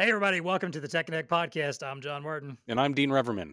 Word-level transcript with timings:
Hey, 0.00 0.08
everybody, 0.08 0.40
welcome 0.40 0.72
to 0.72 0.80
the 0.80 0.88
Tech 0.88 1.04
Connect 1.04 1.28
podcast. 1.28 1.86
I'm 1.86 2.00
John 2.00 2.22
Martin. 2.22 2.56
And 2.66 2.80
I'm 2.80 2.94
Dean 2.94 3.10
Reverman. 3.10 3.52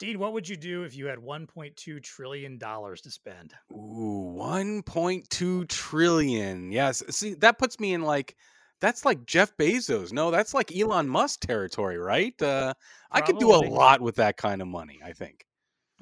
Dean, 0.00 0.18
what 0.18 0.32
would 0.32 0.48
you 0.48 0.56
do 0.56 0.82
if 0.82 0.96
you 0.96 1.06
had 1.06 1.20
$1.2 1.20 2.02
trillion 2.02 2.58
to 2.58 2.96
spend? 2.96 3.54
Ooh, 3.70 4.34
1.2 4.36 5.68
trillion. 5.68 6.72
Yes. 6.72 7.04
See, 7.10 7.34
that 7.34 7.60
puts 7.60 7.78
me 7.78 7.94
in 7.94 8.02
like, 8.02 8.34
that's 8.80 9.04
like 9.04 9.24
Jeff 9.24 9.56
Bezos. 9.56 10.12
No, 10.12 10.32
that's 10.32 10.52
like 10.52 10.76
Elon 10.76 11.08
Musk 11.08 11.46
territory, 11.46 11.96
right? 11.96 12.34
Uh, 12.42 12.74
I 13.12 13.20
could 13.20 13.38
do 13.38 13.52
a 13.52 13.62
lot 13.62 14.00
with 14.00 14.16
that 14.16 14.36
kind 14.36 14.60
of 14.60 14.66
money, 14.66 14.98
I 15.04 15.12
think. 15.12 15.46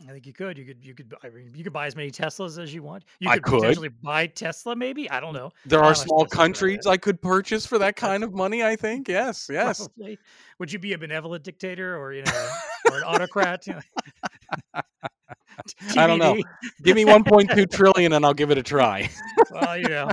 I 0.02 0.12
think 0.12 0.26
you 0.26 0.32
could. 0.32 0.58
You 0.58 0.64
could. 0.66 0.84
You 0.84 0.94
could. 0.94 1.14
I 1.24 1.30
mean, 1.30 1.52
you 1.54 1.64
could 1.64 1.72
buy 1.72 1.86
as 1.86 1.96
many 1.96 2.10
Teslas 2.10 2.62
as 2.62 2.74
you 2.74 2.82
want. 2.82 3.04
You 3.18 3.30
I 3.30 3.34
could, 3.34 3.44
could. 3.44 3.60
potentially 3.60 3.88
buy 3.88 4.26
Tesla. 4.26 4.76
Maybe 4.76 5.10
I 5.10 5.20
don't 5.20 5.32
know. 5.32 5.52
There 5.64 5.82
are 5.82 5.94
small 5.94 6.26
Tesla 6.26 6.36
countries? 6.36 6.86
I 6.86 6.98
could 6.98 7.20
purchase 7.20 7.64
for 7.64 7.78
that 7.78 7.96
kind 7.96 8.22
of 8.22 8.34
money, 8.34 8.62
I 8.62 8.76
think. 8.84 9.08
Yes, 9.08 9.48
yes. 9.50 9.78
Probably. 9.78 10.18
Would 10.58 10.70
you 10.70 10.78
be 10.78 10.92
a 10.92 10.98
benevolent 10.98 11.44
dictator 11.44 11.96
or 11.96 12.12
you 12.12 12.22
know, 12.24 12.48
or 12.90 12.98
an 12.98 13.04
autocrat? 13.04 13.66
You 13.66 13.74
know? 14.74 14.80
I 15.96 16.06
don't 16.06 16.18
know. 16.18 16.36
Give 16.82 16.96
me 16.96 17.04
1.2 17.04 17.70
trillion 17.70 18.12
and 18.12 18.24
I'll 18.24 18.34
give 18.34 18.50
it 18.50 18.58
a 18.58 18.62
try. 18.62 19.08
Well, 19.50 19.78
you 19.78 19.88
know, 19.88 20.10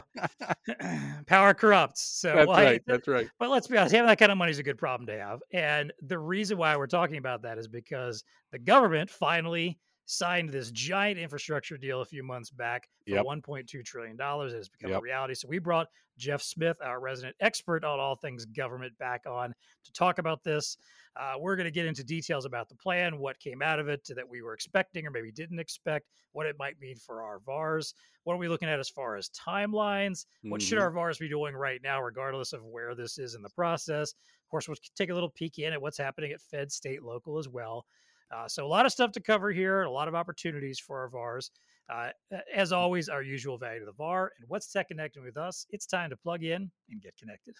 power 1.27 1.53
corrupts. 1.53 2.01
So 2.19 2.33
That's 2.35 2.47
well, 2.47 2.57
I- 2.57 2.63
right. 2.63 2.81
That's 2.85 3.07
right. 3.07 3.27
But 3.39 3.49
let's 3.49 3.67
be 3.67 3.77
honest, 3.77 3.93
having 3.95 4.07
that 4.07 4.19
kind 4.19 4.31
of 4.31 4.37
money 4.37 4.51
is 4.51 4.59
a 4.59 4.63
good 4.63 4.77
problem 4.77 5.07
to 5.07 5.17
have. 5.17 5.39
And 5.51 5.91
the 6.01 6.19
reason 6.19 6.57
why 6.57 6.75
we're 6.77 6.87
talking 6.87 7.17
about 7.17 7.43
that 7.43 7.57
is 7.57 7.67
because 7.67 8.23
the 8.51 8.59
government 8.59 9.09
finally 9.09 9.79
signed 10.05 10.49
this 10.49 10.71
giant 10.71 11.17
infrastructure 11.19 11.77
deal 11.77 12.01
a 12.01 12.05
few 12.05 12.23
months 12.23 12.49
back 12.51 12.89
for 13.07 13.15
Yep. 13.15 13.21
$1.2 13.21 13.83
trillion. 13.83 14.17
It 14.19 14.53
has 14.53 14.69
become 14.69 14.93
a 14.93 14.99
reality. 14.99 15.33
So 15.35 15.47
we 15.47 15.59
brought 15.59 15.87
Jeff 16.17 16.41
Smith, 16.41 16.77
our 16.81 16.99
resident 16.99 17.35
expert 17.39 17.83
on 17.83 17.99
all 17.99 18.15
things 18.15 18.45
government, 18.45 18.97
back 18.97 19.21
on 19.25 19.53
to 19.83 19.91
talk 19.93 20.17
about 20.19 20.43
this. 20.43 20.77
Uh, 21.15 21.35
we're 21.39 21.55
going 21.55 21.65
to 21.65 21.71
get 21.71 21.85
into 21.85 22.03
details 22.03 22.45
about 22.45 22.69
the 22.69 22.75
plan, 22.75 23.17
what 23.19 23.39
came 23.39 23.61
out 23.61 23.79
of 23.79 23.87
it 23.87 24.01
that 24.15 24.27
we 24.27 24.41
were 24.41 24.53
expecting 24.53 25.05
or 25.05 25.11
maybe 25.11 25.31
didn't 25.31 25.59
expect, 25.59 26.09
what 26.31 26.45
it 26.47 26.55
might 26.57 26.79
mean 26.79 26.95
for 26.97 27.21
our 27.23 27.39
VARs. 27.39 27.93
What 28.23 28.33
are 28.33 28.37
we 28.37 28.47
looking 28.47 28.69
at 28.69 28.79
as 28.79 28.89
far 28.89 29.15
as 29.15 29.29
timelines? 29.29 30.25
What 30.47 30.61
should 30.61 30.77
Mhm. 30.77 30.79
our 30.79 30.91
VARs 30.91 31.19
be 31.19 31.29
doing 31.29 31.55
right 31.55 31.81
now, 31.83 32.01
regardless 32.01 32.51
of 32.53 32.63
where 32.63 32.95
this 32.95 33.17
is 33.19 33.35
in 33.35 33.41
the 33.43 33.49
process? 33.49 34.11
Of 34.13 34.49
course, 34.49 34.67
we'll 34.67 34.77
take 34.95 35.09
a 35.09 35.13
little 35.13 35.29
peek 35.29 35.59
in 35.59 35.73
at 35.73 35.81
what's 35.81 35.97
happening 35.97 36.31
at 36.31 36.41
Fed, 36.41 36.71
state, 36.71 37.03
local 37.03 37.37
as 37.37 37.47
well. 37.47 37.85
Uh, 38.33 38.47
so, 38.47 38.65
a 38.65 38.67
lot 38.67 38.85
of 38.85 38.91
stuff 38.91 39.11
to 39.13 39.21
cover 39.21 39.51
here, 39.51 39.83
a 39.83 39.91
lot 39.91 40.07
of 40.07 40.15
opportunities 40.15 40.79
for 40.79 40.99
our 40.99 41.09
VARs. 41.09 41.51
Uh, 41.93 42.09
as 42.55 42.71
always, 42.71 43.09
our 43.09 43.21
usual 43.21 43.57
value 43.57 43.79
to 43.81 43.85
the 43.85 43.91
VAR. 43.91 44.31
And 44.39 44.47
what's 44.47 44.71
tech 44.71 44.87
connecting 44.87 45.23
with 45.23 45.37
us? 45.37 45.65
It's 45.69 45.85
time 45.85 46.09
to 46.11 46.17
plug 46.17 46.43
in 46.43 46.71
and 46.89 47.01
get 47.01 47.13
connected. 47.17 47.55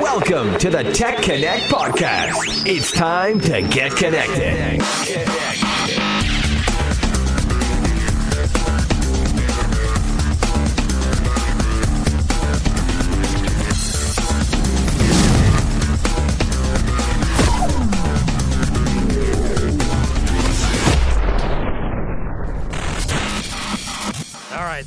Welcome 0.00 0.58
to 0.58 0.70
the 0.70 0.82
Tech 0.92 1.22
Connect 1.22 1.62
podcast. 1.64 2.66
It's 2.66 2.92
time 2.92 3.40
to 3.40 3.62
get 3.62 3.92
connected. 3.92 4.80
All 4.80 6.06
right, 6.06 6.19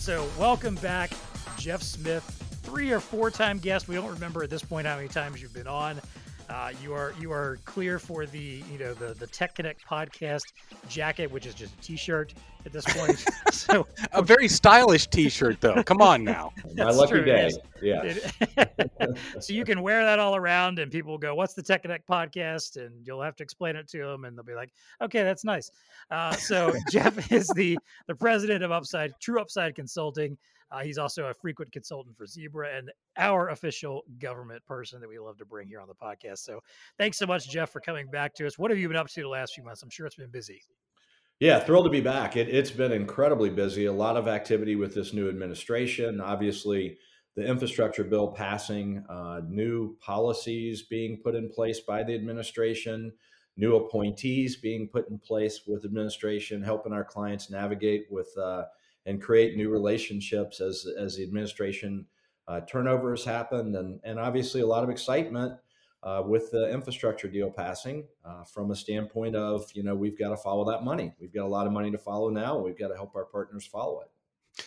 so 0.04 0.28
welcome 0.38 0.76
back, 0.76 1.12
Jeff 1.58 1.82
Smith, 1.82 2.26
three 2.64 2.92
or 2.92 3.00
four 3.00 3.32
time 3.32 3.58
guest. 3.58 3.88
We 3.88 3.96
don't 3.96 4.12
remember 4.12 4.44
at 4.44 4.50
this 4.50 4.62
point 4.62 4.86
how 4.86 4.98
many 4.98 5.08
times 5.08 5.42
you've 5.42 5.54
been 5.54 5.66
on. 5.66 6.02
Uh, 6.50 6.72
you 6.82 6.94
are 6.94 7.14
you 7.20 7.32
are 7.32 7.58
clear 7.66 8.00
for 8.00 8.26
the 8.26 8.64
you 8.72 8.78
know 8.80 8.94
the 8.94 9.14
the 9.16 9.28
Tech 9.28 9.56
Connect 9.56 9.86
podcast 9.86 10.44
jacket, 10.90 11.32
which 11.32 11.46
is 11.46 11.54
just 11.56 11.74
a 11.74 11.82
T-shirt 11.82 12.34
at 12.66 12.72
this 12.72 12.86
point. 12.86 13.24
so 13.52 13.88
A 14.12 14.22
very 14.22 14.48
stylish 14.48 15.08
t 15.08 15.30
shirt, 15.30 15.60
though. 15.62 15.84
Come 15.84 16.02
on 16.02 16.24
now. 16.36 16.52
My 16.76 16.92
lucky 16.92 17.12
true, 17.14 17.26
day. 17.26 17.50
yes. 17.50 17.58
Yeah. 17.82 18.02
It- 18.04 19.18
so 19.40 19.54
you 19.54 19.66
can 19.66 19.82
wear 19.82 20.04
that 20.04 20.20
all 20.20 20.36
around, 20.36 20.80
and 20.80 20.92
people 20.92 21.12
will 21.12 21.18
go, 21.18 21.36
"What's 21.36 21.54
the 21.54 21.64
Tech 21.64 21.82
Connect 21.82 22.08
podcast?" 22.08 22.78
And 22.84 23.06
you'll 23.06 23.22
have 23.22 23.36
to 23.38 23.44
explain 23.44 23.76
it 23.76 23.88
to 23.90 23.98
them, 24.06 24.26
and 24.26 24.38
they'll 24.38 24.46
be 24.46 24.56
like, 24.56 24.72
"Okay, 25.02 25.24
that's 25.24 25.44
nice." 25.44 25.72
Uh, 26.12 26.32
so 26.34 26.74
Jeff 26.92 27.32
is 27.32 27.48
the 27.56 27.78
the 28.08 28.16
president 28.16 28.64
of 28.64 28.72
Upside 28.72 29.14
True 29.22 29.42
Upside 29.42 29.76
Consulting. 29.76 30.38
Uh, 30.74 30.80
he's 30.80 30.98
also 30.98 31.26
a 31.26 31.34
frequent 31.34 31.72
consultant 31.72 32.18
for 32.18 32.26
Zebra 32.26 32.76
and 32.76 32.92
our 33.18 33.50
official 33.50 34.02
government 34.20 34.66
person 34.66 35.00
that 35.02 35.08
we 35.08 35.20
love 35.20 35.38
to 35.38 35.46
bring 35.46 35.68
here 35.68 35.80
on 35.80 35.88
the 35.88 35.94
podcast. 35.94 36.40
So 36.40 36.62
thanks 36.98 37.18
so 37.18 37.28
much, 37.28 37.48
Jeff, 37.48 37.70
for 37.70 37.80
coming 37.80 38.08
back 38.10 38.34
to 38.36 38.48
us. 38.48 38.58
What 38.58 38.72
have 38.72 38.80
you 38.80 38.88
been 38.88 38.98
up 38.98 39.08
to 39.08 39.22
the 39.22 39.28
last 39.28 39.54
few 39.54 39.64
months? 39.64 39.84
I'm 39.84 39.92
sure 39.92 40.08
it's 40.08 40.16
been 40.16 40.32
busy. 40.32 40.64
Yeah, 41.40 41.60
thrilled 41.60 41.86
to 41.86 41.92
be 41.92 42.02
back. 42.02 42.38
It, 42.38 42.50
it's 42.50 42.72
been 42.72 42.92
incredibly 42.92 43.52
busy. 43.52 43.86
A 43.86 43.94
lot 43.94 44.18
of 44.18 44.28
activity 44.28 44.76
with 44.76 44.96
this 44.96 45.14
new 45.14 45.30
administration. 45.30 46.20
Obviously, 46.20 46.98
the 47.36 47.46
infrastructure 47.46 48.04
bill 48.04 48.30
passing, 48.32 49.04
uh, 49.10 49.42
new 49.48 49.96
policies 49.98 50.84
being 50.84 51.20
put 51.24 51.36
in 51.36 51.50
place 51.50 51.82
by 51.82 52.02
the 52.02 52.16
administration, 52.16 53.12
new 53.58 53.76
appointees 53.76 54.56
being 54.56 54.88
put 54.88 55.08
in 55.10 55.20
place 55.20 55.62
with 55.68 55.86
administration, 55.86 56.64
helping 56.64 56.94
our 56.94 57.04
clients 57.04 57.52
navigate 57.52 58.06
with 58.10 58.36
uh, 58.38 58.64
and 59.06 59.22
create 59.22 59.56
new 59.56 59.70
relationships 59.70 60.62
as 60.62 60.86
as 60.98 61.16
the 61.16 61.24
administration 61.24 62.06
uh, 62.48 62.62
turnover 62.62 63.12
has 63.12 63.24
happened, 63.24 63.76
and 63.76 64.00
and 64.04 64.20
obviously 64.20 64.62
a 64.62 64.68
lot 64.68 64.84
of 64.84 64.90
excitement 64.90 65.54
uh, 66.04 66.22
with 66.26 66.52
the 66.52 66.70
infrastructure 66.70 67.28
deal 67.28 67.50
passing 67.50 68.04
uh, 68.26 68.44
from 68.44 68.72
a 68.72 68.76
standpoint 68.76 69.36
of, 69.36 69.70
you 69.74 69.84
know, 69.84 69.96
we've 69.96 70.20
got 70.20 70.30
to 70.30 70.38
follow 70.38 70.70
that 70.70 70.84
money. 70.84 71.14
We've 71.20 71.34
got 71.34 71.46
a 71.46 71.48
lot 71.48 71.66
of 71.66 71.72
money 71.72 71.92
to 71.92 71.98
follow 71.98 72.30
now. 72.30 72.58
We've 72.58 72.78
got 72.78 72.90
to 72.90 72.96
help 72.96 73.16
our 73.16 73.26
partners 73.26 73.66
follow 73.66 74.02
it. 74.02 74.10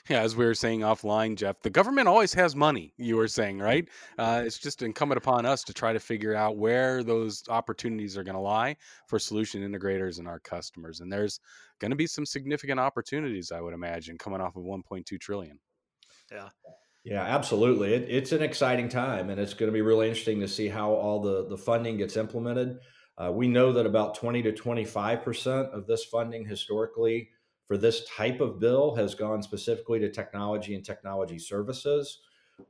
Yeah, 0.09 0.23
as 0.23 0.35
we 0.35 0.45
were 0.45 0.55
saying 0.55 0.81
offline, 0.81 1.37
Jeff, 1.37 1.61
the 1.61 1.71
government 1.71 2.09
always 2.09 2.35
has 2.35 2.57
money, 2.57 2.93
you 2.97 3.17
were 3.17 3.29
saying, 3.29 3.61
right? 3.61 3.89
Uh, 4.19 4.43
it's 4.45 4.59
just 4.59 4.83
incumbent 4.83 5.19
upon 5.19 5.47
us 5.47 5.63
to 5.63 5.73
try 5.73 5.93
to 5.93 6.01
figure 6.01 6.35
out 6.35 6.57
where 6.57 7.05
those 7.05 7.45
opportunities 7.49 8.17
are 8.17 8.25
going 8.25 8.35
to 8.35 8.41
lie 8.41 8.77
for 9.07 9.21
solution 9.21 9.63
integrators 9.63 10.19
and 10.19 10.27
our 10.27 10.41
customers. 10.41 11.01
And 11.01 11.13
there's 11.13 11.39
going 11.81 11.91
to 11.91 11.97
be 11.97 12.07
some 12.07 12.27
significant 12.27 12.81
opportunities, 12.81 13.53
I 13.53 13.61
would 13.61 13.75
imagine, 13.75 14.19
coming 14.19 14.41
off 14.41 14.57
of 14.57 14.63
1.2 14.63 15.21
trillion. 15.21 15.59
Yeah. 16.31 16.49
Yeah, 17.05 17.23
absolutely. 17.23 17.95
It, 17.95 18.07
it's 18.09 18.33
an 18.33 18.43
exciting 18.43 18.89
time, 18.89 19.31
and 19.31 19.41
it's 19.41 19.55
going 19.55 19.69
to 19.69 19.73
be 19.73 19.83
really 19.83 20.09
interesting 20.09 20.41
to 20.41 20.49
see 20.49 20.67
how 20.67 20.91
all 20.91 21.21
the, 21.21 21.47
the 21.49 21.57
funding 21.57 21.97
gets 21.99 22.17
implemented. 22.17 22.79
Uh, 23.17 23.31
we 23.33 23.47
know 23.47 23.73
that 23.73 23.87
about 23.87 24.17
20 24.17 24.43
to 24.43 24.53
25% 24.53 25.71
of 25.71 25.87
this 25.87 26.05
funding 26.05 26.45
historically 26.45 27.31
for 27.67 27.77
this 27.77 28.05
type 28.07 28.41
of 28.41 28.59
bill 28.59 28.95
has 28.97 29.15
gone 29.15 29.43
specifically 29.43 30.01
to 30.01 30.11
technology 30.11 30.75
and 30.75 30.85
technology 30.85 31.39
services. 31.39 32.21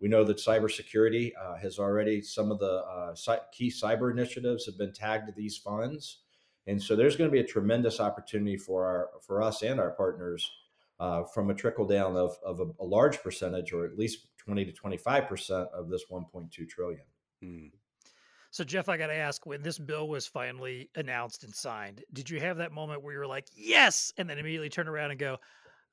We 0.01 0.09
know 0.09 0.25
that 0.25 0.39
cybersecurity 0.39 1.33
uh, 1.41 1.57
has 1.57 1.79
already, 1.79 2.21
some 2.21 2.51
of 2.51 2.59
the 2.59 2.83
uh, 2.85 3.15
cy- 3.15 3.41
key 3.53 3.71
cyber 3.71 4.11
initiatives 4.11 4.67
have 4.67 4.77
been 4.77 4.93
tagged 4.93 5.29
to 5.29 5.33
these 5.35 5.57
funds. 5.57 6.25
And 6.67 6.83
so 6.83 6.97
there's 6.97 7.17
going 7.17 7.31
to 7.31 7.33
be 7.33 7.41
a 7.41 7.47
tremendous 7.47 8.01
opportunity 8.01 8.57
for 8.57 8.85
our 8.85 9.11
for 9.23 9.43
us 9.43 9.63
and 9.63 9.79
our 9.79 9.91
partners 9.93 10.51
uh, 10.99 11.25
from 11.25 11.51
a 11.51 11.55
trickle 11.55 11.87
down 11.87 12.17
of, 12.17 12.37
of 12.45 12.61
a, 12.61 12.67
a 12.81 12.85
large 12.85 13.23
percentage, 13.23 13.73
or 13.73 13.85
at 13.85 13.99
least 13.99 14.27
20 14.39 14.65
to 14.65 14.73
25 14.73 15.29
percent 15.29 15.69
of 15.75 15.89
this 15.89 16.05
1.2 16.11 16.69
trillion. 16.69 17.03
Hmm. 17.43 17.67
So, 18.51 18.65
Jeff, 18.65 18.89
I 18.89 18.97
got 18.97 19.09
to 19.09 19.15
ask 19.15 19.45
when 19.45 19.63
this 19.63 19.79
bill 19.79 20.09
was 20.09 20.27
finally 20.27 20.89
announced 20.95 21.45
and 21.45 21.55
signed, 21.55 22.03
did 22.15 22.31
you 22.31 22.41
have 22.41 22.57
that 22.57 22.73
moment 22.73 23.03
where 23.03 23.13
you 23.13 23.19
were 23.19 23.27
like, 23.27 23.49
yes, 23.55 24.13
and 24.17 24.31
then 24.31 24.39
immediately 24.39 24.71
turn 24.71 24.89
around 24.89 25.11
and 25.11 25.21
go, 25.21 25.37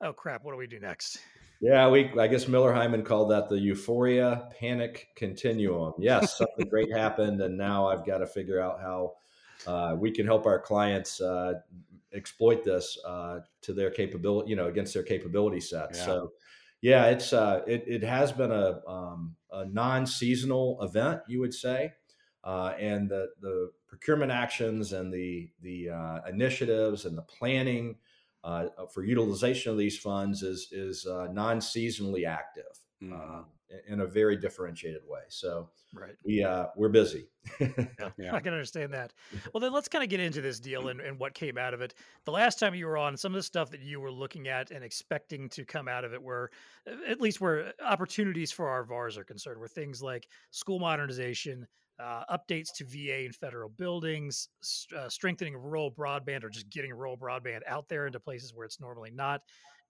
oh, 0.00 0.14
crap, 0.14 0.44
what 0.44 0.52
do 0.52 0.56
we 0.56 0.66
do 0.66 0.80
next? 0.80 1.18
Yeah, 1.60 1.88
we 1.88 2.10
I 2.18 2.26
guess 2.26 2.48
Miller 2.48 2.72
Heiman 2.72 3.04
called 3.04 3.30
that 3.30 3.48
the 3.48 3.58
euphoria 3.58 4.48
panic 4.58 5.08
continuum. 5.16 5.94
Yes, 5.98 6.38
something 6.38 6.68
great 6.68 6.90
happened, 6.92 7.40
and 7.40 7.56
now 7.56 7.86
I've 7.86 8.06
got 8.06 8.18
to 8.18 8.26
figure 8.26 8.60
out 8.60 8.80
how 8.80 9.14
uh, 9.66 9.96
we 9.98 10.10
can 10.10 10.26
help 10.26 10.46
our 10.46 10.58
clients 10.60 11.20
uh, 11.20 11.54
exploit 12.12 12.64
this 12.64 12.98
uh, 13.06 13.40
to 13.62 13.72
their 13.72 13.90
capability, 13.90 14.50
you 14.50 14.56
know, 14.56 14.68
against 14.68 14.94
their 14.94 15.02
capability 15.02 15.60
sets. 15.60 15.98
Yeah. 15.98 16.04
So, 16.04 16.32
yeah, 16.80 17.06
it's 17.06 17.32
uh, 17.32 17.62
it 17.66 17.84
it 17.86 18.02
has 18.02 18.32
been 18.32 18.52
a 18.52 18.80
um, 18.86 19.36
a 19.50 19.64
non-seasonal 19.66 20.82
event, 20.82 21.22
you 21.28 21.40
would 21.40 21.54
say, 21.54 21.92
uh, 22.44 22.74
and 22.78 23.08
the 23.08 23.28
the 23.40 23.70
procurement 23.88 24.32
actions 24.32 24.92
and 24.92 25.12
the 25.12 25.50
the 25.60 25.90
uh, 25.90 26.20
initiatives 26.28 27.06
and 27.06 27.16
the 27.16 27.22
planning 27.22 27.96
uh, 28.42 28.66
for 28.92 29.02
utilization 29.04 29.72
of 29.72 29.78
these 29.78 29.98
funds 29.98 30.42
is 30.42 30.68
is 30.72 31.06
uh, 31.06 31.28
non-seasonally 31.32 32.26
active. 32.26 32.78
Mhm. 33.02 33.46
In 33.88 34.00
a 34.00 34.06
very 34.06 34.36
differentiated 34.36 35.00
way. 35.08 35.22
So 35.28 35.70
right. 35.94 36.14
we 36.24 36.44
uh, 36.44 36.66
we're 36.76 36.90
busy. 36.90 37.28
yeah, 37.58 37.68
yeah, 38.18 38.34
I 38.34 38.40
can 38.40 38.52
understand 38.52 38.92
that. 38.92 39.12
Well, 39.52 39.60
then 39.60 39.72
let's 39.72 39.88
kind 39.88 40.04
of 40.04 40.10
get 40.10 40.20
into 40.20 40.40
this 40.40 40.60
deal 40.60 40.88
and, 40.88 41.00
and 41.00 41.18
what 41.18 41.34
came 41.34 41.56
out 41.56 41.74
of 41.74 41.80
it. 41.80 41.94
The 42.24 42.30
last 42.30 42.58
time 42.58 42.74
you 42.74 42.86
were 42.86 42.98
on, 42.98 43.16
some 43.16 43.32
of 43.32 43.38
the 43.38 43.42
stuff 43.42 43.70
that 43.70 43.80
you 43.80 44.00
were 44.00 44.10
looking 44.10 44.48
at 44.48 44.70
and 44.70 44.84
expecting 44.84 45.48
to 45.50 45.64
come 45.64 45.88
out 45.88 46.04
of 46.04 46.12
it 46.12 46.22
were, 46.22 46.50
at 47.08 47.20
least 47.20 47.40
where 47.40 47.72
opportunities 47.84 48.52
for 48.52 48.68
our 48.68 48.84
VARs 48.84 49.16
are 49.16 49.24
concerned, 49.24 49.58
were 49.58 49.68
things 49.68 50.02
like 50.02 50.28
school 50.50 50.78
modernization, 50.78 51.66
uh, 51.98 52.24
updates 52.30 52.72
to 52.76 52.84
VA 52.84 53.24
and 53.24 53.34
federal 53.34 53.68
buildings, 53.68 54.48
uh, 54.96 55.08
strengthening 55.08 55.56
rural 55.56 55.90
broadband, 55.90 56.44
or 56.44 56.48
just 56.48 56.68
getting 56.70 56.92
rural 56.92 57.16
broadband 57.16 57.60
out 57.66 57.88
there 57.88 58.06
into 58.06 58.20
places 58.20 58.52
where 58.54 58.64
it's 58.64 58.80
normally 58.80 59.10
not, 59.10 59.42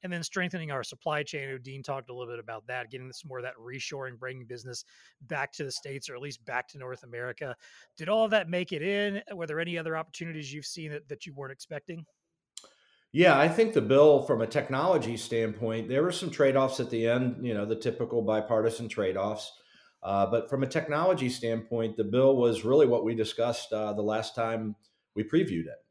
and 0.05 0.13
then 0.13 0.23
strengthening 0.23 0.71
our 0.71 0.85
supply 0.85 1.23
chain. 1.23 1.59
Dean 1.63 1.83
talked 1.83 2.11
a 2.11 2.15
little 2.15 2.33
bit 2.33 2.39
about 2.39 2.67
that, 2.69 2.91
getting 2.91 3.11
some 3.13 3.29
more 3.29 3.39
of 3.39 3.45
that 3.45 3.57
reshoring, 3.57 4.19
bringing 4.19 4.45
business 4.45 4.85
back 5.23 5.51
to 5.55 5.65
the 5.65 5.73
states 5.73 6.09
or 6.09 6.15
at 6.15 6.21
least 6.21 6.45
back 6.45 6.69
to 6.69 6.79
North 6.79 7.03
America. 7.03 7.57
Did 7.97 8.11
all 8.11 8.25
of 8.25 8.31
that 8.31 8.49
make 8.49 8.73
it 8.73 8.83
in? 8.83 9.23
Were 9.35 9.47
there 9.47 9.61
any 9.61 9.79
other 9.79 9.97
opportunities 9.97 10.53
you've 10.53 10.67
seen 10.67 10.93
that, 10.93 11.09
that 11.09 11.27
you 11.27 11.33
weren't 11.33 11.53
expecting? 11.53 12.05
Yeah, 13.13 13.39
I 13.39 13.49
think 13.49 13.73
the 13.73 13.81
bill, 13.81 14.23
from 14.23 14.43
a 14.43 14.47
technology 14.47 15.17
standpoint, 15.17 15.89
there 15.89 16.03
were 16.03 16.13
some 16.13 16.31
trade 16.31 16.57
offs 16.57 16.81
at 16.81 16.91
the 16.91 17.09
end, 17.09 17.47
you 17.47 17.55
know, 17.55 17.65
the 17.65 17.77
typical 17.77 18.23
bipartisan 18.23 18.89
trade 18.89 19.17
offs. 19.17 19.53
Uh, 20.03 20.27
but 20.27 20.51
from 20.51 20.65
a 20.65 20.67
technology 20.67 21.31
standpoint, 21.31 21.97
the 21.97 22.05
bill 22.05 22.37
was 22.37 22.65
really 22.65 22.87
what 22.87 23.05
we 23.05 23.15
discussed 23.15 23.73
uh, 23.73 23.93
the 23.95 24.03
last 24.03 24.35
time 24.35 24.77
we 25.15 25.23
previewed 25.23 25.67
it. 25.67 25.84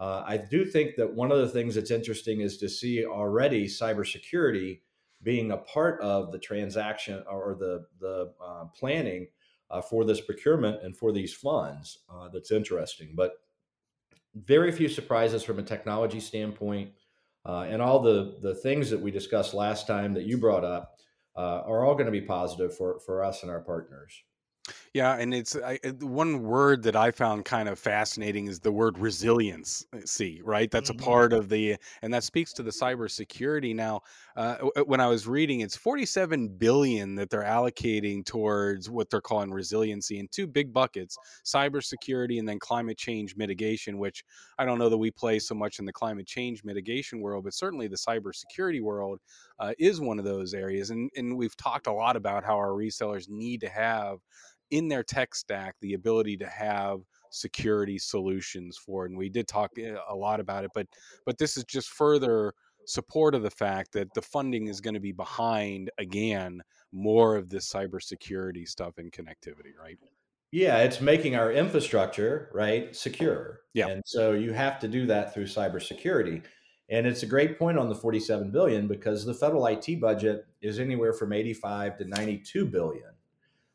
Uh, 0.00 0.24
I 0.26 0.38
do 0.38 0.64
think 0.64 0.96
that 0.96 1.12
one 1.12 1.30
of 1.30 1.38
the 1.38 1.48
things 1.48 1.74
that's 1.74 1.90
interesting 1.90 2.40
is 2.40 2.56
to 2.58 2.68
see 2.70 3.04
already 3.04 3.66
cybersecurity 3.66 4.80
being 5.22 5.50
a 5.50 5.58
part 5.58 6.00
of 6.00 6.32
the 6.32 6.38
transaction 6.38 7.22
or 7.30 7.54
the 7.60 7.84
the 8.00 8.32
uh, 8.42 8.64
planning 8.74 9.28
uh, 9.70 9.82
for 9.82 10.06
this 10.06 10.22
procurement 10.22 10.82
and 10.82 10.96
for 10.96 11.12
these 11.12 11.34
funds. 11.34 11.98
Uh, 12.10 12.28
that's 12.32 12.50
interesting, 12.50 13.12
but 13.14 13.34
very 14.34 14.72
few 14.72 14.88
surprises 14.88 15.42
from 15.42 15.58
a 15.58 15.62
technology 15.62 16.20
standpoint, 16.20 16.92
and 17.44 17.82
all 17.82 18.00
the 18.00 18.38
the 18.40 18.54
things 18.54 18.88
that 18.88 19.00
we 19.00 19.10
discussed 19.10 19.52
last 19.52 19.86
time 19.86 20.14
that 20.14 20.24
you 20.24 20.38
brought 20.38 20.64
up 20.64 20.96
uh, 21.36 21.62
are 21.66 21.84
all 21.84 21.94
going 21.94 22.06
to 22.06 22.12
be 22.12 22.22
positive 22.22 22.74
for 22.74 22.98
for 23.00 23.22
us 23.22 23.42
and 23.42 23.50
our 23.50 23.60
partners. 23.60 24.22
Yeah, 24.92 25.16
and 25.16 25.32
it's 25.32 25.56
I, 25.56 25.78
one 26.00 26.42
word 26.42 26.82
that 26.82 26.96
I 26.96 27.10
found 27.12 27.44
kind 27.44 27.68
of 27.68 27.78
fascinating 27.78 28.48
is 28.48 28.58
the 28.58 28.72
word 28.72 28.98
resilience. 28.98 29.86
Uh, 29.92 29.98
see, 30.04 30.40
right? 30.44 30.70
That's 30.70 30.90
mm-hmm. 30.90 31.00
a 31.00 31.04
part 31.04 31.32
of 31.32 31.48
the, 31.48 31.76
and 32.02 32.12
that 32.12 32.24
speaks 32.24 32.52
to 32.54 32.62
the 32.62 32.70
cybersecurity. 32.70 33.74
Now, 33.74 34.00
uh, 34.36 34.56
when 34.86 35.00
I 35.00 35.06
was 35.06 35.28
reading, 35.28 35.60
it's 35.60 35.76
47 35.76 36.48
billion 36.48 37.14
that 37.14 37.30
they're 37.30 37.44
allocating 37.44 38.24
towards 38.24 38.90
what 38.90 39.10
they're 39.10 39.20
calling 39.20 39.52
resiliency 39.52 40.18
in 40.18 40.28
two 40.28 40.46
big 40.46 40.72
buckets: 40.72 41.16
cybersecurity 41.44 42.38
and 42.38 42.48
then 42.48 42.58
climate 42.58 42.98
change 42.98 43.36
mitigation. 43.36 43.98
Which 43.98 44.24
I 44.58 44.64
don't 44.64 44.78
know 44.78 44.88
that 44.88 44.98
we 44.98 45.10
play 45.10 45.38
so 45.38 45.54
much 45.54 45.78
in 45.78 45.84
the 45.84 45.92
climate 45.92 46.26
change 46.26 46.64
mitigation 46.64 47.20
world, 47.20 47.44
but 47.44 47.54
certainly 47.54 47.86
the 47.86 47.96
cybersecurity 47.96 48.82
world 48.82 49.20
uh, 49.60 49.72
is 49.78 50.00
one 50.00 50.18
of 50.18 50.24
those 50.24 50.52
areas. 50.52 50.90
And 50.90 51.10
and 51.16 51.36
we've 51.36 51.56
talked 51.56 51.86
a 51.86 51.92
lot 51.92 52.16
about 52.16 52.44
how 52.44 52.56
our 52.56 52.70
resellers 52.70 53.28
need 53.28 53.60
to 53.60 53.68
have 53.68 54.18
in 54.70 54.88
their 54.88 55.02
tech 55.02 55.34
stack 55.34 55.74
the 55.80 55.94
ability 55.94 56.36
to 56.36 56.46
have 56.46 57.00
security 57.30 57.98
solutions 57.98 58.76
for 58.76 59.04
it. 59.06 59.10
and 59.10 59.18
we 59.18 59.28
did 59.28 59.46
talk 59.46 59.70
eh, 59.78 59.94
a 60.08 60.14
lot 60.14 60.40
about 60.40 60.64
it 60.64 60.70
but 60.74 60.86
but 61.26 61.38
this 61.38 61.56
is 61.56 61.64
just 61.64 61.90
further 61.90 62.52
support 62.86 63.34
of 63.34 63.42
the 63.42 63.50
fact 63.50 63.92
that 63.92 64.12
the 64.14 64.22
funding 64.22 64.66
is 64.66 64.80
going 64.80 64.94
to 64.94 65.00
be 65.00 65.12
behind 65.12 65.90
again 65.98 66.60
more 66.92 67.36
of 67.36 67.48
this 67.48 67.70
cybersecurity 67.70 68.66
stuff 68.66 68.98
and 68.98 69.12
connectivity 69.12 69.76
right 69.80 69.98
yeah 70.50 70.78
it's 70.78 71.00
making 71.00 71.36
our 71.36 71.52
infrastructure 71.52 72.50
right 72.52 72.96
secure 72.96 73.60
yeah 73.74 73.88
and 73.88 74.02
so 74.04 74.32
you 74.32 74.52
have 74.52 74.78
to 74.80 74.88
do 74.88 75.06
that 75.06 75.32
through 75.32 75.44
cybersecurity 75.44 76.42
and 76.90 77.06
it's 77.06 77.22
a 77.22 77.26
great 77.26 77.56
point 77.56 77.78
on 77.78 77.88
the 77.88 77.94
47 77.94 78.50
billion 78.50 78.88
because 78.88 79.24
the 79.24 79.34
federal 79.34 79.66
IT 79.66 80.00
budget 80.00 80.46
is 80.60 80.80
anywhere 80.80 81.12
from 81.12 81.32
85 81.32 81.98
to 81.98 82.04
92 82.06 82.66
billion 82.66 83.10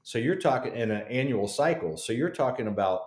so 0.06 0.20
you're 0.20 0.36
talking 0.36 0.76
in 0.76 0.92
an 0.92 1.02
annual 1.10 1.48
cycle. 1.48 1.98
So 1.98 2.14
you're 2.14 2.30
talking 2.30 2.68
about 2.68 3.02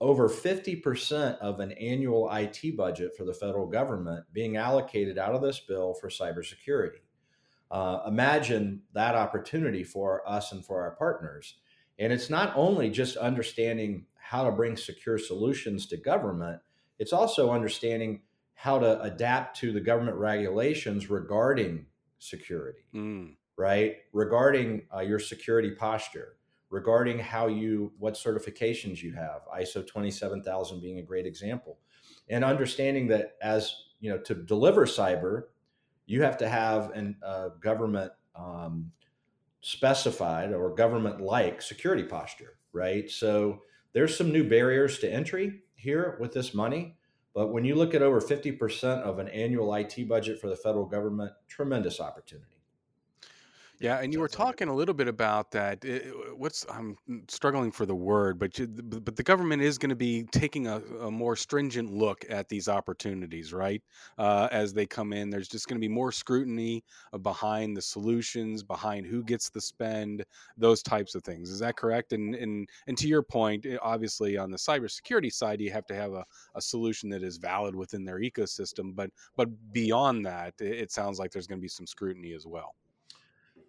over 0.00 0.28
50% 0.28 1.38
of 1.38 1.60
an 1.60 1.70
annual 1.70 2.28
IT 2.32 2.76
budget 2.76 3.12
for 3.16 3.24
the 3.24 3.32
federal 3.32 3.68
government 3.68 4.24
being 4.32 4.56
allocated 4.56 5.18
out 5.18 5.36
of 5.36 5.40
this 5.40 5.60
bill 5.60 5.94
for 5.94 6.08
cybersecurity. 6.08 6.98
Uh, 7.70 8.00
imagine 8.08 8.82
that 8.92 9.14
opportunity 9.14 9.84
for 9.84 10.28
us 10.28 10.50
and 10.50 10.66
for 10.66 10.82
our 10.82 10.96
partners. 10.96 11.58
And 12.00 12.12
it's 12.12 12.28
not 12.28 12.52
only 12.56 12.90
just 12.90 13.16
understanding 13.16 14.06
how 14.16 14.42
to 14.42 14.50
bring 14.50 14.76
secure 14.76 15.18
solutions 15.18 15.86
to 15.86 15.96
government, 15.96 16.60
it's 16.98 17.12
also 17.12 17.52
understanding 17.52 18.22
how 18.54 18.80
to 18.80 19.00
adapt 19.02 19.58
to 19.58 19.70
the 19.70 19.80
government 19.80 20.16
regulations 20.16 21.08
regarding 21.08 21.86
security. 22.18 22.80
Mm 22.92 23.36
right? 23.56 23.96
Regarding 24.12 24.82
uh, 24.94 25.00
your 25.00 25.18
security 25.18 25.70
posture, 25.70 26.36
regarding 26.70 27.18
how 27.18 27.46
you, 27.46 27.92
what 27.98 28.14
certifications 28.14 29.02
you 29.02 29.12
have, 29.14 29.42
ISO 29.58 29.86
27000 29.86 30.80
being 30.80 30.98
a 30.98 31.02
great 31.02 31.26
example, 31.26 31.78
and 32.28 32.44
understanding 32.44 33.06
that 33.08 33.36
as 33.42 33.74
you 34.00 34.10
know, 34.10 34.18
to 34.18 34.34
deliver 34.34 34.86
cyber, 34.86 35.44
you 36.06 36.22
have 36.22 36.36
to 36.38 36.48
have 36.48 36.90
a 36.90 37.14
uh, 37.26 37.48
government 37.60 38.12
um, 38.34 38.90
specified 39.60 40.52
or 40.52 40.74
government 40.74 41.20
like 41.20 41.62
security 41.62 42.02
posture, 42.02 42.58
right? 42.72 43.08
So 43.10 43.60
there's 43.92 44.16
some 44.16 44.32
new 44.32 44.48
barriers 44.48 44.98
to 45.00 45.12
entry 45.12 45.60
here 45.76 46.16
with 46.20 46.32
this 46.32 46.52
money. 46.52 46.96
But 47.34 47.52
when 47.52 47.64
you 47.64 47.76
look 47.76 47.94
at 47.94 48.02
over 48.02 48.20
50% 48.20 49.02
of 49.02 49.18
an 49.18 49.28
annual 49.28 49.72
IT 49.74 50.08
budget 50.08 50.40
for 50.40 50.48
the 50.48 50.56
federal 50.56 50.84
government, 50.84 51.32
tremendous 51.48 52.00
opportunity. 52.00 52.61
Yeah, 53.82 53.98
and 53.98 54.12
you 54.12 54.20
were 54.20 54.28
talking 54.28 54.68
a 54.68 54.74
little 54.74 54.94
bit 54.94 55.08
about 55.08 55.50
that. 55.50 55.84
what's 56.36 56.64
I'm 56.70 56.96
struggling 57.26 57.72
for 57.72 57.84
the 57.84 57.96
word, 57.96 58.38
but 58.38 58.56
you, 58.56 58.68
but 58.68 59.16
the 59.16 59.24
government 59.24 59.60
is 59.60 59.76
going 59.76 59.90
to 59.90 59.96
be 59.96 60.22
taking 60.30 60.68
a, 60.68 60.76
a, 61.00 61.10
more 61.10 61.34
stringent 61.34 61.92
look 61.92 62.24
at 62.30 62.48
these 62.48 62.68
opportunities, 62.68 63.52
right? 63.52 63.82
Uh, 64.18 64.46
as 64.52 64.72
they 64.72 64.86
come 64.86 65.12
in, 65.12 65.30
there's 65.30 65.48
just 65.48 65.66
going 65.66 65.78
to 65.78 65.80
be 65.80 65.92
more 65.92 66.12
scrutiny 66.12 66.84
behind 67.22 67.76
the 67.76 67.82
solutions, 67.82 68.62
behind 68.62 69.04
who 69.04 69.24
gets 69.24 69.50
the 69.50 69.60
spend, 69.60 70.24
those 70.56 70.80
types 70.80 71.16
of 71.16 71.24
things. 71.24 71.50
Is 71.50 71.58
that 71.58 71.76
correct? 71.76 72.12
And 72.12 72.36
and 72.36 72.68
and 72.86 72.96
to 72.98 73.08
your 73.08 73.24
point, 73.24 73.66
eh, 73.66 73.78
obviously 73.82 74.38
on 74.38 74.52
the 74.52 74.58
cybersecurity 74.58 75.32
side, 75.32 75.60
you 75.60 75.72
have 75.72 75.86
to 75.86 75.94
have 75.96 76.12
a, 76.12 76.24
a 76.54 76.62
solution 76.62 77.10
that 77.10 77.24
is 77.24 77.36
valid 77.36 77.74
within 77.74 78.04
their 78.04 78.20
ecosystem. 78.20 78.94
But 78.94 79.10
but 79.36 79.48
beyond 79.72 80.24
that, 80.26 80.54
it, 80.60 80.82
it 80.82 80.92
sounds 80.92 81.18
like 81.18 81.32
there's 81.32 81.48
going 81.48 81.58
to 81.58 81.62
be 81.62 81.66
some 81.66 81.88
scrutiny 81.88 82.32
as 82.32 82.46
well. 82.46 82.76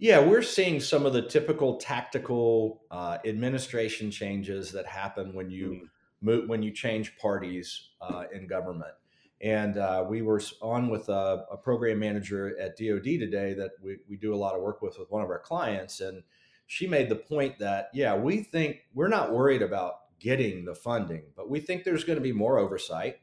Yeah, 0.03 0.19
we're 0.19 0.41
seeing 0.41 0.81
some 0.81 1.05
of 1.05 1.13
the 1.13 1.21
typical 1.21 1.77
tactical 1.77 2.81
uh, 2.91 3.19
administration 3.23 4.11
changes 4.11 4.73
that 4.73 4.85
happen 4.85 5.33
when 5.33 5.49
you 5.49 5.69
mm. 5.69 5.81
move, 6.19 6.49
when 6.49 6.61
you 6.61 6.71
change 6.71 7.15
parties 7.15 7.91
uh, 8.01 8.25
in 8.33 8.45
government. 8.45 8.91
And 9.39 9.77
uh, 9.77 10.03
we 10.05 10.21
were 10.21 10.41
on 10.61 10.89
with 10.89 11.07
a, 11.07 11.45
a, 11.49 11.55
program 11.55 11.99
manager 11.99 12.53
at 12.59 12.77
DoD 12.77 13.05
today 13.05 13.53
that 13.53 13.71
we, 13.81 13.99
we 14.09 14.17
do 14.17 14.33
a 14.33 14.35
lot 14.35 14.55
of 14.55 14.61
work 14.61 14.81
with 14.81 14.99
with 14.99 15.09
one 15.09 15.23
of 15.23 15.29
our 15.29 15.39
clients, 15.39 16.01
and 16.01 16.23
she 16.67 16.85
made 16.85 17.07
the 17.07 17.15
point 17.15 17.57
that 17.59 17.87
yeah, 17.93 18.13
we 18.13 18.43
think 18.43 18.81
we're 18.93 19.07
not 19.07 19.31
worried 19.31 19.61
about 19.61 20.19
getting 20.19 20.65
the 20.65 20.75
funding, 20.75 21.23
but 21.33 21.49
we 21.49 21.61
think 21.61 21.85
there's 21.85 22.03
going 22.03 22.19
to 22.19 22.21
be 22.21 22.33
more 22.33 22.59
oversight, 22.59 23.21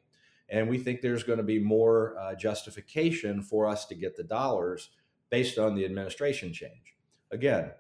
and 0.49 0.67
we 0.67 0.79
think 0.79 1.03
there's 1.03 1.25
going 1.25 1.37
to 1.37 1.45
be 1.45 1.59
more 1.59 2.17
uh, 2.19 2.35
justification 2.35 3.43
for 3.43 3.67
us 3.67 3.85
to 3.85 3.95
get 3.95 4.17
the 4.17 4.25
dollars 4.25 4.89
based 5.31 5.59
on 5.59 5.75
the 5.75 5.85
administration 5.85 6.53
change. 6.53 6.95
Again, 7.31 7.71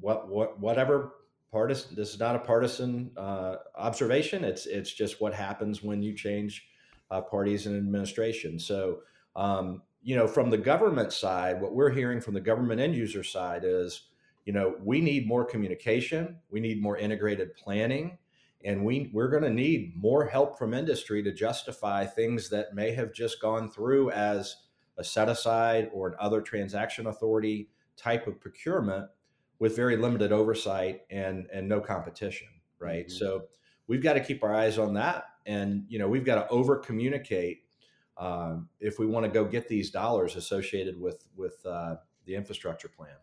what 0.00 0.28
what 0.28 0.60
whatever 0.60 1.14
partisan. 1.50 1.94
This 1.94 2.14
is 2.14 2.20
not 2.20 2.36
a 2.36 2.40
partisan 2.40 3.10
uh, 3.16 3.56
observation. 3.76 4.44
It's 4.44 4.66
it's 4.66 4.92
just 4.92 5.20
what 5.20 5.34
happens 5.34 5.82
when 5.82 6.02
you 6.02 6.14
change 6.14 6.66
uh, 7.10 7.20
parties 7.20 7.66
and 7.66 7.76
administration. 7.76 8.58
So. 8.58 9.00
Um, 9.36 9.82
you 10.04 10.14
know, 10.14 10.28
from 10.28 10.50
the 10.50 10.58
government 10.58 11.12
side, 11.14 11.62
what 11.62 11.74
we're 11.74 11.90
hearing 11.90 12.20
from 12.20 12.34
the 12.34 12.40
government 12.40 12.78
end 12.78 12.94
user 12.94 13.24
side 13.24 13.62
is, 13.64 14.02
you 14.44 14.52
know, 14.52 14.76
we 14.84 15.00
need 15.00 15.26
more 15.26 15.46
communication, 15.46 16.36
we 16.50 16.60
need 16.60 16.82
more 16.82 16.98
integrated 16.98 17.56
planning, 17.56 18.18
and 18.64 18.84
we 18.84 19.10
we're 19.14 19.30
going 19.30 19.42
to 19.42 19.50
need 19.50 19.94
more 19.96 20.26
help 20.26 20.58
from 20.58 20.74
industry 20.74 21.22
to 21.22 21.32
justify 21.32 22.04
things 22.04 22.50
that 22.50 22.74
may 22.74 22.92
have 22.92 23.14
just 23.14 23.40
gone 23.40 23.70
through 23.70 24.10
as 24.10 24.56
a 24.98 25.04
set 25.04 25.28
aside 25.28 25.90
or 25.92 26.08
an 26.08 26.14
other 26.18 26.40
transaction 26.40 27.06
authority 27.06 27.68
type 27.96 28.26
of 28.26 28.40
procurement 28.40 29.08
with 29.58 29.76
very 29.76 29.96
limited 29.96 30.32
oversight 30.32 31.02
and 31.10 31.46
and 31.52 31.68
no 31.68 31.80
competition 31.80 32.48
right 32.78 33.06
mm-hmm. 33.06 33.16
so 33.16 33.44
we've 33.86 34.02
got 34.02 34.14
to 34.14 34.20
keep 34.20 34.42
our 34.42 34.54
eyes 34.54 34.78
on 34.78 34.94
that 34.94 35.24
and 35.46 35.84
you 35.88 35.98
know 35.98 36.08
we've 36.08 36.24
got 36.24 36.36
to 36.36 36.48
over 36.48 36.76
communicate 36.76 37.62
um, 38.16 38.68
if 38.80 38.98
we 38.98 39.06
want 39.06 39.24
to 39.24 39.30
go 39.30 39.44
get 39.44 39.68
these 39.68 39.90
dollars 39.90 40.36
associated 40.36 41.00
with 41.00 41.24
with 41.36 41.64
uh, 41.66 41.96
the 42.26 42.34
infrastructure 42.34 42.88
plan 42.88 43.16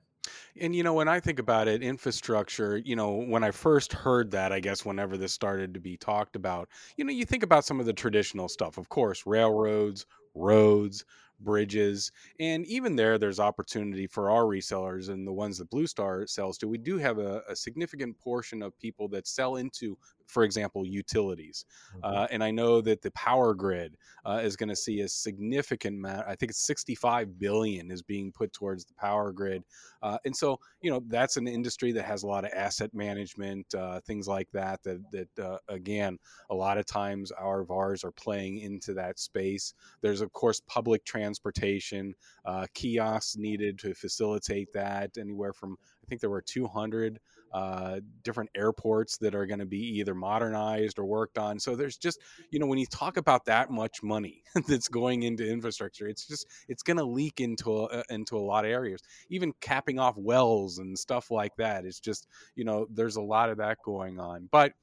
And 0.60 0.76
you 0.76 0.84
know, 0.84 0.94
when 0.94 1.08
I 1.08 1.20
think 1.20 1.40
about 1.40 1.68
it, 1.68 1.82
infrastructure, 1.82 2.78
you 2.78 2.96
know, 2.96 3.12
when 3.14 3.44
I 3.44 3.52
first 3.52 3.94
heard 3.94 4.32
that, 4.32 4.52
I 4.52 4.60
guess 4.60 4.86
whenever 4.86 5.18
this 5.18 5.34
started 5.34 5.74
to 5.74 5.80
be 5.80 5.98
talked 5.98 6.36
about, 6.36 6.70
you 6.98 7.06
know, 7.06 7.12
you 7.12 7.26
think 7.26 7.44
about 7.44 7.66
some 7.66 7.80
of 7.80 7.86
the 7.86 7.94
traditional 7.94 8.50
stuff, 8.50 8.78
of 8.78 8.90
course, 8.90 9.26
railroads, 9.26 10.06
roads, 10.36 11.06
bridges, 11.44 12.12
and 12.40 12.66
even 12.66 12.96
there, 12.96 13.18
there's 13.18 13.40
opportunity 13.40 14.08
for 14.08 14.30
our 14.30 14.44
resellers 14.44 15.10
and 15.10 15.28
the 15.28 15.34
ones 15.34 15.58
that 15.58 15.70
Blue 15.70 15.88
Star 15.88 16.26
sells 16.28 16.58
to. 16.60 16.68
We 16.68 16.78
do 16.78 16.98
have 16.98 17.18
a, 17.18 17.42
a 17.50 17.56
significant 17.56 18.18
portion 18.20 18.62
of 18.62 18.78
people 18.80 19.08
that 19.10 19.28
sell 19.28 19.58
into, 19.58 19.98
for 20.32 20.44
example, 20.44 20.86
utilities. 20.86 21.66
Mhm. 21.96 22.00
Uh, 22.04 22.28
and 22.32 22.44
I 22.44 22.52
know 22.52 22.82
that 22.82 23.02
the 23.02 23.12
power 23.12 23.54
grid 23.54 23.98
uh, 24.26 24.42
is 24.44 24.56
going 24.56 24.70
to 24.70 24.76
see 24.76 25.02
a 25.02 25.10
significant 25.10 25.98
amount. 25.98 26.26
I 26.28 26.36
think 26.36 26.52
it's 26.52 26.66
65 26.66 27.38
billion 27.38 27.92
is 27.92 28.02
being 28.02 28.32
put 28.32 28.54
towards 28.54 28.86
the 28.86 28.94
power 28.94 29.32
grid, 29.34 29.64
uh, 30.02 30.18
and 30.26 30.36
so 30.36 30.60
you 30.82 30.90
know 30.90 31.02
that's 31.08 31.38
an 31.38 31.48
industry 31.48 31.92
that 31.92 32.06
has 32.06 32.24
a 32.24 32.28
lot 32.28 32.46
of 32.46 32.52
asset 32.54 32.94
management, 32.94 33.74
uh, 33.76 34.00
things 34.02 34.28
like 34.28 34.50
that. 34.52 34.82
That 34.84 35.02
that 35.12 35.40
uh, 35.40 35.58
again, 35.68 36.18
a 36.50 36.56
lot 36.56 36.78
of 36.78 36.86
times 36.86 37.32
our 37.32 37.64
VARs 37.64 38.04
are 38.04 38.12
playing 38.12 38.60
into 38.60 38.94
that 38.94 39.20
space. 39.20 39.74
There's 40.02 40.22
of 40.22 40.32
course 40.32 40.62
public 40.68 41.04
transportation, 41.04 42.16
uh, 42.46 42.68
kiosks 42.74 43.36
needed 43.36 43.78
to 43.80 43.94
facilitate 43.94 44.72
that. 44.74 45.18
Anywhere 45.18 45.54
from 45.54 45.78
think 46.12 46.20
there 46.20 46.30
were 46.30 46.42
200 46.42 47.20
uh, 47.54 48.02
different 48.24 48.50
airports 48.54 49.18
that 49.18 49.34
are 49.34 49.46
going 49.46 49.60
to 49.60 49.66
be 49.66 50.00
either 50.00 50.14
modernized 50.14 51.00
or 51.00 51.06
worked 51.06 51.38
on. 51.38 51.58
So 51.58 51.74
there's 51.74 51.98
just, 51.98 52.20
you 52.50 52.60
know, 52.60 52.66
when 52.66 52.78
you 52.78 52.86
talk 52.86 53.16
about 53.16 53.46
that 53.46 53.72
much 53.72 54.04
money 54.04 54.44
that's 54.68 54.90
going 54.90 55.24
into 55.24 55.50
infrastructure, 55.50 56.08
it's 56.08 56.28
just 56.28 56.48
it's 56.68 56.84
going 56.84 56.98
to 56.98 57.06
leak 57.06 57.40
into 57.40 57.72
a, 57.72 57.84
uh, 57.86 58.04
into 58.10 58.38
a 58.38 58.40
lot 58.40 58.66
of 58.66 58.72
areas. 58.72 59.02
Even 59.30 59.54
capping 59.62 60.00
off 60.00 60.18
wells 60.18 60.80
and 60.80 61.00
stuff 61.00 61.32
like 61.32 61.56
that. 61.56 61.86
It's 61.86 62.02
just, 62.02 62.28
you 62.56 62.66
know, 62.66 62.88
there's 62.92 63.16
a 63.16 63.22
lot 63.22 63.50
of 63.50 63.58
that 63.58 63.78
going 63.86 64.20
on. 64.20 64.50
But 64.52 64.74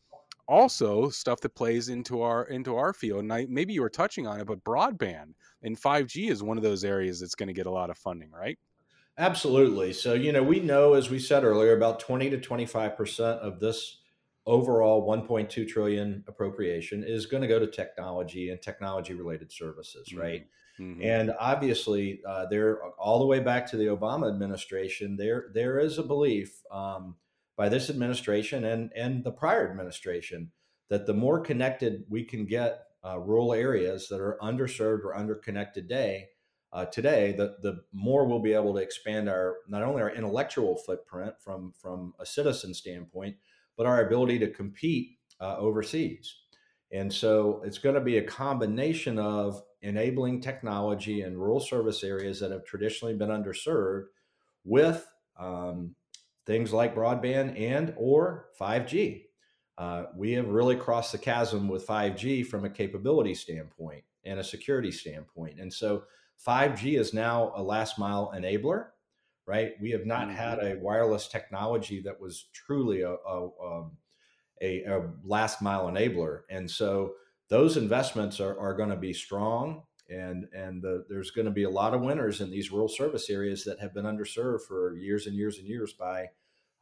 also 0.46 1.10
stuff 1.10 1.40
that 1.40 1.54
plays 1.54 1.90
into 1.90 2.22
our 2.22 2.44
into 2.44 2.74
our 2.74 2.94
field 2.94 3.20
and 3.20 3.30
I, 3.30 3.46
maybe 3.50 3.74
you 3.74 3.82
were 3.82 3.90
touching 3.90 4.26
on 4.26 4.40
it 4.40 4.46
but 4.46 4.64
broadband 4.64 5.34
and 5.62 5.78
5g 5.78 6.30
is 6.30 6.42
one 6.42 6.56
of 6.56 6.62
those 6.62 6.84
areas 6.84 7.20
that's 7.20 7.34
going 7.34 7.48
to 7.48 7.52
get 7.52 7.66
a 7.66 7.70
lot 7.70 7.90
of 7.90 7.98
funding 7.98 8.30
right 8.30 8.58
Absolutely. 9.18 9.92
So, 9.92 10.14
you 10.14 10.30
know, 10.32 10.44
we 10.44 10.60
know, 10.60 10.94
as 10.94 11.10
we 11.10 11.18
said 11.18 11.42
earlier, 11.44 11.76
about 11.76 11.98
20 11.98 12.30
to 12.30 12.38
25% 12.38 13.38
of 13.40 13.58
this 13.58 14.00
overall 14.46 15.04
1.2 15.04 15.66
trillion 15.68 16.24
appropriation 16.28 17.02
is 17.04 17.26
going 17.26 17.42
to 17.42 17.48
go 17.48 17.58
to 17.58 17.66
technology 17.66 18.50
and 18.50 18.62
technology 18.62 19.14
related 19.14 19.52
services, 19.52 20.14
right? 20.14 20.42
Mhm. 20.78 21.02
And 21.02 21.32
obviously, 21.38 22.22
uh, 22.24 22.46
there 22.46 22.82
all 22.96 23.18
the 23.18 23.26
way 23.26 23.40
back 23.40 23.66
to 23.70 23.76
the 23.76 23.86
Obama 23.86 24.28
administration, 24.28 25.16
there 25.16 25.50
there 25.52 25.80
is 25.80 25.98
a 25.98 26.04
belief 26.04 26.62
um, 26.70 27.16
by 27.56 27.68
this 27.68 27.90
administration 27.90 28.64
and 28.64 28.92
and 28.94 29.24
the 29.24 29.32
prior 29.32 29.68
administration 29.68 30.52
that 30.88 31.06
the 31.06 31.14
more 31.14 31.40
connected 31.40 32.04
we 32.08 32.24
can 32.24 32.46
get 32.46 32.86
uh, 33.04 33.18
rural 33.18 33.52
areas 33.52 34.08
that 34.08 34.20
are 34.20 34.38
underserved 34.40 35.04
or 35.04 35.16
underconnected 35.16 35.88
today, 35.88 36.28
uh, 36.72 36.84
today, 36.86 37.32
the 37.32 37.56
the 37.62 37.80
more 37.92 38.26
we'll 38.26 38.40
be 38.40 38.52
able 38.52 38.74
to 38.74 38.80
expand 38.80 39.28
our 39.28 39.56
not 39.68 39.82
only 39.82 40.02
our 40.02 40.10
intellectual 40.10 40.76
footprint 40.76 41.34
from 41.40 41.72
from 41.72 42.12
a 42.20 42.26
citizen 42.26 42.74
standpoint, 42.74 43.36
but 43.76 43.86
our 43.86 44.06
ability 44.06 44.38
to 44.40 44.50
compete 44.50 45.18
uh, 45.40 45.56
overseas. 45.56 46.34
And 46.92 47.12
so 47.12 47.62
it's 47.64 47.78
going 47.78 47.94
to 47.94 48.00
be 48.00 48.18
a 48.18 48.22
combination 48.22 49.18
of 49.18 49.62
enabling 49.82 50.40
technology 50.40 51.22
in 51.22 51.38
rural 51.38 51.60
service 51.60 52.02
areas 52.02 52.40
that 52.40 52.50
have 52.50 52.64
traditionally 52.64 53.14
been 53.14 53.28
underserved 53.28 54.06
with 54.64 55.06
um, 55.38 55.94
things 56.46 56.72
like 56.72 56.94
broadband 56.94 57.58
and 57.60 57.94
or 57.96 58.46
5G. 58.60 59.24
Uh, 59.76 60.04
we 60.16 60.32
have 60.32 60.48
really 60.48 60.76
crossed 60.76 61.12
the 61.12 61.18
chasm 61.18 61.68
with 61.68 61.86
5G 61.86 62.44
from 62.44 62.64
a 62.64 62.70
capability 62.70 63.34
standpoint 63.34 64.02
and 64.24 64.40
a 64.40 64.44
security 64.44 64.90
standpoint. 64.90 65.60
And 65.60 65.72
so 65.72 66.04
5G 66.46 66.98
is 66.98 67.12
now 67.12 67.52
a 67.56 67.62
last 67.62 67.98
mile 67.98 68.32
enabler, 68.36 68.86
right? 69.46 69.72
We 69.80 69.90
have 69.90 70.06
not 70.06 70.30
had 70.30 70.58
a 70.58 70.78
wireless 70.80 71.28
technology 71.28 72.00
that 72.02 72.20
was 72.20 72.48
truly 72.52 73.02
a, 73.02 73.12
a, 73.12 73.48
um, 73.64 73.96
a, 74.62 74.84
a 74.84 75.10
last 75.24 75.62
mile 75.62 75.86
enabler. 75.86 76.40
And 76.50 76.70
so 76.70 77.14
those 77.48 77.76
investments 77.76 78.40
are, 78.40 78.58
are 78.58 78.74
going 78.74 78.90
to 78.90 78.96
be 78.96 79.12
strong. 79.12 79.82
And, 80.10 80.46
and 80.54 80.82
the, 80.82 81.04
there's 81.08 81.30
going 81.30 81.44
to 81.46 81.50
be 81.50 81.64
a 81.64 81.70
lot 81.70 81.92
of 81.92 82.00
winners 82.00 82.40
in 82.40 82.50
these 82.50 82.70
rural 82.70 82.88
service 82.88 83.28
areas 83.28 83.64
that 83.64 83.80
have 83.80 83.92
been 83.92 84.06
underserved 84.06 84.62
for 84.62 84.96
years 84.96 85.26
and 85.26 85.36
years 85.36 85.58
and 85.58 85.66
years 85.66 85.92
by 85.92 86.28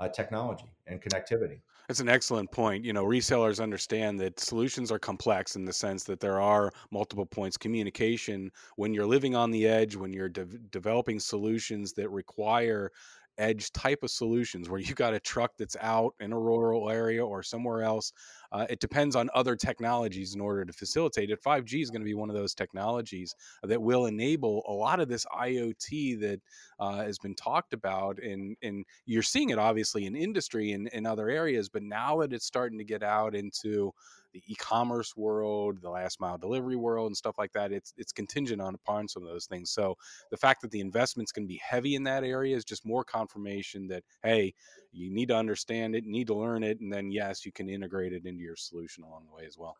uh, 0.00 0.08
technology 0.08 0.70
and 0.86 1.00
connectivity. 1.00 1.60
That's 1.88 2.00
an 2.00 2.08
excellent 2.08 2.50
point. 2.50 2.84
You 2.84 2.92
know, 2.92 3.04
resellers 3.04 3.62
understand 3.62 4.18
that 4.20 4.40
solutions 4.40 4.90
are 4.90 4.98
complex 4.98 5.54
in 5.54 5.64
the 5.64 5.72
sense 5.72 6.02
that 6.04 6.18
there 6.18 6.40
are 6.40 6.72
multiple 6.90 7.26
points 7.26 7.56
communication 7.56 8.50
when 8.74 8.92
you're 8.92 9.06
living 9.06 9.36
on 9.36 9.52
the 9.52 9.66
edge, 9.66 9.94
when 9.94 10.12
you're 10.12 10.28
de- 10.28 10.44
developing 10.70 11.20
solutions 11.20 11.92
that 11.92 12.10
require 12.10 12.90
edge 13.38 13.72
type 13.72 14.02
of 14.02 14.10
solutions 14.10 14.68
where 14.68 14.80
you 14.80 14.94
got 14.94 15.14
a 15.14 15.20
truck 15.20 15.52
that's 15.58 15.76
out 15.80 16.14
in 16.20 16.32
a 16.32 16.38
rural 16.38 16.90
area 16.90 17.24
or 17.24 17.42
somewhere 17.42 17.82
else. 17.82 18.12
Uh, 18.52 18.66
it 18.70 18.80
depends 18.80 19.16
on 19.16 19.28
other 19.34 19.56
technologies 19.56 20.34
in 20.34 20.40
order 20.40 20.64
to 20.64 20.72
facilitate 20.72 21.30
it. 21.30 21.42
5G 21.42 21.82
is 21.82 21.90
going 21.90 22.00
to 22.00 22.06
be 22.06 22.14
one 22.14 22.30
of 22.30 22.36
those 22.36 22.54
technologies 22.54 23.34
that 23.62 23.80
will 23.80 24.06
enable 24.06 24.62
a 24.68 24.72
lot 24.72 25.00
of 25.00 25.08
this 25.08 25.26
IoT 25.26 26.20
that 26.20 26.40
uh, 26.78 26.96
has 27.04 27.18
been 27.18 27.34
talked 27.34 27.72
about. 27.72 28.18
And, 28.18 28.56
and 28.62 28.84
you're 29.04 29.22
seeing 29.22 29.50
it 29.50 29.58
obviously 29.58 30.06
in 30.06 30.16
industry 30.16 30.72
and 30.72 30.88
in 30.88 31.06
other 31.06 31.28
areas, 31.28 31.68
but 31.68 31.82
now 31.82 32.20
that 32.20 32.32
it's 32.32 32.46
starting 32.46 32.78
to 32.78 32.84
get 32.84 33.02
out 33.02 33.34
into 33.34 33.92
the 34.36 34.52
e-commerce 34.52 35.16
world, 35.16 35.80
the 35.82 35.90
last 35.90 36.20
mile 36.20 36.38
delivery 36.38 36.76
world, 36.76 37.08
and 37.08 37.16
stuff 37.16 37.38
like 37.38 37.52
that, 37.52 37.72
it's 37.72 37.92
it's 37.96 38.12
contingent 38.12 38.60
on 38.62 38.74
upon 38.74 39.08
some 39.08 39.22
of 39.22 39.28
those 39.28 39.46
things. 39.46 39.70
So 39.70 39.96
the 40.30 40.36
fact 40.36 40.60
that 40.62 40.70
the 40.70 40.80
investment's 40.80 41.32
going 41.32 41.46
to 41.46 41.52
be 41.52 41.60
heavy 41.64 41.94
in 41.94 42.04
that 42.04 42.24
area 42.24 42.56
is 42.56 42.64
just 42.64 42.84
more 42.86 43.04
confirmation 43.04 43.88
that 43.88 44.04
hey, 44.22 44.54
you 44.92 45.10
need 45.10 45.28
to 45.28 45.36
understand 45.36 45.94
it, 45.96 46.04
need 46.04 46.26
to 46.28 46.34
learn 46.34 46.62
it, 46.62 46.80
and 46.80 46.92
then 46.92 47.10
yes, 47.10 47.44
you 47.46 47.52
can 47.52 47.68
integrate 47.68 48.12
it 48.12 48.26
into 48.26 48.42
your 48.42 48.56
solution 48.56 49.04
along 49.04 49.26
the 49.26 49.32
way 49.32 49.46
as 49.46 49.56
well. 49.58 49.76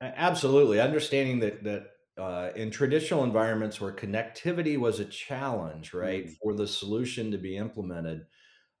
Absolutely. 0.00 0.80
Understanding 0.80 1.40
that, 1.40 1.64
that 1.64 1.90
uh, 2.16 2.52
in 2.54 2.70
traditional 2.70 3.24
environments 3.24 3.80
where 3.80 3.92
connectivity 3.92 4.78
was 4.78 5.00
a 5.00 5.04
challenge, 5.04 5.92
right, 5.92 6.28
Mhm. 6.28 6.38
for 6.40 6.54
the 6.54 6.66
solution 6.68 7.30
to 7.32 7.38
be 7.38 7.56
implemented, 7.56 8.26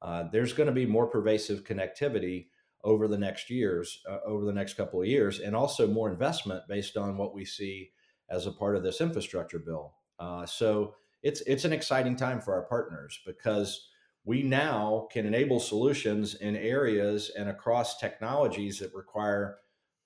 uh, 0.02 0.24
there's 0.30 0.52
going 0.52 0.68
to 0.68 0.72
be 0.72 0.86
more 0.86 1.08
pervasive 1.08 1.64
connectivity 1.64 2.50
over 2.84 3.08
the 3.08 3.18
next 3.18 3.50
years, 3.50 4.00
uh, 4.08 4.18
over 4.24 4.44
the 4.44 4.52
next 4.52 4.74
couple 4.74 5.00
of 5.00 5.08
years, 5.08 5.40
and 5.40 5.54
also 5.54 5.86
more 5.86 6.10
investment 6.10 6.62
based 6.68 6.96
on 6.96 7.16
what 7.16 7.34
we 7.34 7.44
see 7.44 7.90
as 8.30 8.46
a 8.46 8.52
part 8.52 8.76
of 8.76 8.82
this 8.82 9.00
infrastructure 9.00 9.58
bill. 9.58 9.94
Uh, 10.18 10.44
so 10.46 10.94
it's 11.22 11.40
it's 11.42 11.64
an 11.64 11.72
exciting 11.72 12.16
time 12.16 12.40
for 12.40 12.54
our 12.54 12.62
partners 12.62 13.18
because 13.26 13.88
we 14.24 14.42
now 14.42 15.08
can 15.10 15.26
enable 15.26 15.58
solutions 15.58 16.34
in 16.34 16.54
areas 16.56 17.30
and 17.36 17.48
across 17.48 17.98
technologies 17.98 18.78
that 18.78 18.94
require 18.94 19.56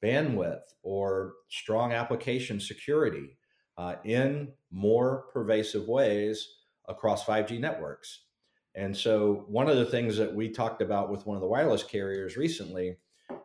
bandwidth 0.03 0.63
or 0.83 1.35
strong 1.49 1.93
application 1.93 2.61
security 2.61 3.37
uh, 3.79 3.97
in 4.05 4.53
more 4.71 5.25
pervasive 5.33 5.89
ways 5.89 6.49
across 6.89 7.25
5G 7.25 7.59
networks. 7.59 8.25
And 8.75 8.97
so, 8.97 9.45
one 9.49 9.69
of 9.69 9.77
the 9.77 9.85
things 9.87 10.17
that 10.17 10.35
we 10.35 10.49
talked 10.51 10.81
about 10.83 11.11
with 11.11 11.27
one 11.27 11.37
of 11.37 11.43
the 11.43 11.49
wireless 11.49 11.83
carriers 11.83 12.37
recently 12.37 12.97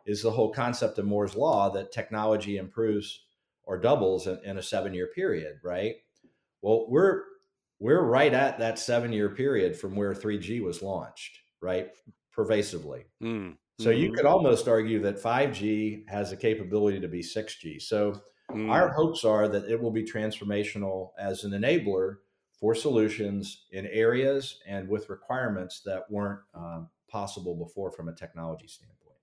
is 0.06 0.22
the 0.22 0.30
whole 0.30 0.52
concept 0.52 0.98
of 0.98 1.04
Moore's 1.06 1.36
Law 1.36 1.70
that 1.70 1.92
technology 1.92 2.56
improves 2.56 3.26
or 3.64 3.78
doubles 3.78 4.26
in, 4.26 4.42
in 4.44 4.58
a 4.58 4.62
seven 4.62 4.94
year 4.94 5.08
period, 5.08 5.58
right? 5.62 5.96
Well, 6.62 6.86
we're 6.90 7.24
we're 7.80 8.02
right 8.02 8.32
at 8.34 8.58
that 8.58 8.78
seven 8.78 9.12
year 9.12 9.30
period 9.34 9.76
from 9.76 9.94
where 9.96 10.14
3G 10.14 10.60
was 10.62 10.82
launched, 10.82 11.38
right? 11.60 11.90
Pervasively. 12.32 13.06
Mm. 13.22 13.58
So 13.78 13.90
you 13.90 14.10
Mhm. 14.10 14.14
could 14.14 14.26
almost 14.26 14.66
argue 14.68 15.00
that 15.02 15.20
5G 15.20 16.04
has 16.08 16.30
the 16.30 16.36
capability 16.36 17.00
to 17.00 17.08
be 17.08 17.22
6G. 17.22 17.78
So 17.78 18.22
Mm. 18.50 18.70
our 18.70 18.88
hopes 18.90 19.24
are 19.24 19.46
that 19.48 19.70
it 19.70 19.80
will 19.80 19.90
be 19.92 20.04
transformational 20.04 21.12
as 21.18 21.44
an 21.44 21.52
enabler 21.52 22.18
for 22.60 22.74
solutions 22.74 23.66
in 23.72 23.86
areas 23.86 24.60
and 24.66 24.88
with 24.88 25.08
requirements 25.08 25.80
that 25.84 26.10
weren't 26.10 26.40
um, 26.54 26.88
possible 27.08 27.54
before 27.54 27.90
from 27.90 28.08
a 28.08 28.14
technology 28.14 28.66
standpoint. 28.66 29.16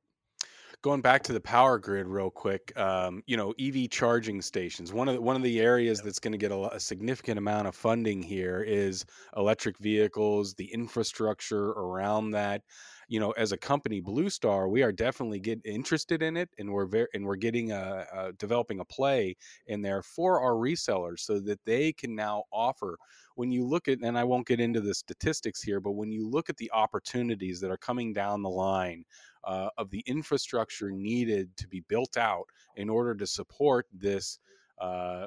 going 0.81 1.01
back 1.01 1.21
to 1.23 1.33
the 1.33 1.39
power 1.39 1.77
grid 1.77 2.07
real 2.07 2.29
quick 2.29 2.77
um, 2.77 3.21
you 3.27 3.37
know 3.37 3.53
ev 3.59 3.89
charging 3.89 4.41
stations 4.41 4.93
one 4.93 5.07
of 5.07 5.15
the, 5.15 5.21
one 5.21 5.35
of 5.35 5.43
the 5.43 5.59
areas 5.59 6.01
that's 6.01 6.19
going 6.19 6.31
to 6.31 6.37
get 6.37 6.51
a, 6.51 6.75
a 6.75 6.79
significant 6.79 7.37
amount 7.37 7.67
of 7.67 7.75
funding 7.75 8.21
here 8.21 8.61
is 8.61 9.05
electric 9.35 9.77
vehicles 9.79 10.53
the 10.55 10.71
infrastructure 10.73 11.71
around 11.71 12.31
that 12.31 12.61
you 13.07 13.19
know, 13.19 13.31
as 13.31 13.51
a 13.51 13.57
company, 13.57 13.99
Blue 14.01 14.29
Star, 14.29 14.67
we 14.67 14.83
are 14.83 14.91
definitely 14.91 15.39
get 15.39 15.59
interested 15.65 16.21
in 16.21 16.37
it, 16.37 16.49
and 16.57 16.71
we're 16.71 16.85
very 16.85 17.07
and 17.13 17.25
we're 17.25 17.35
getting 17.35 17.71
a, 17.71 18.05
a 18.13 18.33
developing 18.33 18.79
a 18.79 18.85
play 18.85 19.35
in 19.67 19.81
there 19.81 20.01
for 20.01 20.41
our 20.41 20.53
resellers 20.53 21.19
so 21.19 21.39
that 21.39 21.59
they 21.65 21.93
can 21.93 22.15
now 22.15 22.43
offer. 22.51 22.97
When 23.35 23.51
you 23.51 23.65
look 23.65 23.87
at, 23.89 23.99
and 24.01 24.17
I 24.17 24.23
won't 24.23 24.47
get 24.47 24.61
into 24.61 24.79
the 24.79 24.93
statistics 24.93 25.61
here, 25.61 25.81
but 25.81 25.91
when 25.91 26.11
you 26.11 26.27
look 26.27 26.49
at 26.49 26.57
the 26.57 26.71
opportunities 26.71 27.59
that 27.59 27.69
are 27.69 27.77
coming 27.77 28.13
down 28.13 28.41
the 28.41 28.49
line 28.49 29.03
uh, 29.43 29.69
of 29.77 29.89
the 29.89 30.03
infrastructure 30.07 30.89
needed 30.89 31.55
to 31.57 31.67
be 31.67 31.81
built 31.89 32.17
out 32.17 32.45
in 32.77 32.89
order 32.89 33.13
to 33.13 33.27
support 33.27 33.87
this 33.93 34.39
uh, 34.79 35.25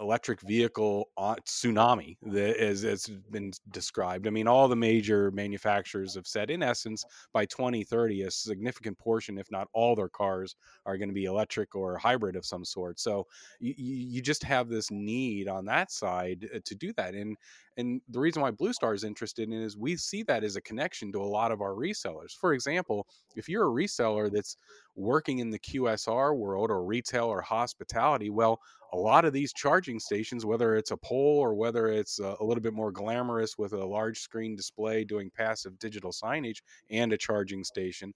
electric 0.00 0.40
vehicle 0.40 1.08
tsunami 1.18 2.16
that 2.22 2.62
is, 2.62 2.82
has 2.82 3.06
been 3.30 3.52
described. 3.70 4.26
I 4.26 4.30
mean, 4.30 4.48
all 4.48 4.68
the 4.68 4.76
major 4.76 5.30
manufacturers 5.30 6.14
have 6.14 6.26
said, 6.26 6.50
in 6.50 6.62
essence, 6.62 7.04
by 7.32 7.44
2030, 7.46 8.22
a 8.22 8.30
significant 8.30 8.98
portion, 8.98 9.38
if 9.38 9.50
not 9.50 9.68
all 9.72 9.94
their 9.94 10.08
cars, 10.08 10.56
are 10.86 10.96
going 10.96 11.08
to 11.08 11.14
be 11.14 11.24
electric 11.26 11.74
or 11.74 11.98
hybrid 11.98 12.36
of 12.36 12.46
some 12.46 12.64
sort. 12.64 12.98
So 12.98 13.26
you, 13.60 13.74
you 13.76 14.22
just 14.22 14.42
have 14.44 14.68
this 14.68 14.90
need 14.90 15.48
on 15.48 15.64
that 15.66 15.90
side 15.92 16.48
uh, 16.54 16.58
to 16.64 16.74
do 16.74 16.92
that. 16.94 17.14
And 17.14 17.36
and 17.80 18.00
the 18.08 18.20
reason 18.20 18.42
why 18.42 18.50
Blue 18.50 18.72
Star 18.72 18.94
is 18.94 19.04
interested 19.04 19.48
in 19.48 19.54
is 19.54 19.76
we 19.76 19.96
see 19.96 20.22
that 20.24 20.44
as 20.44 20.56
a 20.56 20.60
connection 20.60 21.10
to 21.12 21.20
a 21.20 21.24
lot 21.24 21.50
of 21.50 21.60
our 21.60 21.72
resellers. 21.72 22.32
For 22.32 22.52
example, 22.52 23.06
if 23.34 23.48
you're 23.48 23.66
a 23.66 23.72
reseller 23.72 24.30
that's 24.30 24.56
working 24.94 25.38
in 25.38 25.50
the 25.50 25.58
QSR 25.58 26.36
world 26.36 26.70
or 26.70 26.84
retail 26.84 27.26
or 27.26 27.40
hospitality, 27.40 28.30
well, 28.30 28.60
a 28.92 28.96
lot 28.96 29.24
of 29.24 29.32
these 29.32 29.52
charging 29.52 29.98
stations, 29.98 30.44
whether 30.44 30.76
it's 30.76 30.90
a 30.90 30.96
pole 30.96 31.38
or 31.38 31.54
whether 31.54 31.88
it's 31.88 32.18
a, 32.20 32.36
a, 32.40 32.44
little 32.44 32.62
bit 32.62 32.74
more 32.74 32.90
glamorous 32.90 33.56
with 33.56 33.72
a 33.72 33.84
large 33.84 34.18
screen 34.18 34.56
display 34.56 35.04
doing 35.04 35.30
passive 35.30 35.78
digital 35.78 36.10
signage 36.10 36.58
and 36.90 37.12
a 37.12 37.16
charging 37.16 37.62
station, 37.62 38.12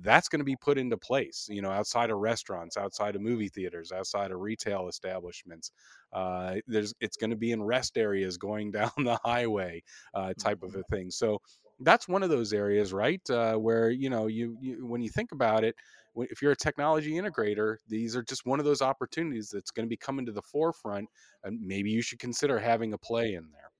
that's 0.00 0.28
going 0.28 0.38
to 0.38 0.44
be 0.44 0.56
put 0.56 0.78
into 0.78 0.96
place 0.96 1.48
you 1.50 1.60
know 1.60 1.70
outside 1.70 2.10
of 2.10 2.18
restaurants 2.18 2.76
outside 2.76 3.16
of 3.16 3.22
movie 3.22 3.48
theaters 3.48 3.90
outside 3.90 4.30
of 4.30 4.38
retail 4.40 4.88
establishments 4.88 5.72
uh, 6.12 6.54
there's 6.66 6.94
it's 7.00 7.16
going 7.16 7.30
to 7.30 7.36
be 7.36 7.52
in 7.52 7.62
rest 7.62 7.96
areas 7.96 8.36
going 8.36 8.70
down 8.78 8.90
the 8.98 9.18
highway 9.24 9.82
uh, 10.14 10.32
type 10.38 10.62
of 10.62 10.74
a 10.74 10.78
mm-hmm. 10.78 10.94
thing 10.94 11.10
so 11.10 11.40
that's 11.80 12.08
one 12.08 12.22
of 12.22 12.30
those 12.30 12.52
areas 12.52 12.92
right 12.92 13.22
uh, 13.30 13.54
where 13.54 13.90
you 13.90 14.10
know 14.10 14.26
you, 14.26 14.56
you 14.60 14.86
when 14.86 15.00
you 15.00 15.08
think 15.08 15.32
about 15.32 15.64
it 15.64 15.74
if 16.16 16.42
you're 16.42 16.52
a 16.52 16.56
technology 16.56 17.12
integrator 17.12 17.76
these 17.88 18.16
are 18.16 18.22
just 18.22 18.44
one 18.46 18.58
of 18.58 18.64
those 18.64 18.82
opportunities 18.82 19.50
that's 19.52 19.70
going 19.70 19.86
to 19.86 19.90
be 19.90 19.96
coming 19.96 20.26
to 20.26 20.32
the 20.32 20.42
forefront 20.42 21.08
and 21.44 21.60
maybe 21.60 21.90
you 21.90 22.02
should 22.02 22.18
consider 22.18 22.58
having 22.58 22.92
a 22.92 22.98
play 22.98 23.34
in 23.34 23.48
there 23.52 23.70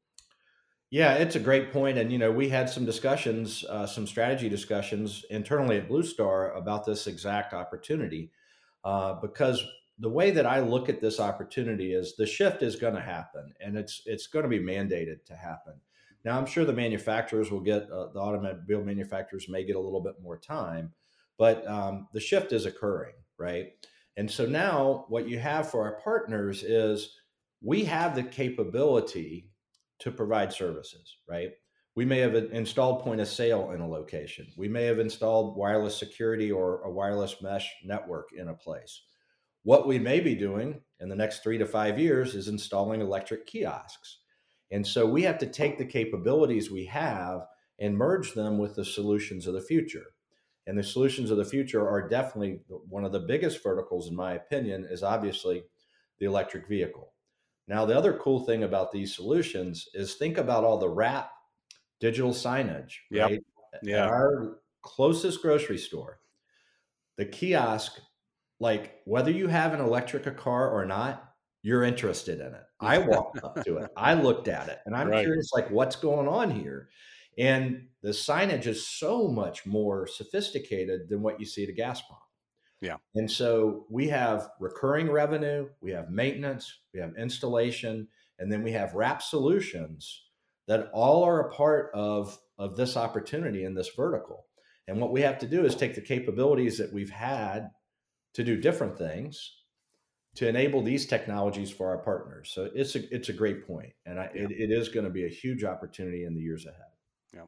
yeah, 0.90 1.14
it's 1.14 1.36
a 1.36 1.40
great 1.40 1.70
point, 1.70 1.98
and 1.98 2.10
you 2.10 2.16
know 2.16 2.32
we 2.32 2.48
had 2.48 2.70
some 2.70 2.86
discussions, 2.86 3.62
uh, 3.68 3.86
some 3.86 4.06
strategy 4.06 4.48
discussions 4.48 5.22
internally 5.28 5.76
at 5.76 5.86
Blue 5.86 6.02
Star 6.02 6.52
about 6.52 6.86
this 6.86 7.06
exact 7.06 7.52
opportunity, 7.52 8.30
uh, 8.84 9.12
because 9.20 9.62
the 9.98 10.08
way 10.08 10.30
that 10.30 10.46
I 10.46 10.60
look 10.60 10.88
at 10.88 11.00
this 11.00 11.18
opportunity 11.18 11.92
is 11.92 12.14
the 12.16 12.26
shift 12.26 12.62
is 12.62 12.76
going 12.76 12.94
to 12.94 13.00
happen, 13.00 13.52
and 13.60 13.76
it's 13.76 14.02
it's 14.06 14.26
going 14.26 14.44
to 14.44 14.48
be 14.48 14.60
mandated 14.60 15.24
to 15.26 15.36
happen. 15.36 15.74
Now, 16.24 16.38
I'm 16.38 16.46
sure 16.46 16.64
the 16.64 16.72
manufacturers 16.72 17.50
will 17.50 17.60
get 17.60 17.90
uh, 17.90 18.08
the 18.12 18.20
automobile 18.20 18.84
manufacturers 18.84 19.48
may 19.48 19.64
get 19.64 19.76
a 19.76 19.80
little 19.80 20.02
bit 20.02 20.16
more 20.22 20.38
time, 20.38 20.92
but 21.38 21.66
um, 21.66 22.08
the 22.12 22.20
shift 22.20 22.52
is 22.52 22.66
occurring, 22.66 23.14
right? 23.38 23.68
And 24.16 24.30
so 24.30 24.46
now 24.46 25.04
what 25.08 25.28
you 25.28 25.38
have 25.38 25.70
for 25.70 25.84
our 25.84 26.00
partners 26.00 26.64
is 26.64 27.14
we 27.62 27.84
have 27.84 28.14
the 28.14 28.24
capability 28.24 29.50
to 30.00 30.10
provide 30.10 30.52
services, 30.52 31.18
right? 31.28 31.50
We 31.94 32.04
may 32.04 32.18
have 32.18 32.34
installed 32.34 33.02
point 33.02 33.20
of 33.20 33.28
sale 33.28 33.72
in 33.72 33.80
a 33.80 33.88
location. 33.88 34.46
We 34.56 34.68
may 34.68 34.84
have 34.84 34.98
installed 34.98 35.56
wireless 35.56 35.96
security 35.96 36.50
or 36.50 36.82
a 36.82 36.90
wireless 36.90 37.40
mesh 37.42 37.72
network 37.84 38.30
in 38.36 38.48
a 38.48 38.54
place. 38.54 39.02
What 39.62 39.86
we 39.86 39.98
may 39.98 40.20
be 40.20 40.34
doing 40.34 40.80
in 41.00 41.08
the 41.08 41.16
next 41.16 41.42
three 41.42 41.58
to 41.58 41.66
five 41.66 41.98
years 41.98 42.34
is 42.34 42.48
installing 42.48 43.00
electric 43.00 43.46
kiosks. 43.46 44.18
And 44.70 44.86
so 44.86 45.06
we 45.06 45.22
have 45.22 45.38
to 45.38 45.46
take 45.46 45.78
the 45.78 45.84
capabilities 45.84 46.70
we 46.70 46.84
have 46.86 47.46
and 47.78 47.96
merge 47.96 48.34
them 48.34 48.58
with 48.58 48.74
the 48.76 48.84
solutions 48.84 49.46
of 49.46 49.54
the 49.54 49.60
future. 49.60 50.06
And 50.66 50.76
the 50.76 50.82
solutions 50.82 51.30
of 51.30 51.38
the 51.38 51.44
future 51.44 51.88
are 51.88 52.08
definitely 52.08 52.60
one 52.68 53.04
of 53.04 53.12
the 53.12 53.20
biggest 53.20 53.62
verticals, 53.62 54.08
in 54.08 54.14
my 54.14 54.34
opinion, 54.34 54.86
is 54.90 55.02
obviously 55.02 55.62
the 56.18 56.26
electric 56.26 56.68
vehicle. 56.68 57.12
Now, 57.68 57.86
the 57.86 57.96
other 57.96 58.14
cool 58.14 58.44
thing 58.44 58.64
about 58.64 58.92
these 58.92 59.14
solutions 59.14 59.88
is 59.94 60.14
think 60.14 60.36
about 60.36 60.64
all 60.64 60.78
the 60.78 60.88
wrap 60.88 61.30
digital 62.00 62.32
signage, 62.32 62.92
yep. 63.10 63.30
right? 63.30 63.40
Yeah. 63.82 64.04
At 64.04 64.10
our 64.10 64.58
closest 64.82 65.42
grocery 65.42 65.78
store, 65.78 66.20
the 67.16 67.26
kiosk, 67.26 68.00
like 68.60 69.00
whether 69.04 69.30
you 69.30 69.48
have 69.48 69.72
an 69.72 69.80
electric 69.80 70.36
car 70.36 70.70
or 70.70 70.84
not, 70.84 71.32
you're 71.62 71.84
interested 71.84 72.40
in 72.40 72.54
it. 72.54 72.62
I 72.80 72.98
walked 73.06 73.42
up 73.42 73.64
to 73.64 73.78
it, 73.78 73.90
I 73.96 74.14
looked 74.14 74.48
at 74.48 74.68
it, 74.68 74.78
and 74.86 74.94
I'm 74.94 75.08
right. 75.08 75.24
curious, 75.24 75.50
like, 75.52 75.70
what's 75.70 75.96
going 75.96 76.28
on 76.28 76.50
here? 76.50 76.88
And 77.38 77.86
the 78.02 78.10
signage 78.10 78.66
is 78.66 78.86
so 78.86 79.28
much 79.28 79.64
more 79.64 80.06
sophisticated 80.06 81.08
than 81.08 81.22
what 81.22 81.38
you 81.38 81.46
see 81.46 81.62
at 81.62 81.68
a 81.68 81.72
gas 81.72 82.02
pump. 82.02 82.20
Yeah. 82.80 82.96
And 83.14 83.30
so 83.30 83.86
we 83.90 84.08
have 84.08 84.50
recurring 84.60 85.10
revenue, 85.10 85.68
we 85.80 85.92
have 85.92 86.10
maintenance, 86.10 86.72
we 86.94 87.00
have 87.00 87.12
installation, 87.16 88.08
and 88.38 88.50
then 88.50 88.62
we 88.62 88.72
have 88.72 88.94
wrap 88.94 89.22
solutions 89.22 90.24
that 90.68 90.90
all 90.92 91.24
are 91.24 91.48
a 91.48 91.52
part 91.52 91.90
of, 91.94 92.38
of 92.58 92.76
this 92.76 92.96
opportunity 92.96 93.64
in 93.64 93.74
this 93.74 93.90
vertical. 93.96 94.46
And 94.86 95.00
what 95.00 95.12
we 95.12 95.20
have 95.22 95.38
to 95.38 95.46
do 95.46 95.64
is 95.64 95.74
take 95.74 95.94
the 95.94 96.00
capabilities 96.00 96.78
that 96.78 96.92
we've 96.92 97.10
had 97.10 97.70
to 98.38 98.44
do 98.44 98.56
different 98.56 98.96
things 98.96 99.52
to 100.36 100.46
enable 100.46 100.80
these 100.80 101.06
technologies 101.06 101.72
for 101.72 101.88
our 101.88 101.98
partners. 101.98 102.52
So 102.54 102.70
it's 102.72 102.94
a 102.94 103.12
it's 103.12 103.30
a 103.30 103.32
great 103.32 103.66
point, 103.66 103.92
and 104.06 104.20
I, 104.20 104.30
yeah. 104.32 104.42
it, 104.42 104.52
it 104.52 104.70
is 104.70 104.88
going 104.88 105.02
to 105.02 105.10
be 105.10 105.24
a 105.24 105.28
huge 105.28 105.64
opportunity 105.64 106.24
in 106.24 106.36
the 106.36 106.40
years 106.40 106.64
ahead. 106.64 106.92
Yeah, 107.34 107.40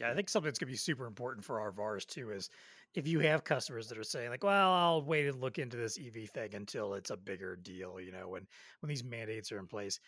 yeah. 0.00 0.10
I 0.10 0.14
think 0.14 0.30
something 0.30 0.48
that's 0.48 0.58
going 0.58 0.68
to 0.68 0.72
be 0.72 0.78
super 0.78 1.06
important 1.06 1.44
for 1.44 1.60
our 1.60 1.70
VARs 1.70 2.06
too 2.06 2.30
is 2.30 2.48
if 2.94 3.06
you 3.06 3.20
have 3.20 3.44
customers 3.44 3.88
that 3.88 3.98
are 3.98 4.02
saying 4.02 4.30
like, 4.30 4.42
well, 4.42 4.72
I'll 4.72 5.02
wait 5.02 5.26
and 5.26 5.38
look 5.38 5.58
into 5.58 5.76
this 5.76 5.98
EV 5.98 6.30
thing 6.30 6.54
until 6.54 6.94
it's 6.94 7.10
a 7.10 7.16
bigger 7.18 7.54
deal, 7.56 8.00
you 8.00 8.10
know, 8.10 8.30
when 8.30 8.46
when 8.80 8.88
these 8.88 9.04
mandates 9.04 9.52
are 9.52 9.58
in 9.58 9.66
place. 9.66 10.00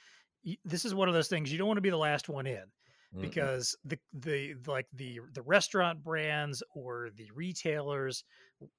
this 0.64 0.86
is 0.86 0.94
one 0.94 1.08
of 1.08 1.14
those 1.14 1.28
things 1.28 1.52
you 1.52 1.58
don't 1.58 1.68
want 1.68 1.76
to 1.76 1.82
be 1.82 1.90
the 1.90 1.98
last 1.98 2.30
one 2.30 2.46
in 2.46 2.64
because 3.20 3.76
mm-hmm. 3.86 3.98
the 4.22 4.54
the 4.54 4.70
like 4.70 4.86
the 4.94 5.20
the 5.34 5.42
restaurant 5.42 6.02
brands 6.02 6.62
or 6.74 7.10
the 7.16 7.28
retailers 7.34 8.24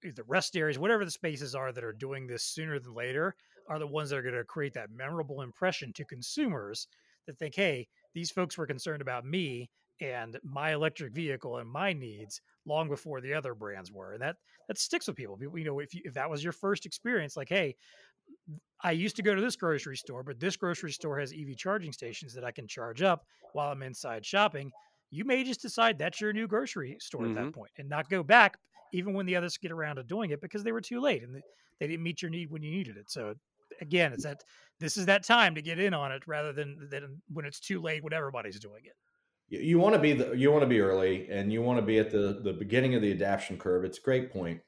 the 0.04 0.24
rest 0.28 0.56
areas 0.56 0.78
whatever 0.78 1.06
the 1.06 1.12
spaces 1.12 1.56
are 1.56 1.72
that 1.72 1.84
are 1.84 1.94
doing 1.94 2.28
this 2.28 2.44
sooner 2.44 2.80
than 2.80 2.94
later 2.94 3.36
are 3.70 3.80
the 3.80 3.88
ones 3.88 4.10
that 4.10 4.18
are 4.18 4.22
going 4.22 4.36
to 4.36 4.44
create 4.44 4.74
that 4.74 4.92
memorable 4.92 5.42
impression 5.42 5.92
to 5.94 6.06
consumers 6.06 6.88
that 7.28 7.38
think 7.38 7.56
hey 7.56 7.88
these 8.14 8.32
folks 8.32 8.58
were 8.58 8.68
concerned 8.68 9.02
about 9.02 9.26
me 9.26 9.70
and 10.02 10.40
my 10.44 10.74
electric 10.74 11.14
vehicle 11.14 11.58
and 11.58 11.70
my 11.70 11.94
needs 11.94 12.42
long 12.66 12.90
before 12.90 13.22
the 13.22 13.34
other 13.34 13.54
brands 13.54 13.92
were 13.92 14.14
and 14.14 14.22
that 14.22 14.36
that 14.68 14.78
sticks 14.78 15.08
with 15.08 15.16
people 15.16 15.38
people 15.38 15.58
you 15.58 15.66
know 15.66 15.80
if 15.80 15.94
you, 15.94 16.02
if 16.04 16.14
that 16.14 16.30
was 16.30 16.44
your 16.44 16.54
first 16.54 16.86
experience 16.86 17.36
like 17.36 17.50
hey 17.50 17.76
I 18.84 18.92
used 18.92 19.16
to 19.18 19.24
go 19.24 19.36
to 19.36 19.42
this 19.42 19.56
grocery 19.56 19.98
store 19.98 20.24
but 20.24 20.40
this 20.40 20.56
grocery 20.56 20.92
store 20.92 21.20
has 21.20 21.34
EV 21.34 21.58
charging 21.58 21.92
stations 21.92 22.34
that 22.34 22.44
I 22.44 22.52
can 22.52 22.68
charge 22.68 23.02
up 23.02 23.26
while 23.54 23.72
I'm 23.72 23.84
inside 23.84 24.26
shopping 24.26 24.72
you 25.12 25.26
may 25.26 25.44
just 25.44 25.62
decide 25.62 25.98
that's 25.98 26.22
your 26.22 26.34
new 26.34 26.48
grocery 26.48 26.98
store 27.00 27.22
mm-hmm. 27.22 27.32
at 27.32 27.36
that 27.36 27.42
mm-hmm. 27.50 27.60
point 27.60 27.72
and 27.78 27.90
not 27.90 28.10
go 28.10 28.24
back 28.24 28.58
even 28.92 29.14
when 29.14 29.26
the 29.26 29.36
others 29.36 29.58
get 29.58 29.72
around 29.72 29.98
to 29.98 30.04
doing 30.04 30.32
it 30.32 30.42
because 30.42 30.64
they 30.64 30.72
were 30.72 30.82
too 30.82 31.00
late 31.00 31.24
and 31.24 31.42
they 31.80 31.88
didn't 31.88 32.04
meet 32.04 32.22
your 32.22 32.32
need 32.32 32.52
when 32.52 32.64
you 32.64 32.72
needed 32.72 32.98
it. 32.98 33.10
So 33.10 33.36
again 33.80 34.14
it's 34.14 34.24
that 34.24 34.44
this 34.80 34.98
is 34.98 35.06
that 35.06 35.24
time 35.24 35.56
to 35.56 35.62
get 35.62 35.80
in 35.80 35.94
on 35.94 36.12
it 36.12 36.24
rather 36.28 36.54
than 36.54 36.88
than 36.90 37.22
when 37.32 37.46
it's 37.46 37.60
too 37.60 37.82
late 37.82 38.04
when 38.04 38.14
everybody's 38.14 38.60
doing 38.60 38.84
it. 38.86 38.96
You 39.48 39.80
want 39.80 39.96
to 39.96 40.00
be 40.00 40.14
the 40.14 40.34
you 40.34 40.52
want 40.52 40.64
to 40.64 40.68
be 40.68 40.80
early 40.80 41.28
and 41.30 41.52
you 41.52 41.62
want 41.62 41.80
to 41.80 41.86
be 41.86 42.00
at 42.00 42.12
the 42.12 42.40
the 42.44 42.54
beginning 42.54 42.96
of 42.96 43.02
the 43.02 43.12
adoption 43.12 43.58
curve. 43.58 43.84
It's 43.84 43.98
a 43.98 44.02
great 44.02 44.32
point. 44.32 44.62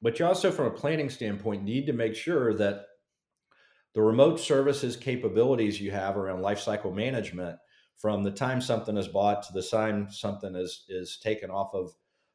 But 0.00 0.18
you 0.18 0.26
also 0.26 0.50
from 0.50 0.66
a 0.66 0.70
planning 0.70 1.10
standpoint 1.10 1.62
need 1.62 1.86
to 1.86 1.92
make 1.92 2.14
sure 2.14 2.54
that 2.54 2.86
the 3.94 4.02
remote 4.02 4.40
services 4.40 4.96
capabilities 4.96 5.80
you 5.80 5.90
have 5.90 6.16
around 6.16 6.40
lifecycle 6.40 6.94
management 6.94 7.58
from 7.98 8.22
the 8.22 8.30
time 8.30 8.60
something 8.60 8.96
is 8.96 9.08
bought 9.08 9.42
to 9.44 9.52
the 9.52 9.62
time 9.62 10.10
something 10.10 10.56
is 10.56 10.84
is 10.88 11.18
taken 11.18 11.50
off 11.50 11.74
of 11.74 11.92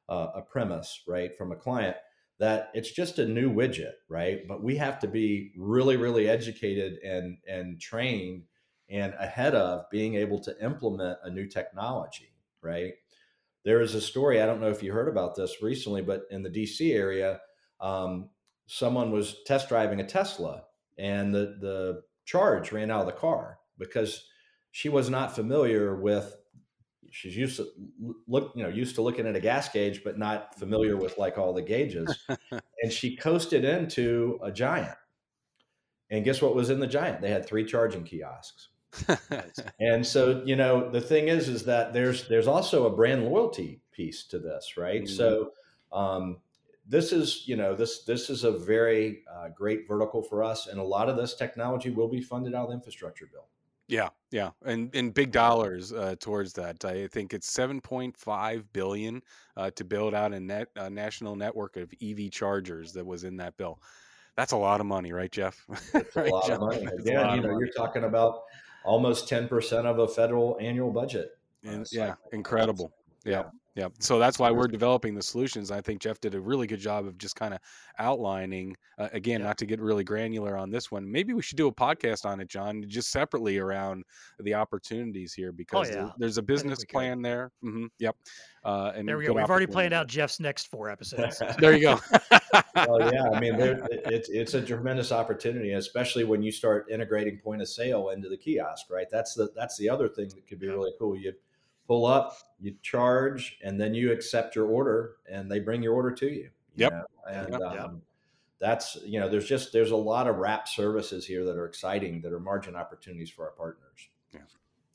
uh, 0.09 0.27
a 0.35 0.41
premise 0.41 1.03
right 1.07 1.37
from 1.37 1.51
a 1.51 1.55
client 1.55 1.95
that 2.39 2.69
it's 2.73 2.91
just 2.91 3.19
a 3.19 3.27
new 3.27 3.51
widget 3.51 3.93
right 4.09 4.47
but 4.47 4.63
we 4.63 4.77
have 4.77 4.99
to 4.99 5.07
be 5.07 5.51
really 5.57 5.97
really 5.97 6.29
educated 6.29 6.99
and 7.03 7.37
and 7.47 7.79
trained 7.79 8.43
and 8.89 9.13
ahead 9.19 9.53
of 9.53 9.89
being 9.89 10.15
able 10.15 10.39
to 10.39 10.63
implement 10.63 11.17
a 11.23 11.29
new 11.29 11.47
technology, 11.47 12.33
right? 12.61 12.93
There 13.65 13.81
is 13.81 13.95
a 13.95 14.01
story, 14.01 14.41
I 14.41 14.45
don't 14.45 14.61
know 14.61 14.69
if 14.69 14.81
you 14.81 14.93
heard 14.93 15.09
about 15.09 15.35
this 15.35 15.61
recently, 15.61 16.01
but 16.01 16.23
in 16.31 16.41
the 16.41 16.49
DC 16.49 16.93
area, 16.93 17.41
um, 17.81 18.29
someone 18.67 19.11
was 19.11 19.37
test 19.45 19.67
driving 19.67 19.99
a 19.99 20.05
Tesla 20.05 20.63
and 20.97 21.33
the, 21.33 21.57
the 21.59 22.01
charge 22.25 22.71
ran 22.71 22.91
out 22.91 23.01
of 23.01 23.07
the 23.07 23.11
car 23.11 23.59
because 23.77 24.25
she 24.71 24.89
was 24.89 25.09
not 25.09 25.35
familiar 25.35 25.95
with 25.95 26.35
she's 27.11 27.35
used 27.35 27.57
to 27.57 27.67
look, 28.27 28.53
you 28.55 28.63
know, 28.63 28.69
used 28.69 28.95
to 28.95 29.01
looking 29.01 29.27
at 29.27 29.35
a 29.35 29.39
gas 29.39 29.69
gauge, 29.69 30.03
but 30.03 30.17
not 30.17 30.57
familiar 30.57 30.97
with 30.97 31.17
like 31.17 31.37
all 31.37 31.53
the 31.53 31.61
gauges. 31.61 32.25
and 32.81 32.91
she 32.91 33.15
coasted 33.15 33.63
into 33.63 34.39
a 34.43 34.51
giant. 34.51 34.97
And 36.09 36.23
guess 36.23 36.41
what 36.41 36.55
was 36.55 36.69
in 36.69 36.79
the 36.79 36.87
giant? 36.87 37.21
They 37.21 37.29
had 37.29 37.45
three 37.45 37.65
charging 37.65 38.03
kiosks. 38.03 38.69
and 39.79 40.05
so, 40.05 40.41
you 40.45 40.55
know, 40.55 40.89
the 40.89 41.01
thing 41.01 41.27
is, 41.27 41.49
is 41.49 41.65
that 41.65 41.93
there's 41.93 42.27
there's 42.29 42.47
also 42.47 42.85
a 42.85 42.95
brand 42.95 43.25
loyalty 43.25 43.81
piece 43.91 44.23
to 44.27 44.39
this, 44.39 44.77
right? 44.77 45.03
Mm-hmm. 45.03 45.15
So, 45.15 45.51
um, 45.91 46.37
this 46.87 47.11
is 47.11 47.43
you 47.47 47.57
know 47.57 47.75
this 47.75 48.03
this 48.03 48.29
is 48.29 48.43
a 48.43 48.51
very 48.51 49.23
uh, 49.31 49.49
great 49.49 49.87
vertical 49.87 50.23
for 50.23 50.43
us, 50.43 50.67
and 50.67 50.79
a 50.79 50.83
lot 50.83 51.09
of 51.09 51.17
this 51.17 51.35
technology 51.35 51.89
will 51.89 52.07
be 52.07 52.21
funded 52.21 52.55
out 52.55 52.63
of 52.63 52.69
the 52.69 52.75
infrastructure 52.75 53.29
bill. 53.31 53.47
Yeah, 53.87 54.09
yeah, 54.31 54.49
and 54.65 54.93
in 54.93 55.11
big 55.11 55.31
dollars 55.31 55.93
uh, 55.93 56.15
towards 56.19 56.51
that. 56.53 56.83
I 56.83 57.07
think 57.07 57.33
it's 57.33 57.49
seven 57.49 57.79
point 57.79 58.17
five 58.17 58.71
billion 58.73 59.21
uh, 59.55 59.71
to 59.71 59.85
build 59.85 60.13
out 60.13 60.33
a 60.33 60.39
net 60.39 60.67
a 60.75 60.89
national 60.89 61.35
network 61.37 61.77
of 61.77 61.93
EV 62.01 62.29
chargers 62.31 62.91
that 62.93 63.05
was 63.05 63.23
in 63.23 63.37
that 63.37 63.55
bill. 63.55 63.79
That's 64.35 64.51
a 64.51 64.57
lot 64.57 64.81
of 64.81 64.85
money, 64.85 65.13
right, 65.13 65.31
Jeff? 65.31 65.65
right, 65.93 66.27
a 66.27 66.31
lot 66.31 66.47
Jeff? 66.47 66.55
of 66.55 66.61
money. 66.61 66.85
Again, 66.85 66.97
you 67.05 67.13
know, 67.13 67.25
money. 67.25 67.55
you're 67.59 67.69
talking 67.69 68.03
about 68.03 68.43
almost 68.83 69.29
ten 69.29 69.47
percent 69.47 69.87
of 69.87 69.99
a 69.99 70.07
federal 70.07 70.57
annual 70.59 70.91
budget. 70.91 71.37
And, 71.63 71.83
uh, 71.83 71.89
yeah, 71.91 72.15
incredible. 72.33 72.91
Yeah. 73.23 73.31
Yeah. 73.31 73.43
So 73.99 74.19
that's 74.19 74.39
why 74.39 74.51
we're 74.51 74.67
developing 74.67 75.15
the 75.15 75.21
solutions. 75.21 75.71
I 75.71 75.81
think 75.81 76.01
Jeff 76.01 76.19
did 76.19 76.35
a 76.35 76.39
really 76.39 76.67
good 76.67 76.79
job 76.79 77.05
of 77.05 77.17
just 77.17 77.35
kind 77.35 77.53
of 77.53 77.59
outlining, 77.99 78.75
uh, 78.97 79.09
again, 79.13 79.41
yeah. 79.41 79.47
not 79.47 79.57
to 79.59 79.65
get 79.65 79.79
really 79.79 80.03
granular 80.03 80.57
on 80.57 80.71
this 80.71 80.91
one. 80.91 81.09
Maybe 81.09 81.33
we 81.33 81.41
should 81.41 81.57
do 81.57 81.67
a 81.67 81.73
podcast 81.73 82.25
on 82.25 82.39
it, 82.39 82.47
John, 82.47 82.83
just 82.87 83.11
separately 83.11 83.57
around 83.57 84.03
the 84.39 84.53
opportunities 84.53 85.33
here 85.33 85.49
oh, 85.49 85.55
because 85.55 85.91
oh, 85.91 85.93
yeah. 85.93 86.09
there's 86.17 86.37
a 86.37 86.41
business 86.41 86.83
plan 86.85 87.21
there. 87.21 87.51
Mm-hmm. 87.63 87.85
Yep. 87.99 88.15
Uh, 88.63 88.91
and 88.95 89.07
there 89.07 89.17
we 89.17 89.25
go. 89.25 89.33
We've 89.33 89.49
already 89.49 89.67
planned 89.67 89.93
out 89.93 90.07
Jeff's 90.07 90.39
next 90.39 90.69
four 90.69 90.89
episodes. 90.89 91.41
there 91.59 91.73
you 91.73 91.81
go. 91.81 91.99
well, 92.75 93.13
yeah. 93.13 93.29
I 93.33 93.39
mean, 93.39 93.55
it's, 93.59 94.29
it's 94.29 94.53
a 94.55 94.61
tremendous 94.61 95.11
opportunity, 95.11 95.73
especially 95.73 96.23
when 96.23 96.41
you 96.41 96.51
start 96.51 96.87
integrating 96.89 97.37
point 97.37 97.61
of 97.61 97.69
sale 97.69 98.09
into 98.09 98.27
the 98.27 98.37
kiosk, 98.37 98.87
right? 98.89 99.07
That's 99.11 99.33
the, 99.33 99.49
that's 99.55 99.77
the 99.77 99.89
other 99.89 100.09
thing 100.09 100.29
that 100.29 100.47
could 100.47 100.59
be 100.59 100.67
really 100.67 100.91
cool. 100.99 101.15
You, 101.15 101.33
pull 101.87 102.05
up, 102.05 102.37
you 102.59 102.75
charge, 102.81 103.57
and 103.63 103.79
then 103.79 103.93
you 103.93 104.11
accept 104.11 104.55
your 104.55 104.67
order, 104.67 105.15
and 105.29 105.49
they 105.49 105.59
bring 105.59 105.81
your 105.81 105.93
order 105.93 106.11
to 106.11 106.27
you. 106.27 106.49
Yep. 106.75 106.91
Know? 106.91 107.05
And 107.31 107.49
yep. 107.51 107.61
Um, 107.61 108.01
that's 108.59 108.97
you 109.05 109.19
know, 109.19 109.29
there's 109.29 109.47
just 109.47 109.71
there's 109.71 109.91
a 109.91 109.95
lot 109.95 110.27
of 110.27 110.37
wrap 110.37 110.67
services 110.67 111.25
here 111.25 111.45
that 111.45 111.57
are 111.57 111.65
exciting 111.65 112.21
that 112.21 112.33
are 112.33 112.39
margin 112.39 112.75
opportunities 112.75 113.29
for 113.29 113.45
our 113.45 113.51
partners. 113.51 114.09
Yeah. 114.33 114.41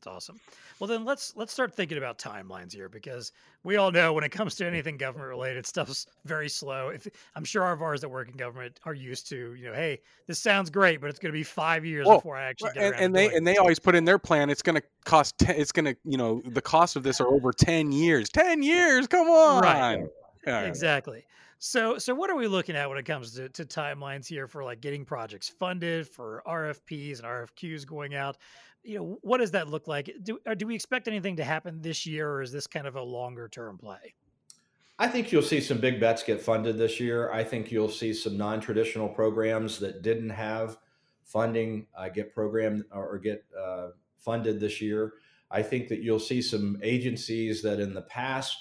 It's 0.03 0.09
awesome. 0.09 0.41
Well, 0.81 0.89
then 0.89 1.05
let's 1.05 1.33
let's 1.37 1.53
start 1.53 1.73
thinking 1.73 1.97
about 1.97 2.19
timelines 2.19 2.73
here 2.73 2.89
because 2.89 3.31
we 3.63 3.77
all 3.77 3.93
know 3.93 4.13
when 4.13 4.25
it 4.25 4.31
comes 4.31 4.57
to 4.57 4.67
anything 4.67 4.97
government 4.97 5.29
related, 5.29 5.65
stuff's 5.73 6.09
very 6.25 6.49
slow. 6.49 6.89
If 6.89 7.07
I'm 7.37 7.45
sure 7.45 7.63
our 7.63 7.77
VARs 7.77 8.01
that 8.01 8.09
work 8.09 8.27
in 8.27 8.35
government 8.35 8.81
are 8.85 8.95
used 8.95 9.29
to, 9.29 9.55
you 9.55 9.67
know, 9.67 9.75
hey, 9.75 10.01
this 10.27 10.41
sounds 10.41 10.71
great, 10.71 11.01
but 11.01 11.09
it's 11.09 11.21
going 11.21 11.33
to 11.33 11.39
be 11.39 11.45
five 11.45 11.85
years 11.85 12.05
well, 12.05 12.17
before 12.17 12.37
I 12.37 12.43
actually 12.43 12.73
get 12.73 12.83
and, 12.83 12.97
and 12.97 13.15
they 13.15 13.33
and 13.33 13.47
they 13.47 13.59
always 13.59 13.79
put 13.79 13.95
in 13.95 14.05
their 14.05 14.19
plan. 14.19 14.51
It's 14.51 14.61
going 14.61 14.75
to 14.75 14.83
cost. 15.05 15.39
Ten, 15.39 15.55
it's 15.55 15.71
going 15.71 15.85
to, 15.85 15.97
you 16.05 16.19
know, 16.19 16.43
the 16.47 16.63
cost 16.63 16.97
of 16.97 17.05
this 17.05 17.21
are 17.21 17.29
over 17.29 17.53
ten 17.53 17.93
years. 17.93 18.29
Ten 18.29 18.61
years. 18.61 19.07
Come 19.07 19.29
on. 19.29 19.63
Right. 19.63 20.67
Exactly. 20.67 21.25
So, 21.65 21.97
so 21.97 22.13
what 22.13 22.29
are 22.29 22.35
we 22.35 22.49
looking 22.49 22.75
at 22.75 22.89
when 22.89 22.99
it 22.99 23.05
comes 23.05 23.35
to, 23.37 23.49
to 23.51 23.65
timelines 23.65 24.27
here 24.27 24.49
for 24.49 24.65
like 24.65 24.81
getting 24.81 25.05
projects 25.05 25.49
funded, 25.49 26.09
for 26.09 26.43
RFPs 26.45 27.19
and 27.19 27.29
RFQs 27.29 27.87
going 27.87 28.17
out? 28.17 28.37
You 28.83 28.99
know, 28.99 29.19
what 29.23 29.39
does 29.39 29.53
that 29.53 29.69
look 29.69 29.89
like? 29.89 30.11
Do 30.23 30.39
do 30.57 30.67
we 30.67 30.75
expect 30.75 31.09
anything 31.09 31.37
to 31.37 31.45
happen 31.45 31.81
this 31.81 32.07
year, 32.07 32.31
or 32.31 32.43
is 32.43 32.53
this 32.53 32.67
kind 32.67 32.87
of 32.87 32.97
a 32.97 33.03
longer 33.03 33.49
term 33.49 33.79
play? 33.79 34.15
I 34.99 35.09
think 35.09 35.33
you'll 35.33 35.43
see 35.43 35.61
some 35.61 35.79
big 35.79 35.99
bets 36.01 36.23
get 36.23 36.41
funded 36.41 36.79
this 36.79 37.01
year. 37.01 37.33
I 37.33 37.43
think 37.45 37.73
you'll 37.73 37.89
see 37.89 38.13
some 38.13 38.37
non 38.37 38.61
traditional 38.61 39.09
programs 39.09 39.79
that 39.81 40.03
didn't 40.03 40.31
have 40.31 40.79
funding 41.25 41.87
uh, 41.97 42.09
get 42.09 42.35
programmed 42.35 42.85
or 42.93 43.19
get 43.19 43.45
uh, 43.59 43.89
funded 44.19 44.61
this 44.61 44.81
year. 44.81 45.15
I 45.51 45.63
think 45.63 45.89
that 45.89 46.01
you'll 46.01 46.19
see 46.19 46.43
some 46.43 46.79
agencies 46.83 47.63
that 47.63 47.81
in 47.81 47.95
the 47.95 48.03
past 48.03 48.57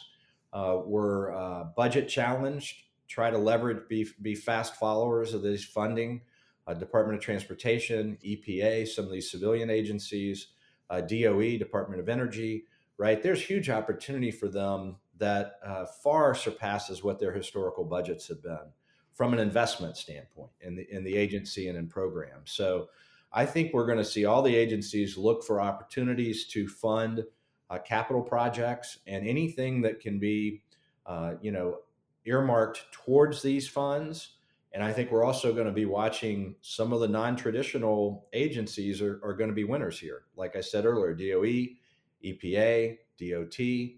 uh, 0.54 0.80
were 0.86 1.34
uh, 1.34 1.66
budget 1.76 2.08
challenged 2.10 2.76
try 3.12 3.30
to 3.30 3.38
leverage 3.38 3.88
be 3.90 4.08
be 4.22 4.34
fast 4.34 4.78
followers 4.78 5.34
of 5.34 5.42
this 5.42 5.66
funding 5.66 6.22
uh, 6.68 6.74
Department 6.74 7.18
of 7.18 7.24
Transportation, 7.24 8.18
EPA, 8.26 8.88
some 8.88 9.06
of 9.06 9.12
these 9.12 9.32
civilian 9.32 9.70
agencies, 9.70 10.48
uh, 10.90 11.02
DOE, 11.02 11.58
Department 11.58 12.00
of 12.02 12.10
Energy, 12.10 12.66
right? 12.98 13.22
There's 13.22 13.42
huge 13.42 13.70
opportunity 13.70 14.32
for 14.32 14.48
them 14.48 14.98
that 15.18 15.54
uh, 15.66 15.86
far 16.04 16.36
surpasses 16.36 17.04
what 17.04 17.20
their 17.20 17.32
historical 17.32 17.84
budgets 17.84 18.28
have 18.28 18.42
been 18.42 18.72
from 19.14 19.34
an 19.34 19.40
investment 19.40 19.98
standpoint 19.98 20.52
in 20.62 20.76
the 20.76 20.88
in 20.90 21.04
the 21.04 21.16
agency 21.16 21.68
and 21.68 21.78
in 21.78 21.88
programs. 21.88 22.52
So 22.52 22.90
I 23.32 23.46
think 23.46 23.74
we're 23.74 23.86
going 23.86 23.98
to 23.98 24.06
see 24.06 24.26
all 24.26 24.42
the 24.42 24.56
agencies 24.56 25.18
look 25.18 25.44
for 25.44 25.62
opportunities 25.62 26.48
to 26.48 26.68
fund 26.68 27.24
uh, 27.70 27.80
capital 27.80 28.22
projects 28.22 29.00
and 29.08 29.28
anything 29.28 29.82
that 29.82 30.00
can 30.00 30.20
be, 30.20 30.62
uh, 31.06 31.36
you 31.42 31.52
know, 31.52 31.78
earmarked 32.26 32.92
towards 32.92 33.42
these 33.42 33.68
funds 33.68 34.36
and 34.74 34.84
I 34.84 34.94
think 34.94 35.12
we're 35.12 35.26
also 35.26 35.54
going 35.54 35.66
to 35.66 35.74
be 35.74 35.86
watching 35.86 36.56
some 36.62 36.94
of 36.94 37.02
the 37.02 37.08
non 37.08 37.36
traditional 37.36 38.28
agencies 38.34 39.02
are, 39.02 39.20
are, 39.24 39.34
going 39.34 39.50
to 39.50 39.56
be 39.56 39.66
winners 39.66 40.00
here. 40.00 40.24
Like 40.38 40.56
I 40.56 40.62
said 40.62 40.86
earlier, 40.86 41.14
DOE, 41.14 41.76
EPA, 42.24 42.98
DOT, 43.20 43.98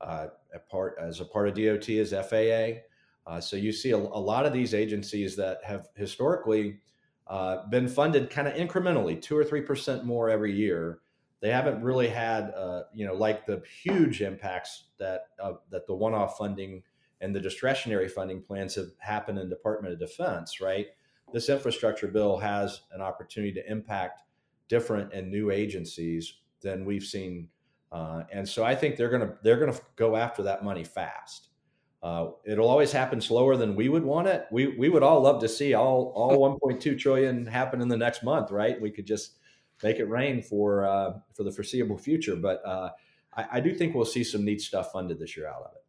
uh, 0.00 0.28
a 0.54 0.58
part, 0.70 0.96
as 1.00 1.20
a 1.20 1.24
part 1.24 1.48
of 1.48 1.54
DOT 1.54 1.88
is 1.90 2.12
FAA. 2.12 2.80
Uh, 3.26 3.40
so 3.40 3.56
you 3.56 3.72
see 3.72 3.90
a, 3.90 3.96
a, 3.96 3.98
lot 3.98 4.46
of 4.46 4.52
these 4.52 4.74
agencies 4.74 5.36
that 5.36 5.58
have 5.64 5.88
historically 5.94 6.78
uh, 7.26 7.66
been 7.68 7.88
funded 7.88 8.30
kind 8.30 8.48
of 8.48 8.54
incrementally, 8.54 9.20
two 9.20 9.36
or 9.36 9.44
three 9.44 9.62
percent 9.62 10.04
more 10.04 10.28
every 10.28 10.52
year. 10.54 11.00
They 11.40 11.50
haven't 11.50 11.82
really 11.82 12.08
had, 12.08 12.52
uh, 12.56 12.84
you 12.94 13.06
know, 13.06 13.14
like 13.14 13.44
the 13.46 13.62
huge 13.82 14.22
impacts 14.22 14.84
that 14.98 15.28
uh, 15.42 15.54
that 15.70 15.86
the 15.86 15.94
one-off 15.94 16.38
funding 16.38 16.82
and 17.24 17.34
the 17.34 17.40
discretionary 17.40 18.06
funding 18.06 18.42
plans 18.42 18.74
have 18.74 18.90
happened 18.98 19.38
in 19.38 19.48
Department 19.48 19.94
of 19.94 19.98
Defense, 19.98 20.60
right? 20.60 20.88
This 21.32 21.48
infrastructure 21.48 22.06
bill 22.06 22.36
has 22.36 22.82
an 22.92 23.00
opportunity 23.00 23.52
to 23.54 23.70
impact 23.70 24.20
different 24.68 25.12
and 25.14 25.30
new 25.30 25.50
agencies 25.50 26.34
than 26.60 26.84
we've 26.84 27.02
seen, 27.02 27.48
uh, 27.90 28.24
and 28.30 28.46
so 28.46 28.62
I 28.62 28.74
think 28.74 28.96
they're 28.96 29.08
gonna 29.08 29.36
they're 29.42 29.58
gonna 29.58 29.78
go 29.96 30.16
after 30.16 30.42
that 30.42 30.62
money 30.62 30.84
fast. 30.84 31.48
Uh, 32.02 32.32
it'll 32.44 32.68
always 32.68 32.92
happen 32.92 33.22
slower 33.22 33.56
than 33.56 33.74
we 33.74 33.88
would 33.88 34.04
want 34.04 34.28
it. 34.28 34.44
We 34.52 34.76
we 34.76 34.90
would 34.90 35.02
all 35.02 35.22
love 35.22 35.40
to 35.40 35.48
see 35.48 35.72
all 35.72 36.12
all 36.14 36.58
1.2 36.60 36.98
trillion 36.98 37.46
happen 37.46 37.80
in 37.80 37.88
the 37.88 37.96
next 37.96 38.22
month, 38.22 38.50
right? 38.50 38.78
We 38.78 38.90
could 38.90 39.06
just 39.06 39.38
make 39.82 39.98
it 39.98 40.04
rain 40.04 40.42
for 40.42 40.84
uh, 40.84 41.14
for 41.32 41.42
the 41.42 41.52
foreseeable 41.52 41.96
future. 41.96 42.36
But 42.36 42.62
uh, 42.66 42.90
I, 43.34 43.46
I, 43.52 43.60
do 43.60 43.74
think 43.74 43.94
we'll 43.94 44.04
see 44.04 44.24
some 44.24 44.44
neat 44.44 44.60
stuff 44.60 44.92
funded 44.92 45.18
this 45.18 45.36
year 45.36 45.48
out 45.48 45.62
of 45.62 45.72
it. 45.74 45.83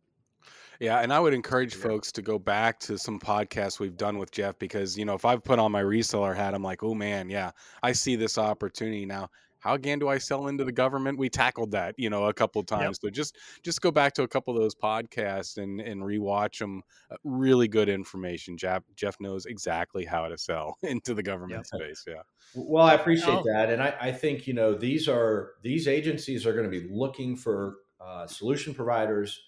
Yeah, 0.80 1.00
and 1.00 1.14
I 1.14 1.20
would 1.20 1.34
encourage 1.34 1.76
yeah. 1.76 1.84
folks 1.84 2.12
to 2.14 2.22
go 2.22 2.40
back 2.40 2.80
to 2.82 2.98
some 2.98 3.20
podcasts 3.20 3.80
we've 3.80 3.98
done 3.98 4.18
with 4.18 4.32
Jeff 4.32 4.58
because 4.60 4.98
you 4.98 5.06
know 5.06 5.14
if 5.14 5.26
I've 5.26 5.44
put 5.44 5.60
on 5.60 5.72
my 5.72 5.84
reseller 5.84 6.36
hat, 6.36 6.54
I'm 6.54 6.64
like, 6.64 6.84
oh 6.84 6.94
man, 6.94 7.30
yeah, 7.30 7.52
I 7.84 7.92
see 7.92 8.16
this 8.16 8.38
opportunity 8.38 9.06
now. 9.06 9.30
How 9.66 9.74
again 9.74 9.98
do 9.98 10.08
I 10.08 10.20
sell 10.20 10.46
into 10.46 10.64
the 10.64 10.72
government? 10.72 11.18
We 11.18 11.28
tackled 11.28 11.72
that, 11.72 11.96
you 11.98 12.12
know, 12.12 12.26
a 12.26 12.34
couple 12.34 12.60
of 12.60 12.68
times. 12.68 13.00
Yep. 13.02 13.10
So 13.10 13.10
just 13.10 13.38
just 13.64 13.82
go 13.82 13.90
back 13.90 14.14
to 14.14 14.22
a 14.22 14.28
couple 14.28 14.56
of 14.56 14.62
those 14.62 14.76
podcasts 14.76 15.58
and 15.58 15.82
and 15.82 16.04
rewatch 16.04 16.60
them. 16.60 16.84
Uh, 17.10 17.16
really 17.24 17.68
good 17.68 17.90
information. 17.90 18.58
Jeff 18.58 18.84
Jeff 18.96 19.20
knows 19.20 19.48
exactly 19.48 20.06
how 20.06 20.28
to 20.28 20.38
sell 20.38 20.78
into 20.84 21.16
the 21.16 21.24
government 21.24 21.66
yep. 21.74 21.82
space. 21.82 22.06
Yeah. 22.08 22.22
Well, 22.54 22.86
I 22.86 22.94
appreciate 22.94 23.42
that, 23.46 23.72
and 23.72 23.82
I, 23.82 23.96
I 24.00 24.12
think 24.12 24.46
you 24.46 24.54
know 24.54 24.76
these 24.76 25.10
are 25.10 25.54
these 25.64 25.88
agencies 25.88 26.46
are 26.46 26.54
going 26.54 26.70
to 26.70 26.80
be 26.80 26.88
looking 26.88 27.36
for 27.36 27.78
uh, 28.00 28.28
solution 28.28 28.76
providers 28.76 29.42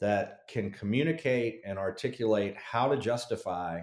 that 0.00 0.40
can 0.48 0.70
communicate 0.70 1.60
and 1.64 1.78
articulate 1.78 2.56
how 2.56 2.88
to 2.88 2.96
justify 2.96 3.80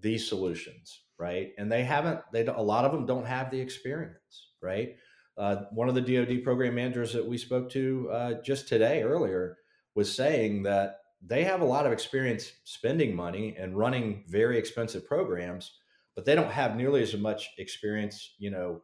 these 0.00 0.28
solutions 0.28 1.00
right? 1.18 1.52
And 1.58 1.70
they 1.70 1.84
haven't 1.84 2.20
they 2.32 2.46
a 2.46 2.60
lot 2.60 2.84
of 2.84 2.92
them 2.92 3.06
don't 3.06 3.26
have 3.26 3.50
the 3.50 3.60
experience 3.60 4.50
right? 4.62 4.96
Uh, 5.36 5.64
one 5.70 5.88
of 5.88 5.94
the 5.94 6.00
dod 6.00 6.42
program 6.42 6.74
managers 6.74 7.12
that 7.12 7.26
we 7.26 7.36
spoke 7.36 7.70
to 7.70 8.08
uh, 8.10 8.34
just 8.42 8.68
today 8.68 9.02
earlier 9.02 9.58
was 9.94 10.14
saying 10.14 10.62
that 10.62 10.96
they 11.22 11.44
have 11.44 11.60
a 11.60 11.64
lot 11.64 11.86
of 11.86 11.92
experience 11.92 12.52
spending 12.64 13.14
money 13.14 13.54
and 13.58 13.76
running 13.76 14.24
very 14.28 14.58
expensive 14.58 15.06
programs 15.06 15.72
but 16.14 16.24
they 16.24 16.34
don't 16.34 16.50
have 16.50 16.76
nearly 16.76 17.02
as 17.02 17.14
much 17.16 17.50
experience 17.58 18.34
you 18.38 18.50
know 18.50 18.82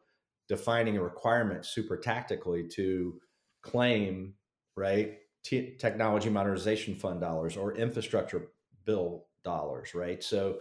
defining 0.48 0.96
a 0.96 1.02
requirement 1.02 1.64
super 1.64 1.96
tactically 1.96 2.66
to 2.68 3.18
claim 3.62 4.35
right 4.76 5.18
t- 5.42 5.76
technology 5.78 6.31
modernization 6.31 6.94
fund 6.94 7.20
dollars 7.20 7.57
or 7.57 7.74
infrastructure 7.74 8.48
bill 8.85 9.26
dollars, 9.44 9.94
right? 9.94 10.22
So 10.22 10.59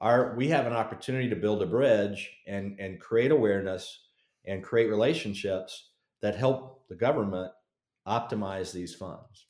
our 0.00 0.34
we 0.36 0.48
have 0.48 0.66
an 0.66 0.72
opportunity 0.72 1.28
to 1.28 1.36
build 1.36 1.62
a 1.62 1.66
bridge 1.66 2.30
and 2.46 2.78
and 2.78 3.00
create 3.00 3.30
awareness 3.30 4.00
and 4.46 4.64
create 4.64 4.88
relationships 4.88 5.90
that 6.22 6.36
help 6.36 6.88
the 6.88 6.94
government 6.94 7.52
optimize 8.06 8.72
these 8.72 8.94
funds. 8.94 9.46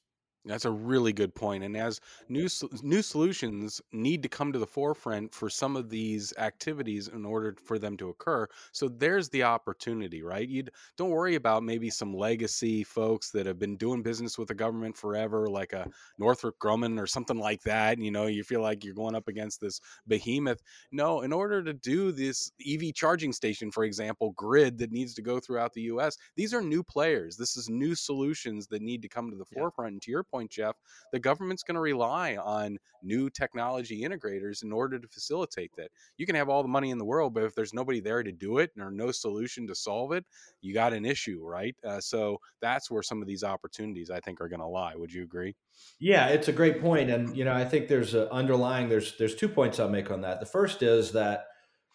That's 0.46 0.64
a 0.64 0.70
really 0.70 1.12
good 1.12 1.34
point. 1.34 1.64
And 1.64 1.76
as 1.76 2.00
new 2.30 2.48
new 2.82 3.02
solutions 3.02 3.82
need 3.92 4.22
to 4.22 4.28
come 4.28 4.52
to 4.52 4.58
the 4.58 4.66
forefront 4.66 5.34
for 5.34 5.50
some 5.50 5.76
of 5.76 5.90
these 5.90 6.32
activities 6.38 7.08
in 7.08 7.26
order 7.26 7.54
for 7.62 7.78
them 7.78 7.96
to 7.98 8.08
occur, 8.08 8.48
so 8.72 8.88
there's 8.88 9.28
the 9.28 9.42
opportunity, 9.42 10.22
right? 10.22 10.48
You 10.48 10.64
don't 10.96 11.10
worry 11.10 11.34
about 11.34 11.62
maybe 11.62 11.90
some 11.90 12.14
legacy 12.14 12.84
folks 12.84 13.30
that 13.32 13.44
have 13.44 13.58
been 13.58 13.76
doing 13.76 14.02
business 14.02 14.38
with 14.38 14.48
the 14.48 14.54
government 14.54 14.96
forever, 14.96 15.46
like 15.46 15.74
a 15.74 15.86
Northrop 16.18 16.58
Grumman 16.58 16.98
or 16.98 17.06
something 17.06 17.38
like 17.38 17.62
that. 17.64 17.98
You 17.98 18.10
know, 18.10 18.26
you 18.26 18.42
feel 18.42 18.62
like 18.62 18.82
you're 18.82 18.94
going 18.94 19.14
up 19.14 19.28
against 19.28 19.60
this 19.60 19.78
behemoth. 20.08 20.62
No, 20.90 21.20
in 21.20 21.34
order 21.34 21.62
to 21.62 21.74
do 21.74 22.12
this 22.12 22.50
EV 22.66 22.94
charging 22.94 23.34
station, 23.34 23.70
for 23.70 23.84
example, 23.84 24.32
grid 24.32 24.78
that 24.78 24.90
needs 24.90 25.12
to 25.14 25.22
go 25.22 25.38
throughout 25.38 25.74
the 25.74 25.82
U.S., 25.82 26.16
these 26.34 26.54
are 26.54 26.62
new 26.62 26.82
players. 26.82 27.36
This 27.36 27.58
is 27.58 27.68
new 27.68 27.94
solutions 27.94 28.66
that 28.68 28.80
need 28.80 29.02
to 29.02 29.08
come 29.08 29.30
to 29.30 29.36
the 29.36 29.44
yeah. 29.52 29.60
forefront. 29.60 29.92
And 29.92 30.02
to 30.02 30.10
your 30.10 30.24
point, 30.30 30.50
Jeff, 30.50 30.76
the 31.12 31.18
government's 31.18 31.62
going 31.62 31.74
to 31.74 31.80
rely 31.80 32.36
on 32.36 32.78
new 33.02 33.30
technology 33.30 34.02
integrators 34.02 34.62
in 34.62 34.72
order 34.72 34.98
to 34.98 35.08
facilitate 35.08 35.70
that. 35.76 35.90
You 36.16 36.26
can 36.26 36.34
have 36.34 36.48
all 36.48 36.62
the 36.62 36.68
money 36.68 36.90
in 36.90 36.98
the 36.98 37.04
world, 37.04 37.34
but 37.34 37.44
if 37.44 37.54
there's 37.54 37.74
nobody 37.74 38.00
there 38.00 38.22
to 38.22 38.32
do 38.32 38.58
it 38.58 38.70
or 38.78 38.90
no 38.90 39.10
solution 39.10 39.66
to 39.66 39.74
solve 39.74 40.12
it, 40.12 40.24
you 40.60 40.74
got 40.74 40.92
an 40.92 41.04
issue, 41.04 41.40
right? 41.42 41.74
Uh, 41.84 42.00
so 42.00 42.38
that's 42.60 42.90
where 42.90 43.02
some 43.02 43.20
of 43.20 43.28
these 43.28 43.44
opportunities 43.44 44.10
I 44.10 44.20
think 44.20 44.40
are 44.40 44.48
going 44.48 44.60
to 44.60 44.66
lie. 44.66 44.94
Would 44.96 45.12
you 45.12 45.22
agree? 45.22 45.54
Yeah, 45.98 46.28
it's 46.28 46.48
a 46.48 46.52
great 46.52 46.80
point, 46.80 47.10
and 47.10 47.36
you 47.36 47.44
know 47.44 47.54
I 47.54 47.64
think 47.64 47.88
there's 47.88 48.14
a 48.14 48.30
underlying 48.32 48.88
there's 48.88 49.16
there's 49.18 49.34
two 49.34 49.48
points 49.48 49.80
I'll 49.80 49.88
make 49.88 50.10
on 50.10 50.20
that. 50.22 50.40
The 50.40 50.46
first 50.46 50.82
is 50.82 51.12
that 51.12 51.46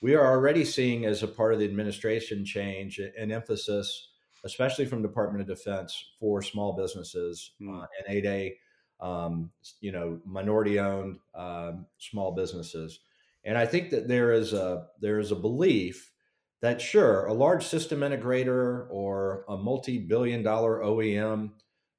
we 0.02 0.15
are 0.15 0.26
already 0.26 0.65
seeing 0.65 1.06
as 1.06 1.24
a 1.24 1.28
part 1.28 1.54
of 1.54 1.60
the 1.60 1.65
administration 1.65 2.45
change 2.45 3.00
an 3.00 3.32
emphasis 3.32 4.10
especially 4.45 4.86
from 4.86 5.01
Department 5.01 5.41
of 5.41 5.47
Defense 5.47 6.12
for 6.19 6.41
small 6.41 6.73
businesses 6.73 7.51
mm. 7.62 7.84
uh, 7.84 7.88
and 8.08 8.23
8A, 8.23 8.53
um, 9.01 9.51
you 9.81 9.91
know, 9.91 10.19
minority 10.25 10.79
owned 10.79 11.17
um, 11.34 11.88
small 11.97 12.34
businesses. 12.34 12.99
And 13.43 13.58
I 13.58 13.65
think 13.65 13.89
that 13.89 14.08
there 14.08 14.31
is 14.31 14.53
a 14.53 14.88
there 15.01 15.19
is 15.19 15.31
a 15.31 15.36
belief 15.36 16.12
that 16.62 16.81
sure, 16.81 17.25
a 17.25 17.34
large 17.34 17.65
system 17.65 17.99
integrator 17.99 18.88
or 18.89 19.45
a 19.49 19.58
multi-billion 19.58 20.41
dollar 20.41 20.79
OEM, 20.79 21.51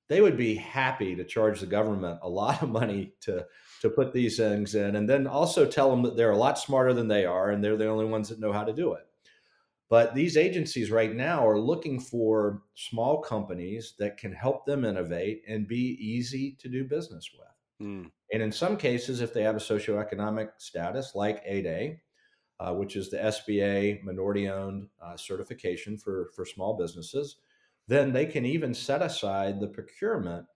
they 0.09 0.21
would 0.21 0.37
be 0.37 0.55
happy 0.55 1.15
to 1.15 1.25
charge 1.25 1.61
the 1.61 1.67
government 1.67 2.19
a 2.23 2.29
lot 2.29 2.63
of 2.63 2.71
money 2.71 3.13
to 3.21 3.47
to 3.83 3.91
put 3.91 4.13
these 4.13 4.37
things 4.37 4.75
in 4.75 4.97
and 4.97 5.09
then 5.09 5.27
also 5.27 5.67
tell 5.67 5.91
them 5.91 6.03
that 6.03 6.17
they're 6.17 6.31
a 6.31 6.37
lot 6.37 6.59
smarter 6.59 6.95
than 6.95 7.09
they 7.09 7.27
are 7.27 7.51
and 7.51 7.63
they're 7.63 7.77
the 7.77 7.87
only 7.87 8.07
ones 8.07 8.29
that 8.29 8.41
know 8.41 8.53
how 8.53 8.65
to 8.65 8.73
do 8.73 8.95
it. 8.95 9.07
But 9.89 10.15
these 10.15 10.37
agencies 10.37 10.91
right 10.91 11.15
now 11.15 11.47
are 11.47 11.61
looking 11.61 12.01
for 12.01 12.63
small 12.75 13.21
companies 13.23 13.95
that 13.99 14.17
can 14.17 14.33
help 14.33 14.67
them 14.67 14.85
innovate 14.85 15.43
and 15.47 15.69
be 15.69 15.97
easy 16.01 16.57
to 16.61 16.69
do 16.69 16.85
business 16.85 17.31
with. 17.33 17.87
Mm. 17.89 18.11
And 18.33 18.43
in 18.43 18.51
some 18.51 18.77
cases, 18.77 19.21
if 19.21 19.33
they 19.33 19.43
have 19.43 19.55
a 19.55 19.61
socioeconomic 19.61 20.49
status 20.59 21.15
like 21.15 21.47
8A, 21.47 21.99
uh, 22.59 22.73
which 22.73 22.97
is 22.97 23.11
the 23.11 23.19
SBA 23.19 24.03
minority 24.03 24.49
owned 24.49 24.89
uh, 25.01 25.17
certification 25.17 25.99
for, 25.99 26.31
for 26.35 26.45
small 26.45 26.77
businesses, 26.77 27.37
then 27.87 28.13
they 28.13 28.27
can 28.27 28.45
even 28.45 28.75
set 28.75 29.03
aside 29.03 29.61
the 29.61 29.69
procurement 29.69 30.47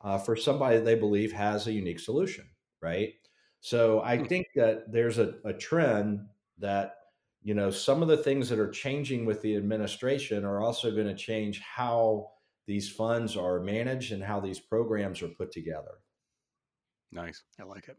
uh, 0.00 0.18
for 0.18 0.34
somebody 0.34 0.78
they 0.78 0.96
believe 0.96 1.32
has 1.32 1.66
a 1.66 1.72
unique 1.72 2.00
solution, 2.00 2.44
right? 2.80 3.12
So 3.60 4.00
I 4.00 4.16
hmm. 4.16 4.24
think 4.24 4.46
that 4.56 4.90
there's 4.90 5.18
a, 5.18 5.34
a 5.44 5.52
trend 5.52 6.26
that 6.58 6.96
you 7.42 7.54
know 7.54 7.70
some 7.70 8.02
of 8.02 8.08
the 8.08 8.16
things 8.16 8.48
that 8.48 8.58
are 8.58 8.70
changing 8.70 9.24
with 9.24 9.42
the 9.42 9.56
administration 9.56 10.44
are 10.44 10.60
also 10.60 10.90
going 10.90 11.06
to 11.06 11.14
change 11.14 11.60
how 11.60 12.28
these 12.66 12.90
funds 12.90 13.36
are 13.36 13.60
managed 13.60 14.12
and 14.12 14.22
how 14.22 14.40
these 14.40 14.60
programs 14.60 15.20
are 15.22 15.28
put 15.28 15.50
together. 15.50 15.98
Nice. 17.10 17.42
I 17.60 17.64
like 17.64 17.88
it 17.88 17.96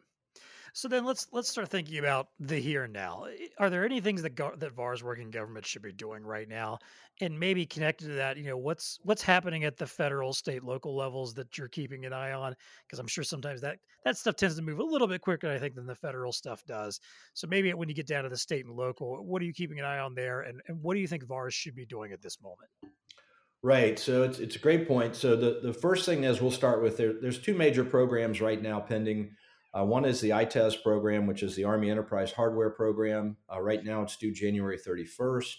so 0.73 0.87
then 0.87 1.05
let's 1.05 1.27
let's 1.31 1.49
start 1.49 1.69
thinking 1.69 1.99
about 1.99 2.29
the 2.39 2.59
here 2.59 2.83
and 2.83 2.93
now. 2.93 3.27
Are 3.59 3.69
there 3.69 3.85
any 3.85 4.01
things 4.01 4.23
that 4.23 4.31
go, 4.31 4.53
that 4.57 4.73
VAR's 4.73 5.03
working 5.03 5.29
government 5.29 5.67
should 5.67 5.83
be 5.83 5.91
doing 5.91 6.23
right 6.23 6.49
now, 6.49 6.79
and 7.21 7.39
maybe 7.39 7.63
connected 7.63 8.07
to 8.07 8.13
that? 8.13 8.37
You 8.37 8.45
know, 8.45 8.57
what's 8.57 8.99
what's 9.03 9.21
happening 9.21 9.65
at 9.65 9.77
the 9.77 9.85
federal, 9.85 10.33
state, 10.33 10.63
local 10.63 10.95
levels 10.95 11.35
that 11.35 11.59
you're 11.59 11.67
keeping 11.67 12.05
an 12.05 12.13
eye 12.13 12.31
on? 12.31 12.55
Because 12.87 12.97
I'm 12.97 13.07
sure 13.07 13.23
sometimes 13.23 13.61
that 13.61 13.77
that 14.03 14.17
stuff 14.17 14.35
tends 14.35 14.55
to 14.55 14.63
move 14.63 14.79
a 14.79 14.83
little 14.83 15.07
bit 15.07 15.21
quicker, 15.21 15.49
I 15.49 15.59
think, 15.59 15.75
than 15.75 15.85
the 15.85 15.95
federal 15.95 16.31
stuff 16.31 16.65
does. 16.65 16.99
So 17.35 17.45
maybe 17.47 17.71
when 17.75 17.87
you 17.87 17.93
get 17.93 18.07
down 18.07 18.23
to 18.23 18.29
the 18.29 18.37
state 18.37 18.65
and 18.65 18.75
local, 18.75 19.23
what 19.23 19.43
are 19.43 19.45
you 19.45 19.53
keeping 19.53 19.77
an 19.77 19.85
eye 19.85 19.99
on 19.99 20.15
there, 20.15 20.41
and, 20.41 20.59
and 20.67 20.81
what 20.81 20.95
do 20.95 21.01
you 21.01 21.07
think 21.07 21.23
VARs 21.27 21.53
should 21.53 21.75
be 21.75 21.85
doing 21.85 22.13
at 22.13 22.21
this 22.23 22.41
moment? 22.41 22.71
Right. 23.61 23.97
So 23.99 24.23
it's 24.23 24.39
it's 24.39 24.55
a 24.55 24.59
great 24.59 24.87
point. 24.87 25.15
So 25.15 25.35
the, 25.35 25.59
the 25.61 25.73
first 25.73 26.05
thing 26.05 26.23
is 26.23 26.41
we'll 26.41 26.51
start 26.51 26.81
with 26.81 26.97
there, 26.97 27.13
there's 27.21 27.39
two 27.39 27.53
major 27.53 27.85
programs 27.85 28.41
right 28.41 28.61
now 28.61 28.79
pending 28.79 29.35
uh, 29.77 29.83
one 29.83 30.05
is 30.05 30.21
the 30.21 30.33
ITES 30.33 30.77
program, 30.77 31.25
which 31.25 31.41
is 31.41 31.55
the 31.55 31.63
Army 31.63 31.89
Enterprise 31.89 32.31
Hardware 32.31 32.69
Program. 32.69 33.37
Uh, 33.51 33.59
right 33.59 33.83
now, 33.83 34.03
it's 34.03 34.17
due 34.17 34.31
January 34.31 34.77
31st. 34.77 35.55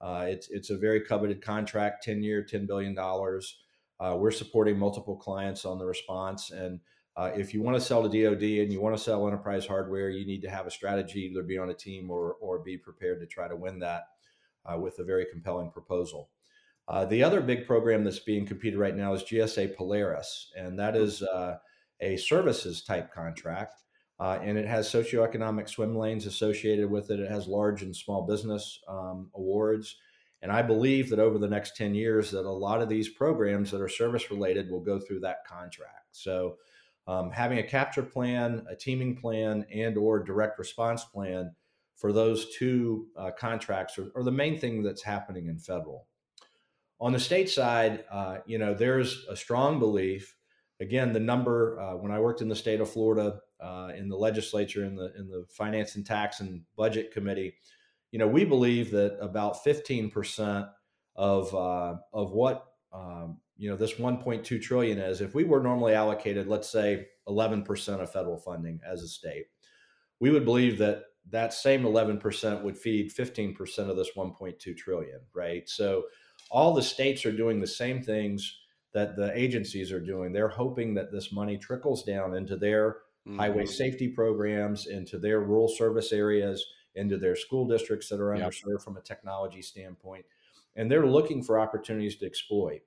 Uh, 0.00 0.26
it's 0.28 0.48
it's 0.50 0.70
a 0.70 0.76
very 0.76 1.00
coveted 1.00 1.40
contract, 1.40 2.02
10 2.02 2.22
year, 2.22 2.44
$10 2.44 2.66
billion. 2.66 2.98
Uh, 2.98 4.16
we're 4.16 4.32
supporting 4.32 4.76
multiple 4.76 5.16
clients 5.16 5.64
on 5.64 5.78
the 5.78 5.86
response. 5.86 6.50
And 6.50 6.80
uh, 7.16 7.30
if 7.36 7.54
you 7.54 7.62
want 7.62 7.76
to 7.76 7.80
sell 7.80 8.02
to 8.02 8.08
DoD 8.08 8.42
and 8.42 8.72
you 8.72 8.80
want 8.80 8.96
to 8.96 9.02
sell 9.02 9.26
enterprise 9.26 9.66
hardware, 9.66 10.10
you 10.10 10.26
need 10.26 10.42
to 10.42 10.50
have 10.50 10.66
a 10.66 10.70
strategy, 10.70 11.20
either 11.20 11.44
be 11.44 11.56
on 11.56 11.70
a 11.70 11.74
team 11.74 12.10
or, 12.10 12.34
or 12.40 12.58
be 12.58 12.76
prepared 12.76 13.20
to 13.20 13.26
try 13.26 13.46
to 13.46 13.54
win 13.54 13.78
that 13.78 14.08
uh, 14.66 14.76
with 14.76 14.98
a 14.98 15.04
very 15.04 15.26
compelling 15.30 15.70
proposal. 15.70 16.28
the 17.08 17.22
other 17.22 17.40
big 17.40 17.68
program 17.68 18.02
that's 18.02 18.18
being 18.18 18.44
competed 18.44 18.80
right 18.80 18.96
now 18.96 19.14
is 19.14 19.22
GSA 19.22 19.76
Polaris, 19.76 20.50
and 20.56 20.76
that 20.76 20.96
is 20.96 21.22
a 22.00 22.16
services 22.16 22.82
type 22.82 23.12
contract. 23.12 23.82
Uh, 24.20 24.38
and 24.42 24.56
it 24.56 24.66
has 24.66 24.88
socioeconomic 24.88 25.68
swim 25.68 25.96
lanes 25.96 26.26
associated 26.26 26.88
with 26.88 27.10
it. 27.10 27.18
It 27.18 27.30
has 27.30 27.48
large 27.48 27.82
and 27.82 27.94
small 27.94 28.22
business 28.22 28.80
um, 28.88 29.30
awards. 29.34 29.96
And 30.40 30.52
I 30.52 30.62
believe 30.62 31.10
that 31.10 31.18
over 31.18 31.38
the 31.38 31.48
next 31.48 31.76
10 31.76 31.94
years 31.94 32.30
that 32.30 32.44
a 32.44 32.50
lot 32.50 32.80
of 32.80 32.88
these 32.88 33.08
programs 33.08 33.70
that 33.70 33.80
are 33.80 33.88
service 33.88 34.30
related 34.30 34.70
will 34.70 34.80
go 34.80 35.00
through 35.00 35.20
that 35.20 35.44
contract. 35.46 36.08
So 36.12 36.58
um, 37.06 37.30
having 37.30 37.58
a 37.58 37.62
capture 37.62 38.02
plan, 38.02 38.64
a 38.70 38.76
teaming 38.76 39.16
plan, 39.16 39.66
and 39.72 39.96
or 39.96 40.22
direct 40.22 40.58
response 40.58 41.04
plan 41.04 41.54
for 41.96 42.12
those 42.12 42.54
two 42.56 43.06
uh, 43.16 43.30
contracts 43.38 43.98
are, 43.98 44.10
are, 44.14 44.22
the 44.22 44.30
main 44.30 44.58
thing 44.58 44.82
that's 44.82 45.02
happening 45.02 45.46
in 45.46 45.58
federal. 45.58 46.06
On 47.00 47.12
the 47.12 47.20
state 47.20 47.48
side, 47.48 48.04
uh, 48.10 48.38
you 48.46 48.58
know, 48.58 48.74
there's 48.74 49.24
a 49.28 49.36
strong 49.36 49.78
belief 49.78 50.36
again, 50.80 51.12
the 51.12 51.20
number 51.20 51.78
uh, 51.78 51.96
when 51.96 52.12
I 52.12 52.20
worked 52.20 52.42
in 52.42 52.48
the 52.48 52.56
state 52.56 52.80
of 52.80 52.90
Florida 52.90 53.40
uh, 53.60 53.90
in 53.96 54.08
the 54.08 54.16
legislature 54.16 54.84
in 54.84 54.96
the 54.96 55.12
in 55.16 55.28
the 55.28 55.44
finance 55.48 55.96
and 55.96 56.04
tax 56.04 56.40
and 56.40 56.62
budget 56.76 57.12
committee, 57.12 57.54
you 58.10 58.18
know, 58.18 58.28
we 58.28 58.44
believe 58.44 58.90
that 58.92 59.18
about 59.20 59.62
15 59.64 60.10
percent 60.10 60.66
of 61.16 61.54
uh, 61.54 61.94
of 62.12 62.32
what 62.32 62.66
um, 62.92 63.38
you 63.56 63.70
know 63.70 63.76
this 63.76 63.94
1.2 63.94 64.60
trillion 64.60 64.98
is, 64.98 65.20
if 65.20 65.34
we 65.34 65.44
were 65.44 65.62
normally 65.62 65.94
allocated, 65.94 66.48
let's 66.48 66.70
say 66.70 67.06
11 67.28 67.62
percent 67.62 68.00
of 68.00 68.12
federal 68.12 68.38
funding 68.38 68.80
as 68.86 69.02
a 69.02 69.08
state, 69.08 69.46
we 70.20 70.30
would 70.30 70.44
believe 70.44 70.78
that 70.78 71.04
that 71.30 71.54
same 71.54 71.86
11 71.86 72.18
percent 72.18 72.62
would 72.64 72.76
feed 72.76 73.12
15 73.12 73.54
percent 73.54 73.90
of 73.90 73.96
this 73.96 74.10
1.2 74.16 74.76
trillion, 74.76 75.20
right? 75.32 75.68
So 75.68 76.04
all 76.50 76.74
the 76.74 76.82
states 76.82 77.24
are 77.24 77.32
doing 77.32 77.60
the 77.60 77.66
same 77.66 78.02
things 78.02 78.63
that 78.94 79.16
the 79.16 79.36
agencies 79.38 79.92
are 79.92 80.00
doing. 80.00 80.32
They're 80.32 80.48
hoping 80.48 80.94
that 80.94 81.12
this 81.12 81.32
money 81.32 81.58
trickles 81.58 82.04
down 82.04 82.34
into 82.34 82.56
their 82.56 82.98
mm-hmm. 83.26 83.38
highway 83.38 83.66
safety 83.66 84.08
programs, 84.08 84.86
into 84.86 85.18
their 85.18 85.40
rural 85.40 85.68
service 85.68 86.12
areas, 86.12 86.64
into 86.94 87.18
their 87.18 87.34
school 87.34 87.66
districts 87.66 88.08
that 88.08 88.20
are 88.20 88.34
yep. 88.34 88.48
underserved 88.48 88.82
from 88.82 88.96
a 88.96 89.00
technology 89.00 89.60
standpoint. 89.60 90.24
And 90.76 90.90
they're 90.90 91.06
looking 91.06 91.42
for 91.42 91.58
opportunities 91.58 92.16
to 92.16 92.26
exploit. 92.26 92.82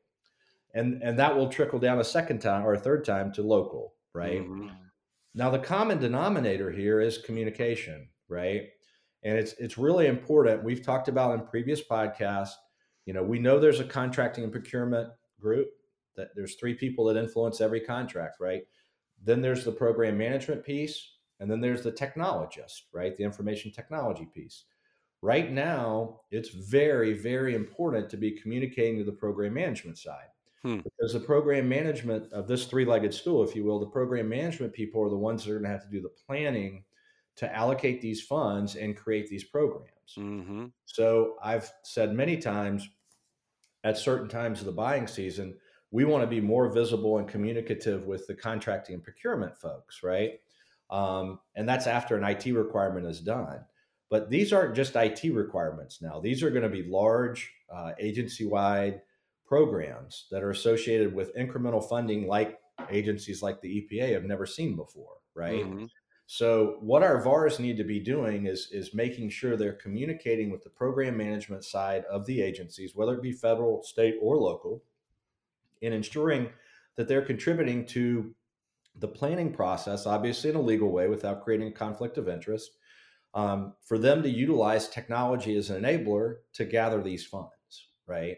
And, 0.74 1.02
and 1.04 1.20
that 1.20 1.36
will 1.36 1.50
trickle 1.50 1.80
down 1.80 2.00
a 2.00 2.04
second 2.04 2.40
time 2.40 2.66
or 2.66 2.74
a 2.74 2.80
third 2.80 3.04
time 3.04 3.34
to 3.34 3.42
local, 3.42 3.94
right? 4.14 4.42
Mm-hmm. 4.42 4.70
Now, 5.34 5.50
the 5.50 5.60
common 5.60 6.00
denominator 6.00 6.72
here 6.72 7.02
is 7.02 7.18
communication, 7.18 8.08
right? 8.30 8.70
And 9.24 9.38
it's 9.38 9.54
it's 9.54 9.78
really 9.78 10.08
important. 10.08 10.64
We've 10.64 10.84
talked 10.84 11.10
about 11.10 11.38
in 11.38 11.46
previous 11.46 11.82
podcasts. 11.82 12.54
You 13.06 13.14
know, 13.14 13.24
we 13.24 13.40
know 13.40 13.60
there's 13.60 13.80
a 13.80 13.86
contracting 13.86 14.44
and 14.44 14.54
procurement 14.54 15.10
group 15.40 15.70
that 16.18 16.36
there's 16.36 16.56
three 16.56 16.74
people 16.74 17.06
that 17.06 17.18
influence 17.18 17.62
every 17.62 17.80
contract, 17.80 18.38
right? 18.40 18.64
Then 19.24 19.42
there's 19.42 19.64
the 19.64 19.72
program 19.72 20.18
management 20.18 20.64
piece, 20.64 21.14
and 21.40 21.50
then 21.50 21.62
there's 21.62 21.84
the 21.84 21.92
technologist, 21.92 22.82
right? 22.94 23.16
The 23.16 23.24
information 23.24 23.72
technology 23.72 24.28
piece. 24.34 24.66
Right 25.22 25.52
now, 25.52 26.22
it's 26.30 26.50
very, 26.50 27.14
very 27.14 27.56
important 27.56 28.10
to 28.10 28.18
be 28.18 28.32
communicating 28.32 28.98
to 29.00 29.04
the 29.04 29.12
program 29.12 29.54
management 29.54 29.98
side. 29.98 30.28
Hmm. 30.64 30.78
Because 30.78 31.14
the 31.14 31.20
program 31.20 31.70
management 31.70 32.32
of 32.34 32.48
this 32.48 32.66
three 32.66 32.86
legged 32.86 33.14
stool, 33.14 33.44
if 33.44 33.56
you 33.56 33.64
will, 33.64 33.80
the 33.80 33.88
program 33.88 34.30
management 34.30 34.74
people 34.74 35.04
are 35.04 35.10
the 35.10 35.18
ones 35.18 35.44
that 35.44 35.52
are 35.52 35.60
going 35.60 35.66
to 35.66 35.70
have 35.70 35.84
to 35.84 35.90
do 35.90 36.02
the 36.02 36.14
planning 36.26 36.84
to 37.38 37.56
allocate 37.56 38.02
these 38.02 38.22
funds 38.22 38.76
and 38.76 38.98
create 38.98 39.28
these 39.30 39.44
programs. 39.44 40.16
Mm-hmm. 40.18 40.66
So 40.86 41.36
I've 41.44 41.72
said 41.84 42.14
many 42.14 42.38
times 42.38 42.90
at 43.84 43.98
certain 43.98 44.28
times 44.28 44.60
of 44.60 44.66
the 44.66 44.72
buying 44.72 45.08
season, 45.08 45.56
we 45.92 46.06
want 46.06 46.24
to 46.24 46.28
be 46.28 46.42
more 46.42 46.70
visible 46.70 47.18
and 47.18 47.28
communicative 47.28 48.06
with 48.06 48.28
the 48.28 48.34
contracting 48.34 48.96
and 48.96 49.04
procurement 49.04 49.58
folks, 49.58 50.04
right? 50.04 50.40
Um, 50.90 51.40
and 51.56 51.68
that's 51.68 51.88
after 51.88 52.16
an 52.18 52.24
IT 52.24 52.46
requirement 52.54 53.08
is 53.08 53.20
done. 53.22 53.60
But 54.10 54.30
these 54.30 54.54
aren't 54.54 54.76
just 54.76 54.96
IT 54.96 55.24
requirements 55.34 56.02
now. 56.02 56.20
These 56.20 56.44
are 56.44 56.50
going 56.50 56.64
to 56.64 56.70
be 56.70 56.84
large 56.84 57.52
uh, 57.74 57.92
agency 58.00 58.46
wide 58.46 59.02
programs 59.46 60.28
that 60.32 60.44
are 60.44 60.52
associated 60.52 61.14
with 61.14 61.36
incremental 61.36 61.88
funding 61.88 62.28
like 62.28 62.58
agencies 62.90 63.42
like 63.42 63.62
the 63.62 63.88
EPA 63.92 64.14
have 64.14 64.24
never 64.24 64.46
seen 64.46 64.76
before, 64.76 65.16
right? 65.34 65.66
Mm-hmm. 65.66 65.86
So 66.26 66.78
what 66.82 67.04
our 67.04 67.22
VARs 67.22 67.60
need 67.60 67.78
to 67.78 67.86
be 67.86 68.02
doing 68.02 68.48
is 68.48 68.70
is 68.72 68.94
making 68.94 69.30
sure 69.30 69.56
they're 69.56 69.74
communicating 69.74 70.52
with 70.52 70.64
the 70.64 70.70
program 70.70 71.16
management 71.16 71.64
side 71.64 72.04
of 72.06 72.26
the 72.26 72.42
agencies, 72.42 72.94
whether 72.94 73.14
it 73.14 73.22
be 73.22 73.32
federal, 73.32 73.82
state, 73.84 74.16
or 74.22 74.38
local, 74.38 74.84
and 75.82 75.94
ensuring 75.94 76.50
that 76.96 77.08
they're 77.08 77.22
contributing 77.22 77.86
to 77.86 78.34
the 79.00 79.08
planning 79.08 79.54
process, 79.54 80.06
obviously 80.06 80.50
in 80.50 80.56
a 80.56 80.62
legal 80.62 80.92
way 80.92 81.08
without 81.08 81.44
creating 81.44 81.68
a 81.68 81.72
conflict 81.72 82.18
of 82.18 82.28
interest, 82.28 82.72
um, 83.34 83.74
for 83.82 83.98
them 83.98 84.24
to 84.24 84.30
utilize 84.30 84.90
technology 84.90 85.56
as 85.56 85.70
an 85.70 85.84
enabler 85.84 86.38
to 86.54 86.66
gather 86.66 87.02
these 87.02 87.26
funds, 87.26 87.90
right? 88.08 88.38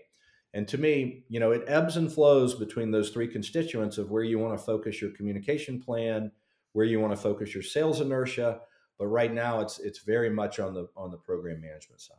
And 0.54 0.68
to 0.68 0.78
me, 0.78 1.24
you 1.30 1.40
know, 1.40 1.52
it 1.52 1.64
ebbs 1.68 1.96
and 1.96 2.12
flows 2.12 2.56
between 2.56 2.92
those 2.92 3.12
three 3.12 3.28
constituents 3.28 3.98
of 3.98 4.10
where 4.10 4.24
you 4.24 4.40
want 4.40 4.58
to 4.58 4.66
focus 4.66 5.00
your 5.00 5.12
communication 5.12 5.80
plan, 5.80 6.32
where 6.74 6.86
you 6.86 7.00
want 7.00 7.14
to 7.14 7.22
focus 7.22 7.54
your 7.54 7.64
sales 7.64 8.02
inertia. 8.02 8.62
But 8.98 9.08
right 9.08 9.32
now, 9.32 9.62
it's 9.62 9.80
it's 9.80 10.00
very 10.00 10.30
much 10.30 10.60
on 10.60 10.74
the 10.74 10.90
on 10.98 11.12
the 11.12 11.18
program 11.18 11.62
management 11.62 12.02
side. 12.02 12.18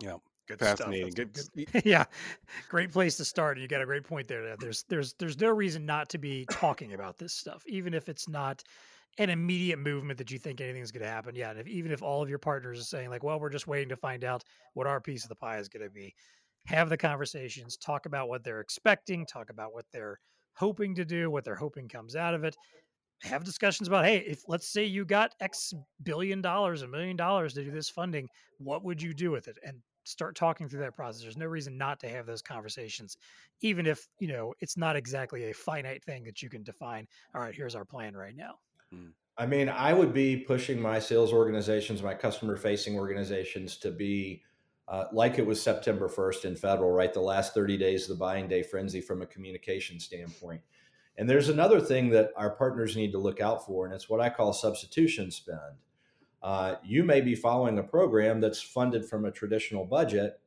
Yeah, 0.00 0.18
Good 0.46 0.60
fascinating. 0.60 1.12
Good, 1.12 1.32
good. 1.32 1.84
yeah, 1.84 2.04
great 2.68 2.92
place 2.92 3.16
to 3.16 3.24
start. 3.24 3.58
You 3.58 3.66
got 3.68 3.82
a 3.82 3.86
great 3.86 4.04
point 4.04 4.28
there. 4.28 4.56
There's 4.56 4.84
there's 4.84 5.14
there's 5.14 5.40
no 5.40 5.50
reason 5.50 5.84
not 5.84 6.08
to 6.10 6.18
be 6.18 6.46
talking 6.46 6.94
about 6.94 7.18
this 7.18 7.34
stuff, 7.34 7.62
even 7.66 7.94
if 7.94 8.08
it's 8.08 8.28
not 8.28 8.62
an 9.18 9.30
immediate 9.30 9.78
movement 9.78 10.18
that 10.18 10.30
you 10.30 10.38
think 10.38 10.60
anything's 10.60 10.92
going 10.92 11.02
to 11.02 11.08
happen. 11.08 11.34
Yeah, 11.34 11.52
if, 11.52 11.66
even 11.66 11.90
if 11.90 12.02
all 12.02 12.22
of 12.22 12.28
your 12.28 12.38
partners 12.38 12.80
are 12.80 12.84
saying 12.84 13.08
like, 13.10 13.22
well, 13.22 13.40
we're 13.40 13.50
just 13.50 13.66
waiting 13.66 13.88
to 13.88 13.96
find 13.96 14.24
out 14.24 14.44
what 14.74 14.86
our 14.86 15.00
piece 15.00 15.24
of 15.24 15.30
the 15.30 15.36
pie 15.36 15.58
is 15.58 15.68
going 15.68 15.84
to 15.84 15.90
be 15.90 16.14
have 16.66 16.88
the 16.88 16.96
conversations, 16.96 17.76
talk 17.76 18.06
about 18.06 18.28
what 18.28 18.44
they're 18.44 18.60
expecting, 18.60 19.24
talk 19.24 19.50
about 19.50 19.72
what 19.72 19.86
they're 19.92 20.18
hoping 20.56 20.94
to 20.96 21.04
do, 21.04 21.30
what 21.30 21.44
they're 21.44 21.54
hoping 21.54 21.88
comes 21.88 22.16
out 22.16 22.34
of 22.34 22.44
it. 22.44 22.56
Have 23.22 23.44
discussions 23.44 23.88
about, 23.88 24.04
hey, 24.04 24.18
if 24.18 24.42
let's 24.46 24.68
say 24.68 24.84
you 24.84 25.04
got 25.04 25.34
X 25.40 25.72
billion 26.02 26.42
dollars, 26.42 26.82
a 26.82 26.88
million 26.88 27.16
dollars 27.16 27.54
to 27.54 27.64
do 27.64 27.70
this 27.70 27.88
funding, 27.88 28.28
what 28.58 28.84
would 28.84 29.00
you 29.00 29.14
do 29.14 29.30
with 29.30 29.48
it? 29.48 29.56
And 29.64 29.80
start 30.06 30.36
talking 30.36 30.68
through 30.68 30.80
that 30.80 30.94
process. 30.94 31.22
There's 31.22 31.36
no 31.36 31.46
reason 31.46 31.76
not 31.76 32.00
to 32.00 32.08
have 32.08 32.26
those 32.26 32.42
conversations, 32.42 33.16
even 33.60 33.86
if, 33.86 34.08
you 34.18 34.28
know, 34.28 34.54
it's 34.60 34.76
not 34.76 34.96
exactly 34.96 35.50
a 35.50 35.54
finite 35.54 36.04
thing 36.04 36.24
that 36.24 36.42
you 36.42 36.48
can 36.48 36.62
define. 36.62 37.06
All 37.34 37.40
right, 37.40 37.54
here's 37.54 37.74
our 37.74 37.84
plan 37.84 38.16
right 38.16 38.36
now. 38.36 38.58
Hmm. 38.92 39.08
I 39.38 39.46
mean, 39.46 39.68
I 39.68 39.92
would 39.92 40.14
be 40.14 40.36
pushing 40.36 40.80
my 40.80 40.98
sales 40.98 41.32
organizations, 41.32 42.02
my 42.02 42.14
customer 42.14 42.56
facing 42.56 42.96
organizations 42.96 43.76
to 43.78 43.90
be 43.90 44.42
uh, 44.88 45.04
like 45.12 45.38
it 45.38 45.46
was 45.46 45.60
September 45.60 46.08
1st 46.08 46.44
in 46.44 46.56
federal, 46.56 46.90
right? 46.90 47.12
The 47.12 47.20
last 47.20 47.52
30 47.52 47.76
days 47.76 48.04
of 48.04 48.10
the 48.10 48.20
buying 48.20 48.48
day 48.48 48.62
frenzy 48.62 49.00
from 49.00 49.20
a 49.20 49.26
communication 49.26 49.98
standpoint. 49.98 50.60
And 51.18 51.28
there's 51.28 51.48
another 51.48 51.80
thing 51.80 52.10
that 52.10 52.30
our 52.36 52.50
partners 52.50 52.96
need 52.96 53.12
to 53.12 53.18
look 53.18 53.40
out 53.40 53.66
for, 53.66 53.84
and 53.84 53.94
it's 53.94 54.08
what 54.08 54.20
I 54.20 54.28
call 54.30 54.52
substitution 54.52 55.30
spend. 55.30 55.80
Uh, 56.42 56.76
you 56.84 57.02
may 57.02 57.20
be 57.20 57.34
following 57.34 57.78
a 57.78 57.82
program 57.82 58.40
that's 58.40 58.60
funded 58.60 59.04
from 59.04 59.24
a 59.24 59.30
traditional 59.30 59.84
budget. 59.84 60.40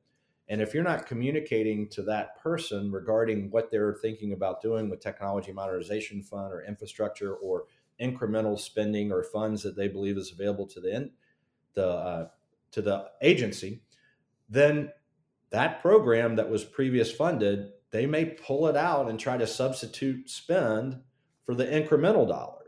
And 0.47 0.61
if 0.61 0.73
you're 0.73 0.83
not 0.83 1.05
communicating 1.05 1.89
to 1.89 2.01
that 2.03 2.41
person 2.41 2.91
regarding 2.91 3.51
what 3.51 3.69
they're 3.69 3.93
thinking 4.01 4.33
about 4.33 4.61
doing 4.61 4.89
with 4.89 4.99
technology 4.99 5.51
modernization 5.51 6.23
fund 6.23 6.51
or 6.53 6.63
infrastructure 6.63 7.35
or 7.35 7.65
incremental 8.01 8.57
spending 8.59 9.11
or 9.11 9.23
funds 9.23 9.61
that 9.63 9.75
they 9.75 9.87
believe 9.87 10.17
is 10.17 10.31
available 10.31 10.65
to 10.67 10.79
the 10.79 11.11
the 11.73 11.87
uh, 11.87 12.27
to 12.71 12.81
the 12.81 13.05
agency, 13.21 13.81
then 14.49 14.91
that 15.49 15.81
program 15.81 16.35
that 16.35 16.49
was 16.49 16.63
previous 16.63 17.11
funded, 17.11 17.71
they 17.91 18.05
may 18.05 18.25
pull 18.25 18.67
it 18.67 18.77
out 18.77 19.09
and 19.09 19.19
try 19.19 19.37
to 19.37 19.47
substitute 19.47 20.29
spend 20.29 21.01
for 21.43 21.55
the 21.55 21.65
incremental 21.65 22.27
dollars. 22.27 22.58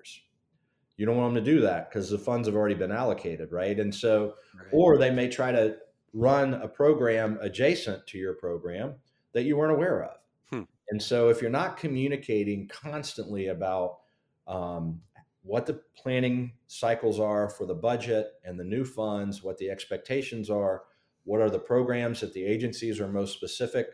You 1.01 1.07
don't 1.07 1.17
want 1.17 1.33
them 1.33 1.43
to 1.43 1.51
do 1.51 1.61
that 1.61 1.89
because 1.89 2.11
the 2.11 2.19
funds 2.19 2.47
have 2.47 2.55
already 2.55 2.75
been 2.75 2.91
allocated, 2.91 3.51
right? 3.51 3.79
And 3.79 3.93
so, 3.93 4.35
right. 4.55 4.67
or 4.71 4.99
they 4.99 5.09
may 5.09 5.27
try 5.27 5.51
to 5.51 5.77
run 6.13 6.53
a 6.53 6.67
program 6.67 7.39
adjacent 7.41 8.05
to 8.05 8.19
your 8.19 8.35
program 8.35 8.93
that 9.33 9.41
you 9.41 9.57
weren't 9.57 9.71
aware 9.71 10.03
of. 10.03 10.17
Hmm. 10.51 10.61
And 10.89 11.01
so, 11.01 11.29
if 11.29 11.41
you're 11.41 11.49
not 11.49 11.77
communicating 11.77 12.67
constantly 12.67 13.47
about 13.47 13.97
um, 14.45 15.01
what 15.41 15.65
the 15.65 15.81
planning 15.97 16.51
cycles 16.67 17.19
are 17.19 17.49
for 17.49 17.65
the 17.65 17.73
budget 17.73 18.33
and 18.45 18.59
the 18.59 18.63
new 18.63 18.85
funds, 18.85 19.41
what 19.41 19.57
the 19.57 19.71
expectations 19.71 20.51
are, 20.51 20.83
what 21.23 21.41
are 21.41 21.49
the 21.49 21.57
programs 21.57 22.19
that 22.19 22.31
the 22.35 22.45
agencies 22.45 22.99
are 22.99 23.07
most 23.07 23.33
specific 23.33 23.87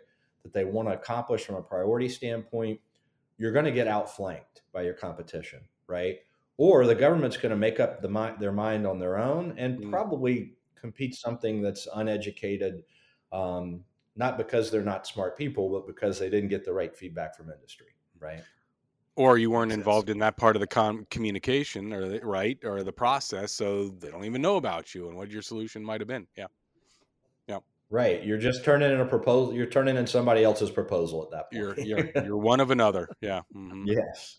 that 0.44 0.52
they 0.52 0.66
want 0.66 0.90
to 0.90 0.94
accomplish 0.94 1.46
from 1.46 1.56
a 1.56 1.62
priority 1.62 2.10
standpoint, 2.10 2.82
you're 3.38 3.54
going 3.54 3.64
to 3.64 3.72
get 3.72 3.88
outflanked 3.88 4.64
by 4.74 4.82
your 4.82 4.94
competition, 4.94 5.62
right? 5.88 6.18
Or 6.58 6.88
the 6.88 6.96
government's 6.96 7.38
going 7.38 7.52
to 7.52 7.56
make 7.56 7.80
up 7.80 8.02
the 8.02 8.36
their 8.40 8.52
mind 8.52 8.88
on 8.88 9.00
their 9.00 9.18
own 9.18 9.54
and 9.58 9.80
mm. 9.80 9.90
probably 9.92 10.54
compete 10.80 11.16
something 11.16 11.62
that's 11.62 11.88
uneducated, 11.96 12.84
um, 13.32 13.84
not 14.16 14.38
because 14.38 14.72
they're 14.72 14.82
not 14.82 15.06
smart 15.06 15.38
people, 15.38 15.70
but 15.70 15.86
because 15.86 16.18
they 16.18 16.30
didn't 16.30 16.50
get 16.50 16.66
the 16.66 16.74
right 16.74 16.96
feedback 16.96 17.36
from 17.36 17.52
industry, 17.52 17.88
right? 18.20 18.42
Or 19.16 19.38
you 19.38 19.50
weren't 19.50 19.72
involved 19.72 20.10
in 20.10 20.20
that 20.20 20.38
part 20.38 20.56
of 20.56 20.60
the 20.60 20.68
com- 20.68 21.06
communication, 21.10 21.92
or 21.92 22.08
the, 22.08 22.20
right, 22.20 22.58
or 22.64 22.84
the 22.84 22.94
process, 22.94 23.52
so 23.52 23.90
they 23.90 24.10
don't 24.10 24.26
even 24.26 24.42
know 24.42 24.58
about 24.58 24.94
you 24.94 25.10
and 25.10 25.18
what 25.18 25.32
your 25.32 25.42
solution 25.42 25.84
might 25.84 26.02
have 26.02 26.08
been. 26.08 26.28
Yeah, 26.36 26.46
yeah. 27.48 27.58
Right. 27.90 28.24
You're 28.24 28.38
just 28.38 28.64
turning 28.64 28.92
in 28.92 29.00
a 29.00 29.06
proposal. 29.06 29.56
You're 29.56 29.66
turning 29.66 29.98
in 29.98 30.06
somebody 30.06 30.44
else's 30.44 30.70
proposal 30.70 31.24
at 31.24 31.32
that 31.32 31.52
point. 31.52 31.78
You're 31.88 31.98
you're, 31.98 32.12
you're 32.26 32.38
one 32.38 32.60
of 32.60 32.70
another. 32.70 33.10
Yeah. 33.22 33.42
Mm-hmm. 33.56 33.86
Yes. 33.88 34.38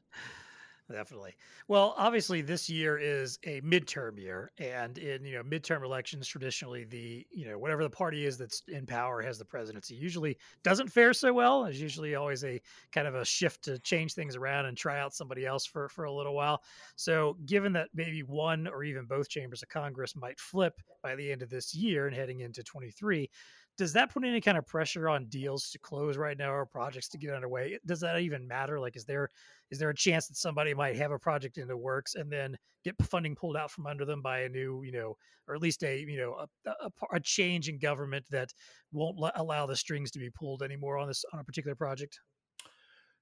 Definitely. 0.91 1.37
Well, 1.67 1.93
obviously, 1.99 2.41
this 2.41 2.71
year 2.71 2.97
is 2.97 3.39
a 3.45 3.61
midterm 3.61 4.19
year, 4.19 4.51
and 4.57 4.97
in 4.97 5.23
you 5.23 5.35
know 5.35 5.43
midterm 5.43 5.85
elections, 5.85 6.27
traditionally 6.27 6.85
the 6.85 7.27
you 7.31 7.45
know 7.45 7.59
whatever 7.59 7.83
the 7.83 7.91
party 7.91 8.25
is 8.25 8.39
that's 8.39 8.63
in 8.69 8.87
power 8.87 9.21
has 9.21 9.37
the 9.39 9.45
presidency. 9.45 9.95
Usually 9.95 10.39
doesn't 10.63 10.89
fare 10.89 11.13
so 11.13 11.31
well. 11.35 11.65
There's 11.65 11.79
usually 11.79 12.15
always 12.15 12.43
a 12.43 12.59
kind 12.91 13.07
of 13.07 13.15
a 13.15 13.25
shift 13.27 13.65
to 13.65 13.79
change 13.81 14.15
things 14.15 14.35
around 14.35 14.65
and 14.65 14.79
try 14.79 14.99
out 14.99 15.13
somebody 15.13 15.45
else 15.45 15.67
for 15.67 15.91
for 15.91 16.05
a 16.05 16.13
little 16.13 16.35
while. 16.35 16.63
So, 16.97 17.37
given 17.45 17.75
that 17.75 17.91
maybe 17.93 18.23
one 18.23 18.67
or 18.67 18.83
even 18.83 19.05
both 19.05 19.29
chambers 19.29 19.63
of 19.63 19.69
Congress 19.69 20.17
might 20.17 20.41
flip 20.41 20.81
by 21.03 21.15
the 21.17 21.31
end 21.31 21.43
of 21.43 21.51
this 21.51 21.75
year 21.75 22.07
and 22.07 22.17
heading 22.17 22.41
into 22.41 22.63
23, 22.63 23.31
does 23.79 23.93
that 23.93 24.13
put 24.13 24.25
any 24.25 24.41
kind 24.41 24.59
of 24.59 24.67
pressure 24.67 25.09
on 25.09 25.27
deals 25.27 25.71
to 25.71 25.79
close 25.79 26.17
right 26.17 26.37
now 26.37 26.53
or 26.53 26.67
projects 26.67 27.09
to 27.11 27.19
get 27.19 27.33
underway? 27.33 27.79
Does 27.87 28.01
that 28.01 28.19
even 28.21 28.47
matter? 28.47 28.79
Like, 28.81 28.97
is 28.97 29.05
there 29.05 29.31
is 29.71 29.79
there 29.79 29.89
a 29.89 29.95
chance 29.95 30.27
that 30.27 30.37
somebody 30.37 30.75
might 30.75 30.97
have 30.97 31.13
a 31.13 31.19
project 31.19 31.59
in 31.59 31.69
the 31.69 31.77
works 31.77 32.17
and 32.17 32.31
then 32.31 32.57
get 32.85 32.97
funding 33.05 33.37
pulled 33.37 33.57
out 33.57 33.71
from 33.71 33.87
under 33.87 34.05
them 34.05 34.21
by 34.21 34.41
a 34.41 34.49
new, 34.49 34.83
you 34.83 34.93
know, 34.93 35.17
or 35.47 35.55
at 35.55 35.63
least 35.63 35.85
a 35.85 36.01
you 36.01 36.19
know 36.19 36.47
a, 36.67 36.71
a, 36.71 36.91
a 37.13 37.21
change 37.21 37.69
in 37.69 37.79
government 37.79 38.27
that 38.31 38.53
won't 38.93 39.19
allow 39.37 39.65
the 39.65 39.77
strings 39.77 40.11
to 40.11 40.19
be 40.19 40.29
pulled 40.29 40.63
anymore 40.63 40.99
on 40.99 41.07
this 41.07 41.25
on 41.33 41.39
a 41.39 41.45
particular 41.45 41.77
project? 41.77 42.19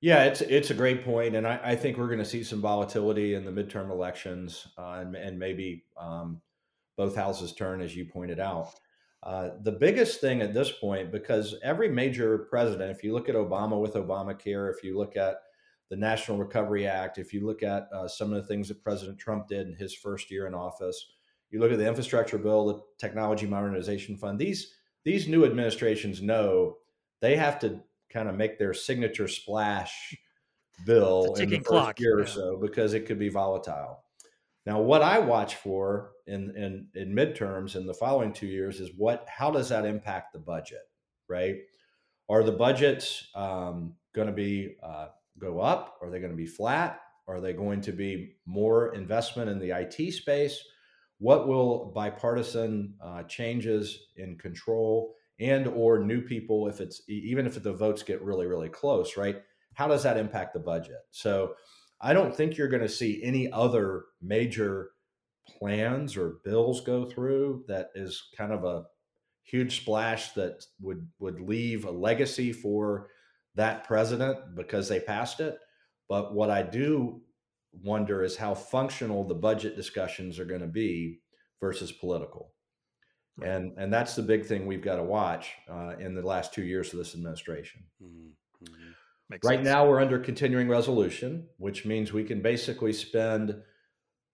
Yeah, 0.00 0.24
it's 0.24 0.40
it's 0.40 0.70
a 0.70 0.74
great 0.74 1.04
point, 1.04 1.36
and 1.36 1.46
I, 1.46 1.60
I 1.62 1.76
think 1.76 1.98
we're 1.98 2.06
going 2.06 2.18
to 2.18 2.24
see 2.24 2.42
some 2.42 2.62
volatility 2.62 3.34
in 3.34 3.44
the 3.44 3.50
midterm 3.50 3.90
elections, 3.90 4.68
uh, 4.78 5.00
and, 5.00 5.14
and 5.14 5.38
maybe 5.38 5.84
um, 5.98 6.40
both 6.96 7.14
houses 7.14 7.52
turn, 7.52 7.82
as 7.82 7.94
you 7.94 8.06
pointed 8.06 8.40
out. 8.40 8.74
Uh, 9.26 9.50
the 9.62 9.72
biggest 9.72 10.20
thing 10.20 10.40
at 10.40 10.54
this 10.54 10.70
point, 10.70 11.10
because 11.10 11.56
every 11.64 11.88
major 11.88 12.46
president, 12.48 12.92
if 12.92 13.02
you 13.02 13.12
look 13.12 13.28
at 13.28 13.34
Obama 13.34 13.80
with 13.80 13.94
Obamacare, 13.94 14.72
if 14.72 14.84
you 14.84 14.96
look 14.96 15.16
at 15.16 15.38
the 15.90 15.96
National 15.96 16.38
Recovery 16.38 16.86
Act, 16.86 17.18
if 17.18 17.34
you 17.34 17.44
look 17.44 17.64
at 17.64 17.88
uh, 17.92 18.06
some 18.06 18.32
of 18.32 18.40
the 18.40 18.46
things 18.46 18.68
that 18.68 18.84
President 18.84 19.18
Trump 19.18 19.48
did 19.48 19.66
in 19.66 19.74
his 19.74 19.92
first 19.92 20.30
year 20.30 20.46
in 20.46 20.54
office, 20.54 21.04
you 21.50 21.58
look 21.58 21.72
at 21.72 21.78
the 21.78 21.88
infrastructure 21.88 22.38
bill, 22.38 22.66
the 22.66 22.80
technology 22.98 23.46
modernization 23.46 24.16
fund, 24.16 24.38
these 24.38 24.74
these 25.04 25.26
new 25.26 25.44
administrations 25.44 26.22
know 26.22 26.76
they 27.20 27.34
have 27.34 27.58
to 27.60 27.80
kind 28.12 28.28
of 28.28 28.36
make 28.36 28.60
their 28.60 28.74
signature 28.74 29.26
splash 29.26 30.16
bill 30.84 31.34
in 31.34 31.50
the 31.50 31.56
first 31.56 31.66
clock, 31.66 32.00
year 32.00 32.18
yeah. 32.18 32.24
or 32.24 32.26
so 32.26 32.58
because 32.60 32.94
it 32.94 33.06
could 33.06 33.18
be 33.18 33.28
volatile. 33.28 34.04
Now, 34.66 34.80
what 34.80 35.02
I 35.02 35.20
watch 35.20 35.54
for 35.54 36.10
in, 36.26 36.54
in, 36.56 36.88
in 36.94 37.14
midterms 37.14 37.76
in 37.76 37.86
the 37.86 37.94
following 37.94 38.32
two 38.32 38.48
years 38.48 38.80
is 38.80 38.90
what 38.96 39.24
how 39.28 39.50
does 39.50 39.68
that 39.68 39.86
impact 39.86 40.32
the 40.32 40.40
budget, 40.40 40.82
right? 41.28 41.56
Are 42.28 42.42
the 42.42 42.52
budgets 42.52 43.28
um, 43.36 43.94
going 44.12 44.26
to 44.26 44.32
be 44.32 44.76
uh, 44.82 45.08
go 45.38 45.60
up? 45.60 45.98
Are 46.02 46.10
they 46.10 46.18
going 46.18 46.32
to 46.32 46.36
be 46.36 46.46
flat? 46.46 47.00
Are 47.28 47.40
they 47.40 47.52
going 47.52 47.80
to 47.82 47.92
be 47.92 48.34
more 48.44 48.92
investment 48.94 49.48
in 49.48 49.60
the 49.60 49.70
IT 49.70 50.12
space? 50.12 50.60
What 51.18 51.46
will 51.48 51.92
bipartisan 51.94 52.94
uh, 53.00 53.22
changes 53.22 54.08
in 54.16 54.36
control 54.36 55.14
and 55.38 55.66
or 55.68 55.98
new 55.98 56.20
people 56.20 56.66
if 56.68 56.80
it's 56.80 57.02
even 57.08 57.46
if 57.46 57.62
the 57.62 57.72
votes 57.72 58.02
get 58.02 58.22
really 58.22 58.46
really 58.46 58.68
close 58.68 59.16
right 59.16 59.42
how 59.74 59.86
does 59.86 60.02
that 60.02 60.16
impact 60.16 60.54
the 60.54 60.58
budget 60.58 61.00
so 61.10 61.54
i 62.00 62.12
don't 62.12 62.34
think 62.34 62.56
you're 62.56 62.68
going 62.68 62.82
to 62.82 62.88
see 62.88 63.22
any 63.22 63.50
other 63.52 64.04
major 64.20 64.90
plans 65.58 66.16
or 66.16 66.38
bills 66.44 66.80
go 66.80 67.04
through 67.04 67.64
that 67.68 67.88
is 67.94 68.28
kind 68.36 68.52
of 68.52 68.64
a 68.64 68.84
huge 69.44 69.80
splash 69.80 70.32
that 70.32 70.64
would 70.80 71.06
would 71.18 71.40
leave 71.40 71.84
a 71.84 71.90
legacy 71.90 72.52
for 72.52 73.08
that 73.54 73.84
president 73.84 74.36
because 74.54 74.88
they 74.88 75.00
passed 75.00 75.40
it 75.40 75.56
but 76.08 76.34
what 76.34 76.50
i 76.50 76.62
do 76.62 77.20
wonder 77.84 78.24
is 78.24 78.36
how 78.36 78.54
functional 78.54 79.22
the 79.24 79.34
budget 79.34 79.76
discussions 79.76 80.38
are 80.38 80.44
going 80.44 80.60
to 80.60 80.66
be 80.66 81.20
versus 81.60 81.92
political 81.92 82.52
and 83.42 83.72
and 83.76 83.92
that's 83.92 84.14
the 84.14 84.22
big 84.22 84.46
thing 84.46 84.66
we've 84.66 84.82
got 84.82 84.96
to 84.96 85.02
watch 85.02 85.52
uh, 85.70 85.94
in 85.98 86.14
the 86.14 86.22
last 86.22 86.54
two 86.54 86.64
years 86.64 86.92
of 86.92 86.98
this 86.98 87.14
administration. 87.14 87.84
Mm-hmm. 88.02 88.64
mm-hmm. 88.64 88.90
Right 89.30 89.42
sense. 89.42 89.64
now, 89.64 89.88
we're 89.88 90.00
under 90.00 90.18
continuing 90.18 90.68
resolution, 90.68 91.48
which 91.58 91.84
means 91.84 92.12
we 92.12 92.24
can 92.24 92.42
basically 92.42 92.92
spend. 92.92 93.56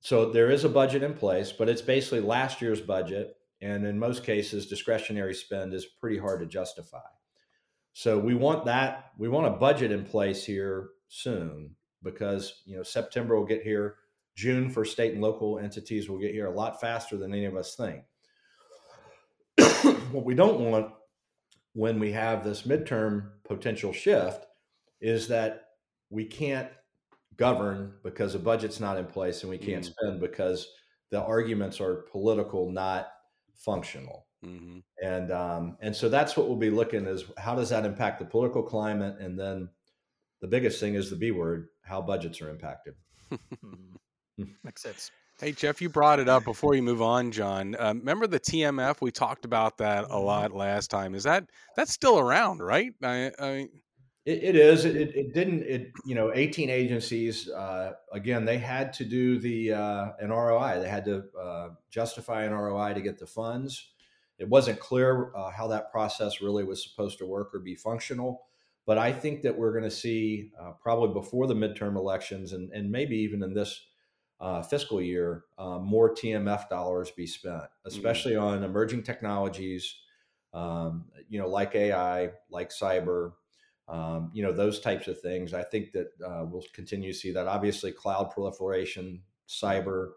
So 0.01 0.31
there 0.31 0.51
is 0.51 0.65
a 0.65 0.69
budget 0.69 1.03
in 1.03 1.15
place, 1.15 1.53
but 1.53 1.69
it's 1.69 1.83
basically 1.83 2.21
last 2.21 2.61
year's 2.61 2.81
budget, 2.81 3.37
and 3.61 3.87
in 3.87 3.99
most 3.99 4.25
cases, 4.25 4.67
discretionary 4.67 5.35
spend 5.35 5.73
is 5.75 5.87
pretty 5.87 6.19
hard 6.19 6.41
to 6.41 6.47
justify. 6.47 6.99
So 7.93 8.19
we 8.19 8.35
want 8.35 8.65
that. 8.65 9.13
We 9.19 9.29
want 9.29 9.47
a 9.47 9.59
budget 9.59 9.93
in 9.93 10.05
place 10.05 10.45
here 10.45 10.89
soon 11.09 11.77
because 12.03 12.63
you 12.65 12.77
know 12.77 12.83
September 12.83 13.39
will 13.39 13.47
get 13.47 13.63
here. 13.63 13.97
June 14.35 14.71
for 14.71 14.85
state 14.85 15.13
and 15.13 15.21
local 15.21 15.59
entities 15.59 16.09
will 16.09 16.19
get 16.19 16.33
here 16.33 16.47
a 16.47 16.55
lot 16.55 16.81
faster 16.81 17.19
than 17.19 17.35
any 17.35 17.45
of 17.45 17.55
us 17.55 17.77
think 17.77 18.03
what 20.13 20.25
we 20.25 20.35
don't 20.35 20.61
want 20.61 20.93
when 21.73 21.99
we 21.99 22.13
have 22.13 22.45
this 22.45 22.63
midterm 22.63 23.31
potential 23.45 23.93
shift 23.93 24.47
is 25.03 25.29
that 25.29 25.65
we 26.09 26.25
can't 26.25 26.69
govern 27.37 27.95
because 28.05 28.33
the 28.33 28.39
budget's 28.39 28.81
not 28.81 28.97
in 28.97 29.05
place 29.05 29.43
and 29.43 29.51
we 29.51 29.59
can't 29.59 29.85
mm-hmm. 29.85 30.07
spend 30.07 30.21
because 30.21 30.69
the 31.11 31.21
arguments 31.21 31.81
are 31.81 32.07
political, 32.11 32.71
not 32.71 33.09
functional. 33.55 34.27
Mm-hmm. 34.45 34.79
And 35.03 35.31
um, 35.31 35.77
and 35.81 35.95
so 35.95 36.09
that's 36.09 36.37
what 36.37 36.49
we'll 36.49 36.57
be 36.57 36.71
looking 36.71 37.07
is 37.07 37.25
how 37.37 37.55
does 37.55 37.69
that 37.71 37.85
impact 37.85 38.19
the 38.19 38.25
political 38.25 38.63
climate, 38.63 39.17
and 39.21 39.39
then 39.39 39.69
the 40.41 40.49
biggest 40.49 40.81
thing 40.81 40.95
is 40.95 41.11
the 41.11 41.17
B 41.17 41.31
word, 41.31 41.69
how 41.83 42.03
budgets 42.03 42.41
are 42.41 42.51
impacted. 42.51 42.95
Mm-hmm. 43.31 44.45
Makes 44.65 44.83
sense. 44.83 45.11
Hey 45.39 45.53
Jeff, 45.53 45.83
you 45.83 45.89
brought 45.89 46.21
it 46.21 46.29
up 46.29 46.45
before 46.45 46.75
you 46.75 46.83
move 46.83 47.03
on, 47.03 47.31
John. 47.31 47.77
Um, 47.79 47.99
remember 47.99 48.27
the 48.27 48.41
TMF? 48.41 49.01
We 49.01 49.11
talked 49.11 49.45
about 49.45 49.79
that 49.79 50.05
a 50.05 50.09
mm-hmm. 50.09 50.25
lot 50.25 50.53
last 50.53 50.91
time. 50.91 51.15
Is 51.15 51.25
that 51.25 51.45
that's 51.77 51.93
still 51.93 52.19
around, 52.19 52.63
right? 52.63 52.93
I, 53.03 53.31
I 53.39 53.69
it, 54.25 54.45
it 54.45 54.57
is. 54.57 54.85
It, 54.85 54.97
it, 54.97 55.35
didn't. 55.35 55.63
It 55.65 55.93
you 56.05 56.15
know, 56.15 56.33
eighteen 56.35 56.71
agencies. 56.71 57.49
Uh, 57.49 57.93
again, 58.13 58.45
they 58.45 58.59
had 58.59 58.93
to 58.95 59.05
do 59.05 59.39
the 59.39 59.73
uh, 59.73 60.13
an 60.21 60.31
ROI. 60.31 60.81
They 60.81 60.89
had 60.89 61.05
to 61.07 61.25
uh, 61.41 61.69
justify 61.91 62.45
an 62.45 62.53
ROI 62.53 62.95
to 62.95 63.01
get 63.01 63.19
the 63.19 63.27
funds. 63.27 63.91
It 64.39 64.49
wasn't 64.49 64.81
clear 64.81 65.33
uh, 65.35 65.51
how 65.51 65.69
that 65.69 65.91
process 65.91 66.41
really 66.41 66.65
was 66.65 66.83
supposed 66.83 67.19
to 67.19 67.27
work 67.27 67.55
or 67.55 67.59
be 67.59 67.75
functional. 67.75 68.43
But 68.87 68.99
I 68.99 69.13
think 69.13 69.43
that 69.43 69.57
we're 69.57 69.73
going 69.73 69.85
to 69.85 69.91
see 69.91 70.51
uh, 70.61 70.73
probably 70.81 71.13
before 71.15 71.47
the 71.47 71.55
midterm 71.55 71.97
elections, 71.97 72.53
and 72.53 72.73
and 72.73 72.91
maybe 72.91 73.17
even 73.17 73.43
in 73.43 73.55
this 73.55 73.87
uh, 74.41 74.63
fiscal 74.63 75.01
year, 75.01 75.45
uh, 75.57 75.79
more 75.79 76.15
TMF 76.15 76.69
dollars 76.69 77.11
be 77.13 77.27
spent, 77.27 77.55
mm-hmm. 77.55 77.89
especially 77.89 78.33
mm-hmm. 78.33 78.45
on 78.45 78.65
emerging 78.65 79.03
technologies, 79.05 79.97
um, 80.53 81.05
you 81.29 81.39
know, 81.39 81.49
like 81.49 81.75
AI, 81.77 82.31
like 82.51 82.71
cyber, 82.71 83.33
um, 83.89 84.31
you 84.33 84.43
know, 84.43 84.53
those 84.53 84.81
types 84.81 85.09
of 85.09 85.21
things. 85.21 85.55
I 85.55 85.63
think 85.63 85.93
that 85.93 86.09
uh, 86.25 86.45
we'll 86.45 86.65
continue 86.73 87.13
to 87.13 87.19
see 87.19 87.33
that. 87.33 87.47
Obviously, 87.47 87.93
cloud 87.93 88.31
proliferation, 88.31 89.23
cyber, 89.49 90.13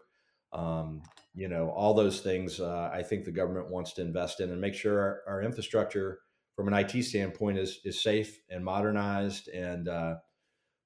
um, 0.52 1.02
you 1.34 1.48
know, 1.48 1.70
all 1.70 1.94
those 1.94 2.20
things. 2.20 2.60
Uh, 2.60 2.90
I 2.92 3.02
think 3.02 3.24
the 3.24 3.32
government 3.32 3.70
wants 3.70 3.92
to 3.94 4.02
invest 4.02 4.40
in 4.40 4.50
and 4.50 4.60
make 4.60 4.74
sure 4.74 5.00
our, 5.00 5.22
our, 5.26 5.42
infrastructure, 5.42 6.20
from 6.54 6.68
an 6.68 6.74
IT 6.74 7.02
standpoint, 7.04 7.58
is 7.58 7.80
is 7.84 8.00
safe 8.00 8.40
and 8.48 8.64
modernized 8.64 9.48
and 9.48 9.88
uh, 9.88 10.14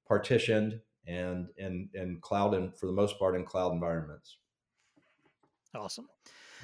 partitioned 0.07 0.81
and 1.07 1.49
and 1.59 1.89
and 1.95 2.21
cloud 2.21 2.55
and 2.55 2.77
for 2.77 2.87
the 2.87 2.93
most 2.93 3.19
part 3.19 3.37
in 3.37 3.45
cloud 3.45 3.73
environments. 3.73 4.39
Awesome. 5.75 6.09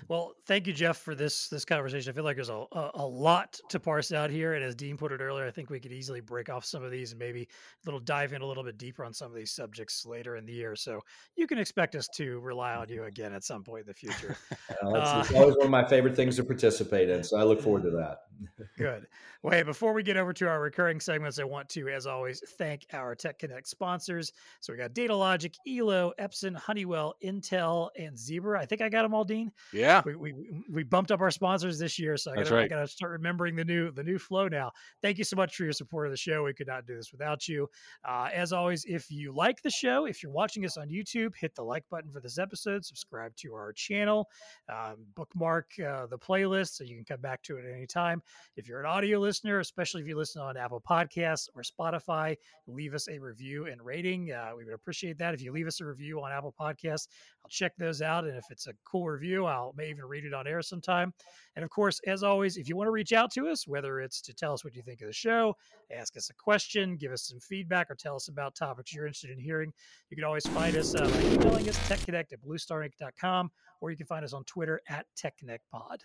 Well, 0.08 0.34
thank 0.46 0.66
you, 0.66 0.72
Jeff, 0.72 0.98
for 0.98 1.14
this 1.14 1.48
this 1.48 1.64
conversation. 1.64 2.10
I 2.10 2.14
feel 2.14 2.24
like 2.24 2.36
there's 2.36 2.48
a, 2.48 2.64
a, 2.72 2.90
a, 2.94 3.06
lot 3.06 3.58
to 3.68 3.80
parse 3.80 4.12
out 4.12 4.30
here, 4.30 4.54
and 4.54 4.64
as 4.64 4.74
Dean 4.74 4.96
put 4.96 5.12
it 5.12 5.20
earlier, 5.20 5.46
I 5.46 5.50
think 5.50 5.70
we 5.70 5.80
could 5.80 5.92
easily 5.92 6.20
break 6.20 6.48
off 6.48 6.64
some 6.64 6.82
of 6.82 6.90
these 6.90 7.12
and 7.12 7.18
maybe 7.18 7.42
a 7.42 7.46
little 7.86 8.00
dive 8.00 8.32
in 8.32 8.42
a 8.42 8.46
little 8.46 8.64
bit 8.64 8.78
deeper 8.78 9.04
on 9.04 9.12
some 9.12 9.30
of 9.30 9.36
these 9.36 9.52
subjects 9.52 10.06
later 10.06 10.36
in 10.36 10.46
the 10.46 10.52
year. 10.52 10.76
So 10.76 11.00
you 11.36 11.46
can 11.46 11.58
expect 11.58 11.94
us 11.94 12.08
to 12.16 12.40
rely 12.40 12.74
on 12.74 12.88
you 12.88 13.04
again 13.04 13.32
at 13.32 13.44
some 13.44 13.64
point 13.64 13.82
in 13.82 13.86
the 13.88 13.94
future. 13.94 14.36
well, 14.82 14.96
uh, 14.96 15.20
it's 15.20 15.32
always 15.32 15.56
one 15.56 15.66
of 15.66 15.70
my 15.70 15.86
favorite 15.86 16.16
things 16.16 16.36
to 16.36 16.44
participate 16.44 17.08
in, 17.08 17.22
so 17.22 17.36
I 17.36 17.42
look 17.42 17.60
forward 17.60 17.82
to 17.84 17.90
that. 17.90 18.18
Good. 18.78 19.06
Well, 19.42 19.52
hey, 19.52 19.62
before 19.62 19.92
we 19.92 20.02
get 20.02 20.16
over 20.16 20.32
to 20.34 20.48
our 20.48 20.60
recurring 20.60 21.00
segments, 21.00 21.38
I 21.38 21.44
want 21.44 21.68
to, 21.70 21.88
as 21.88 22.06
always, 22.06 22.42
thank 22.58 22.86
our 22.92 23.14
Tech 23.14 23.38
Connect 23.38 23.68
sponsors. 23.68 24.32
So 24.60 24.72
we 24.72 24.78
got 24.78 24.92
DataLogic, 24.92 25.54
Elo, 25.66 26.12
Epson, 26.18 26.56
Honeywell, 26.56 27.14
Intel, 27.24 27.90
and 27.98 28.18
Zebra. 28.18 28.60
I 28.60 28.66
think 28.66 28.82
I 28.82 28.88
got 28.88 29.02
them 29.02 29.14
all, 29.14 29.24
Dean. 29.24 29.52
Yeah. 29.72 29.85
We, 30.04 30.16
we, 30.16 30.34
we 30.70 30.82
bumped 30.82 31.10
up 31.10 31.20
our 31.20 31.30
sponsors 31.30 31.78
this 31.78 31.98
year, 31.98 32.16
so 32.16 32.32
I 32.32 32.36
gotta, 32.36 32.54
right. 32.54 32.64
I 32.64 32.68
gotta 32.68 32.88
start 32.88 33.12
remembering 33.12 33.56
the 33.56 33.64
new 33.64 33.90
the 33.90 34.02
new 34.02 34.18
flow 34.18 34.48
now. 34.48 34.72
Thank 35.02 35.18
you 35.18 35.24
so 35.24 35.36
much 35.36 35.56
for 35.56 35.64
your 35.64 35.72
support 35.72 36.06
of 36.06 36.12
the 36.12 36.16
show. 36.16 36.44
We 36.44 36.54
could 36.54 36.66
not 36.66 36.86
do 36.86 36.96
this 36.96 37.12
without 37.12 37.48
you. 37.48 37.68
Uh, 38.06 38.28
as 38.32 38.52
always, 38.52 38.84
if 38.86 39.10
you 39.10 39.34
like 39.34 39.62
the 39.62 39.70
show, 39.70 40.06
if 40.06 40.22
you're 40.22 40.32
watching 40.32 40.64
us 40.64 40.76
on 40.76 40.88
YouTube, 40.88 41.34
hit 41.36 41.54
the 41.54 41.62
like 41.62 41.84
button 41.90 42.10
for 42.10 42.20
this 42.20 42.38
episode. 42.38 42.84
Subscribe 42.84 43.34
to 43.36 43.54
our 43.54 43.72
channel. 43.72 44.28
Um, 44.68 44.96
bookmark 45.14 45.70
uh, 45.78 46.06
the 46.06 46.18
playlist 46.18 46.76
so 46.76 46.84
you 46.84 46.96
can 46.96 47.04
come 47.04 47.20
back 47.20 47.42
to 47.44 47.56
it 47.56 47.64
at 47.64 47.72
any 47.72 47.86
time. 47.86 48.22
If 48.56 48.68
you're 48.68 48.80
an 48.80 48.86
audio 48.86 49.18
listener, 49.18 49.60
especially 49.60 50.02
if 50.02 50.08
you 50.08 50.16
listen 50.16 50.42
on 50.42 50.56
Apple 50.56 50.82
Podcasts 50.88 51.48
or 51.54 51.62
Spotify, 51.62 52.36
leave 52.66 52.94
us 52.94 53.08
a 53.08 53.18
review 53.18 53.66
and 53.66 53.80
rating. 53.82 54.32
Uh, 54.32 54.50
we 54.56 54.64
would 54.64 54.74
appreciate 54.74 55.18
that. 55.18 55.34
If 55.34 55.42
you 55.42 55.52
leave 55.52 55.66
us 55.66 55.80
a 55.80 55.84
review 55.84 56.20
on 56.20 56.32
Apple 56.32 56.54
Podcasts, 56.58 57.08
I'll 57.44 57.50
check 57.50 57.72
those 57.76 58.02
out. 58.02 58.24
And 58.24 58.36
if 58.36 58.44
it's 58.50 58.66
a 58.66 58.72
cool 58.84 59.06
review, 59.06 59.46
I'll 59.46 59.72
may 59.76 59.90
even 59.90 60.04
read 60.04 60.24
it 60.24 60.34
on 60.34 60.46
air 60.46 60.62
sometime. 60.62 61.12
And 61.54 61.64
of 61.64 61.70
course, 61.70 62.00
as 62.06 62.22
always, 62.22 62.56
if 62.56 62.68
you 62.68 62.76
want 62.76 62.88
to 62.88 62.92
reach 62.92 63.12
out 63.12 63.30
to 63.32 63.48
us, 63.48 63.66
whether 63.66 64.00
it's 64.00 64.20
to 64.22 64.34
tell 64.34 64.52
us 64.52 64.64
what 64.64 64.74
you 64.74 64.82
think 64.82 65.00
of 65.02 65.08
the 65.08 65.12
show, 65.12 65.54
ask 65.90 66.16
us 66.16 66.30
a 66.30 66.34
question, 66.34 66.96
give 66.96 67.12
us 67.12 67.24
some 67.24 67.40
feedback, 67.40 67.90
or 67.90 67.94
tell 67.94 68.16
us 68.16 68.28
about 68.28 68.54
topics 68.54 68.92
you're 68.92 69.06
interested 69.06 69.30
in 69.30 69.38
hearing, 69.38 69.72
you 70.10 70.16
can 70.16 70.24
always 70.24 70.46
find 70.46 70.76
us 70.76 70.94
uh, 70.94 71.00
by 71.00 71.20
emailing 71.22 71.68
us 71.68 71.76
techconnect 71.88 72.32
at 72.32 72.42
bluestarinc.com, 72.42 73.50
or 73.80 73.90
you 73.90 73.96
can 73.96 74.06
find 74.06 74.24
us 74.24 74.32
on 74.32 74.44
Twitter 74.44 74.80
at 74.88 75.06
TechConnectPod. 75.16 75.98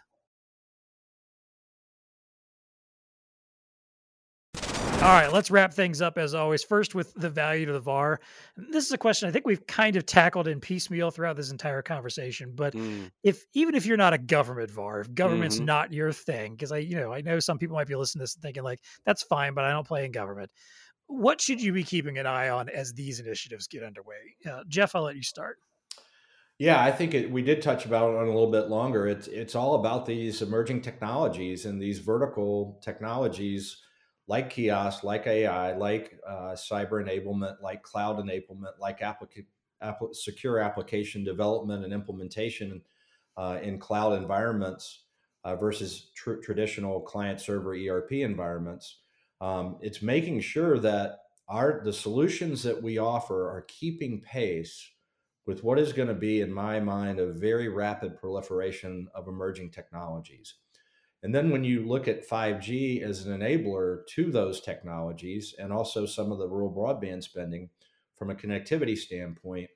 All 5.02 5.08
right, 5.08 5.34
let's 5.34 5.49
wrap 5.49 5.74
things 5.74 5.99
up 5.99 6.20
as 6.20 6.36
always. 6.36 6.64
First, 6.64 6.93
with 6.93 7.12
the 7.16 7.28
value 7.28 7.66
to 7.66 7.74
the 7.74 7.80
VAR. 7.80 8.20
This 8.56 8.86
is 8.86 8.91
a 8.91 8.99
question 8.99 9.28
I 9.28 9.32
think 9.32 9.47
we've 9.47 9.66
kind 9.66 9.95
of 9.95 10.06
tackled 10.06 10.47
in 10.47 10.60
piecemeal 10.60 11.10
throughout 11.10 11.36
this 11.36 11.49
entire 11.49 11.82
conversation. 11.82 12.54
But 12.54 12.76
mm. 12.76 13.10
if 13.24 13.43
even 13.56 13.74
if 13.74 13.88
you're 13.88 13.97
not 13.97 14.14
a 14.14 14.20
government 14.20 14.70
VAR, 14.70 14.99
if 14.99 15.12
government's 15.16 15.56
mm-hmm. 15.56 15.66
not 15.66 15.91
your 15.91 16.12
thing, 16.12 16.52
because 16.52 16.72
I, 16.72 16.78
you 16.78 16.97
know, 16.97 17.12
I 17.12 17.22
know 17.22 17.39
some 17.39 17.58
people 17.58 17.76
might 17.76 17.88
be 17.88 17.95
listening 17.95 18.20
to 18.20 18.24
this 18.26 18.36
and 18.36 18.43
thinking 18.43 18.62
like, 18.62 18.80
that's 19.04 19.24
fine, 19.24 19.56
but 19.56 19.64
I 19.64 19.72
don't 19.72 19.88
play 19.88 20.06
in 20.06 20.12
government. 20.12 20.52
What 21.08 21.41
should 21.41 21.64
you 21.64 21.74
be 21.74 21.84
keeping 21.84 22.20
an 22.20 22.28
eye 22.28 22.49
on 22.49 22.70
as 22.70 22.93
these 22.93 23.20
initiatives 23.20 23.66
get 23.66 23.82
underway? 23.82 24.36
Uh, 24.47 24.62
Jeff, 24.68 24.93
I'll 24.93 25.02
let 25.02 25.16
you 25.16 25.24
start. 25.24 25.58
Yeah, 26.60 26.80
I 26.80 26.91
think 26.91 27.16
it, 27.16 27.32
we 27.32 27.41
did 27.41 27.64
touch 27.64 27.88
about 27.88 28.12
it 28.12 28.18
on 28.18 28.28
a 28.28 28.32
little 28.32 28.52
bit 28.52 28.70
longer. 28.70 29.08
It's 29.08 29.28
it's 29.28 29.56
all 29.56 29.74
about 29.74 30.06
these 30.06 30.43
emerging 30.43 30.84
technologies 30.84 31.66
and 31.66 31.82
these 31.82 31.97
vertical 31.97 32.80
technologies 32.84 33.82
like 34.32 34.50
kiosk, 34.50 35.04
like 35.04 35.28
AI, 35.28 35.76
like 35.76 36.18
uh, 36.26 36.56
cyber 36.56 37.04
enablement, 37.04 37.62
like 37.62 37.84
cloud 37.84 38.18
enablement, 38.18 38.80
like 38.80 39.02
applica- 39.02 39.46
app- 39.82 40.14
secure 40.14 40.58
application 40.58 41.26
development 41.26 41.84
and 41.84 41.92
implementation 41.92 42.82
uh, 43.36 43.60
in 43.62 43.78
cloud 43.78 44.14
environments 44.14 45.04
uh, 45.44 45.58
versus 45.58 46.12
tr- 46.16 46.36
traditional 46.36 47.02
client 47.02 47.42
server 47.42 47.76
ERP 47.76 48.14
environments. 48.14 49.02
Um, 49.42 49.76
it's 49.82 50.02
making 50.02 50.40
sure 50.40 50.80
that 50.80 51.18
our 51.50 51.82
the 51.84 51.92
solutions 51.92 52.64
that 52.64 52.82
we 52.82 53.00
offer 53.00 53.50
are 53.50 53.66
keeping 53.68 54.22
pace 54.22 54.92
with 55.46 55.62
what 55.62 55.78
is 55.78 55.92
going 55.92 56.08
to 56.08 56.14
be, 56.14 56.40
in 56.40 56.54
my 56.54 56.80
mind, 56.80 57.20
a 57.20 57.34
very 57.34 57.68
rapid 57.68 58.16
proliferation 58.16 59.10
of 59.14 59.28
emerging 59.28 59.72
technologies. 59.72 60.54
And 61.24 61.36
then 61.36 61.51
when 61.51 61.63
you 61.63 61.86
look 61.86 62.07
at 62.07 62.28
5G 62.28 63.03
as 63.03 63.26
an 63.26 63.39
enabler 63.39 64.05
to 64.07 64.32
those 64.32 64.59
technologies 64.59 65.53
and 65.59 65.72
also 65.72 66.05
some 66.05 66.32
of 66.32 66.39
the 66.39 66.47
rural 66.47 66.74
broadband 66.74 67.24
spending 67.24 67.69
from 68.15 68.32
a 68.32 68.36
connectivity 68.36 68.97
standpoint, 68.97 69.69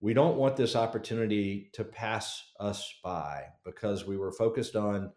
we 0.00 0.14
don't 0.14 0.36
want 0.36 0.56
this 0.56 0.76
opportunity 0.76 1.70
to 1.72 1.82
pass 1.82 2.52
us 2.60 2.94
by 3.02 3.44
because 3.64 4.06
we 4.06 4.16
were 4.16 4.32
focused 4.32 4.76
on 4.76 5.10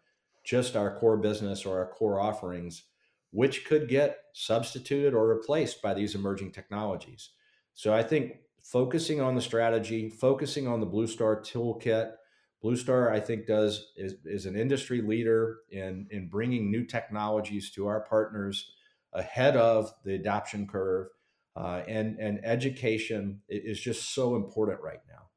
just 0.44 0.76
our 0.76 0.98
core 0.98 1.18
business 1.18 1.66
or 1.66 1.78
our 1.78 1.90
core 1.90 2.20
offerings, 2.20 2.84
which 3.30 3.66
could 3.66 3.88
get 3.88 4.18
substituted 4.32 5.14
or 5.14 5.28
replaced 5.28 5.82
by 5.82 5.92
these 5.92 6.14
emerging 6.14 6.50
technologies. 6.50 7.30
So 7.74 7.92
I 7.92 8.02
think 8.02 8.38
focusing 8.62 9.20
on 9.20 9.34
the 9.34 9.42
strategy, 9.42 10.08
focusing 10.08 10.66
on 10.66 10.80
the 10.80 10.86
Blue 10.86 11.06
Star 11.06 11.40
toolkit. 11.40 12.12
Blue 12.60 12.76
Star, 12.76 13.12
I 13.12 13.20
think, 13.20 13.46
does 13.46 13.92
is, 13.96 14.14
is 14.24 14.46
an 14.46 14.56
industry 14.56 15.00
leader 15.00 15.58
in 15.70 16.08
in 16.10 16.28
bringing 16.28 16.70
new 16.70 16.84
technologies 16.84 17.70
to 17.72 17.86
our 17.86 18.00
partners 18.00 18.72
ahead 19.12 19.56
of 19.56 19.92
the 20.04 20.14
adoption 20.14 20.66
curve, 20.66 21.08
uh, 21.56 21.82
and 21.86 22.18
and 22.18 22.44
education 22.44 23.42
is 23.48 23.80
just 23.80 24.14
so 24.14 24.34
important 24.34 24.80
right 24.80 25.00
now. 25.08 25.27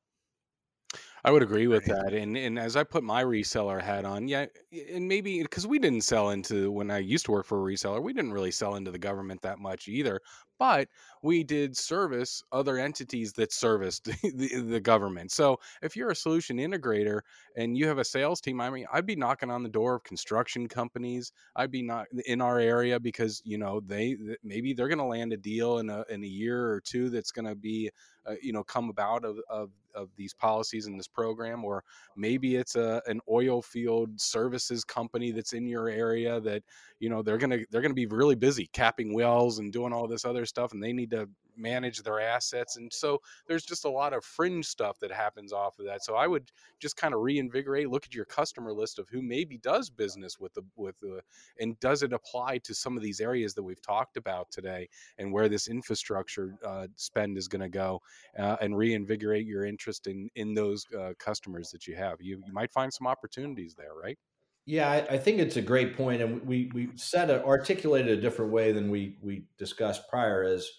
I 1.23 1.31
would 1.31 1.43
agree 1.43 1.67
with 1.67 1.85
that. 1.85 2.13
And 2.13 2.35
and 2.35 2.57
as 2.57 2.75
I 2.75 2.83
put 2.83 3.03
my 3.03 3.23
reseller 3.23 3.81
hat 3.81 4.05
on, 4.05 4.27
yeah, 4.27 4.47
and 4.91 5.07
maybe 5.07 5.41
because 5.41 5.67
we 5.67 5.77
didn't 5.77 6.01
sell 6.01 6.31
into 6.31 6.71
when 6.71 6.89
I 6.89 6.97
used 6.97 7.25
to 7.25 7.31
work 7.31 7.45
for 7.45 7.59
a 7.59 7.73
reseller, 7.73 8.01
we 8.01 8.13
didn't 8.13 8.33
really 8.33 8.51
sell 8.51 8.75
into 8.75 8.91
the 8.91 8.97
government 8.97 9.41
that 9.43 9.59
much 9.59 9.87
either. 9.87 10.19
But 10.57 10.89
we 11.23 11.43
did 11.43 11.75
service 11.75 12.43
other 12.51 12.77
entities 12.77 13.33
that 13.33 13.51
serviced 13.51 14.05
the, 14.23 14.61
the 14.61 14.79
government. 14.79 15.31
So 15.31 15.59
if 15.81 15.95
you're 15.95 16.11
a 16.11 16.15
solution 16.15 16.57
integrator 16.57 17.21
and 17.55 17.75
you 17.75 17.87
have 17.87 17.97
a 17.97 18.05
sales 18.05 18.41
team, 18.41 18.61
I 18.61 18.69
mean, 18.69 18.85
I'd 18.93 19.07
be 19.07 19.15
knocking 19.15 19.49
on 19.49 19.63
the 19.63 19.69
door 19.69 19.95
of 19.95 20.03
construction 20.03 20.67
companies. 20.67 21.31
I'd 21.55 21.71
be 21.71 21.81
not 21.81 22.07
in 22.25 22.41
our 22.41 22.59
area 22.59 22.99
because 22.99 23.41
you 23.45 23.57
know 23.57 23.79
they 23.79 24.17
maybe 24.43 24.73
they're 24.73 24.87
going 24.87 24.97
to 24.97 25.05
land 25.05 25.33
a 25.33 25.37
deal 25.37 25.79
in 25.79 25.89
a 25.89 26.03
in 26.09 26.23
a 26.23 26.27
year 26.27 26.71
or 26.71 26.81
two 26.81 27.09
that's 27.09 27.31
going 27.31 27.45
to 27.45 27.55
be 27.55 27.91
uh, 28.25 28.35
you 28.41 28.53
know 28.53 28.63
come 28.63 28.89
about 28.89 29.25
of, 29.25 29.37
of 29.49 29.71
of 29.95 30.09
these 30.15 30.33
policies 30.33 30.87
in 30.87 30.97
this 30.97 31.07
program 31.07 31.63
or 31.63 31.83
maybe 32.15 32.55
it's 32.55 32.75
a 32.75 33.01
an 33.07 33.19
oil 33.29 33.61
field 33.61 34.19
services 34.19 34.83
company 34.83 35.31
that's 35.31 35.53
in 35.53 35.67
your 35.67 35.89
area 35.89 36.39
that 36.41 36.63
you 36.99 37.09
know 37.09 37.21
they're 37.21 37.37
to 37.37 37.65
they're 37.71 37.81
to 37.91 37.95
be 37.95 38.05
really 38.05 38.35
busy 38.35 38.69
capping 38.73 39.13
wells 39.13 39.59
and 39.59 39.71
doing 39.73 39.93
all 39.93 40.07
this 40.07 40.25
other 40.25 40.45
stuff 40.45 40.73
and 40.73 40.83
they 40.83 40.93
need 40.93 41.11
to 41.11 41.27
manage 41.57 42.01
their 42.03 42.19
assets 42.19 42.77
and 42.77 42.91
so 42.91 43.21
there's 43.47 43.63
just 43.63 43.85
a 43.85 43.89
lot 43.89 44.13
of 44.13 44.23
fringe 44.23 44.65
stuff 44.65 44.99
that 44.99 45.11
happens 45.11 45.53
off 45.53 45.77
of 45.79 45.85
that 45.85 46.03
so 46.03 46.15
i 46.15 46.27
would 46.27 46.51
just 46.79 46.97
kind 46.97 47.13
of 47.13 47.21
reinvigorate 47.21 47.89
look 47.89 48.05
at 48.05 48.13
your 48.13 48.25
customer 48.25 48.73
list 48.73 48.99
of 48.99 49.07
who 49.09 49.21
maybe 49.21 49.57
does 49.57 49.89
business 49.89 50.39
with 50.39 50.53
the 50.53 50.63
with 50.75 50.99
the 50.99 51.21
and 51.59 51.79
does 51.79 52.03
it 52.03 52.13
apply 52.13 52.57
to 52.59 52.73
some 52.73 52.97
of 52.97 53.03
these 53.03 53.19
areas 53.21 53.53
that 53.53 53.63
we've 53.63 53.81
talked 53.81 54.17
about 54.17 54.49
today 54.51 54.87
and 55.17 55.31
where 55.31 55.49
this 55.49 55.67
infrastructure 55.67 56.55
uh, 56.65 56.87
spend 56.95 57.37
is 57.37 57.47
going 57.47 57.61
to 57.61 57.69
go 57.69 58.01
uh, 58.39 58.57
and 58.61 58.77
reinvigorate 58.77 59.45
your 59.45 59.65
interest 59.65 60.07
in 60.07 60.29
in 60.35 60.53
those 60.53 60.85
uh, 60.99 61.13
customers 61.19 61.69
that 61.69 61.87
you 61.87 61.95
have 61.95 62.21
you, 62.21 62.41
you 62.45 62.53
might 62.53 62.71
find 62.71 62.93
some 62.93 63.07
opportunities 63.07 63.75
there 63.75 63.93
right 64.01 64.17
yeah, 64.65 64.89
I, 64.89 64.97
I, 65.15 65.17
think 65.17 65.39
it's 65.39 65.57
a 65.57 65.61
great 65.61 65.97
point, 65.97 66.21
and 66.21 66.45
we 66.45 66.69
we 66.73 66.89
said 66.95 67.29
it, 67.31 67.43
articulated 67.43 68.17
a 68.17 68.21
different 68.21 68.51
way 68.51 68.71
than 68.71 68.91
we 68.91 69.17
we 69.21 69.45
discussed 69.57 70.07
prior. 70.07 70.43
Is 70.43 70.69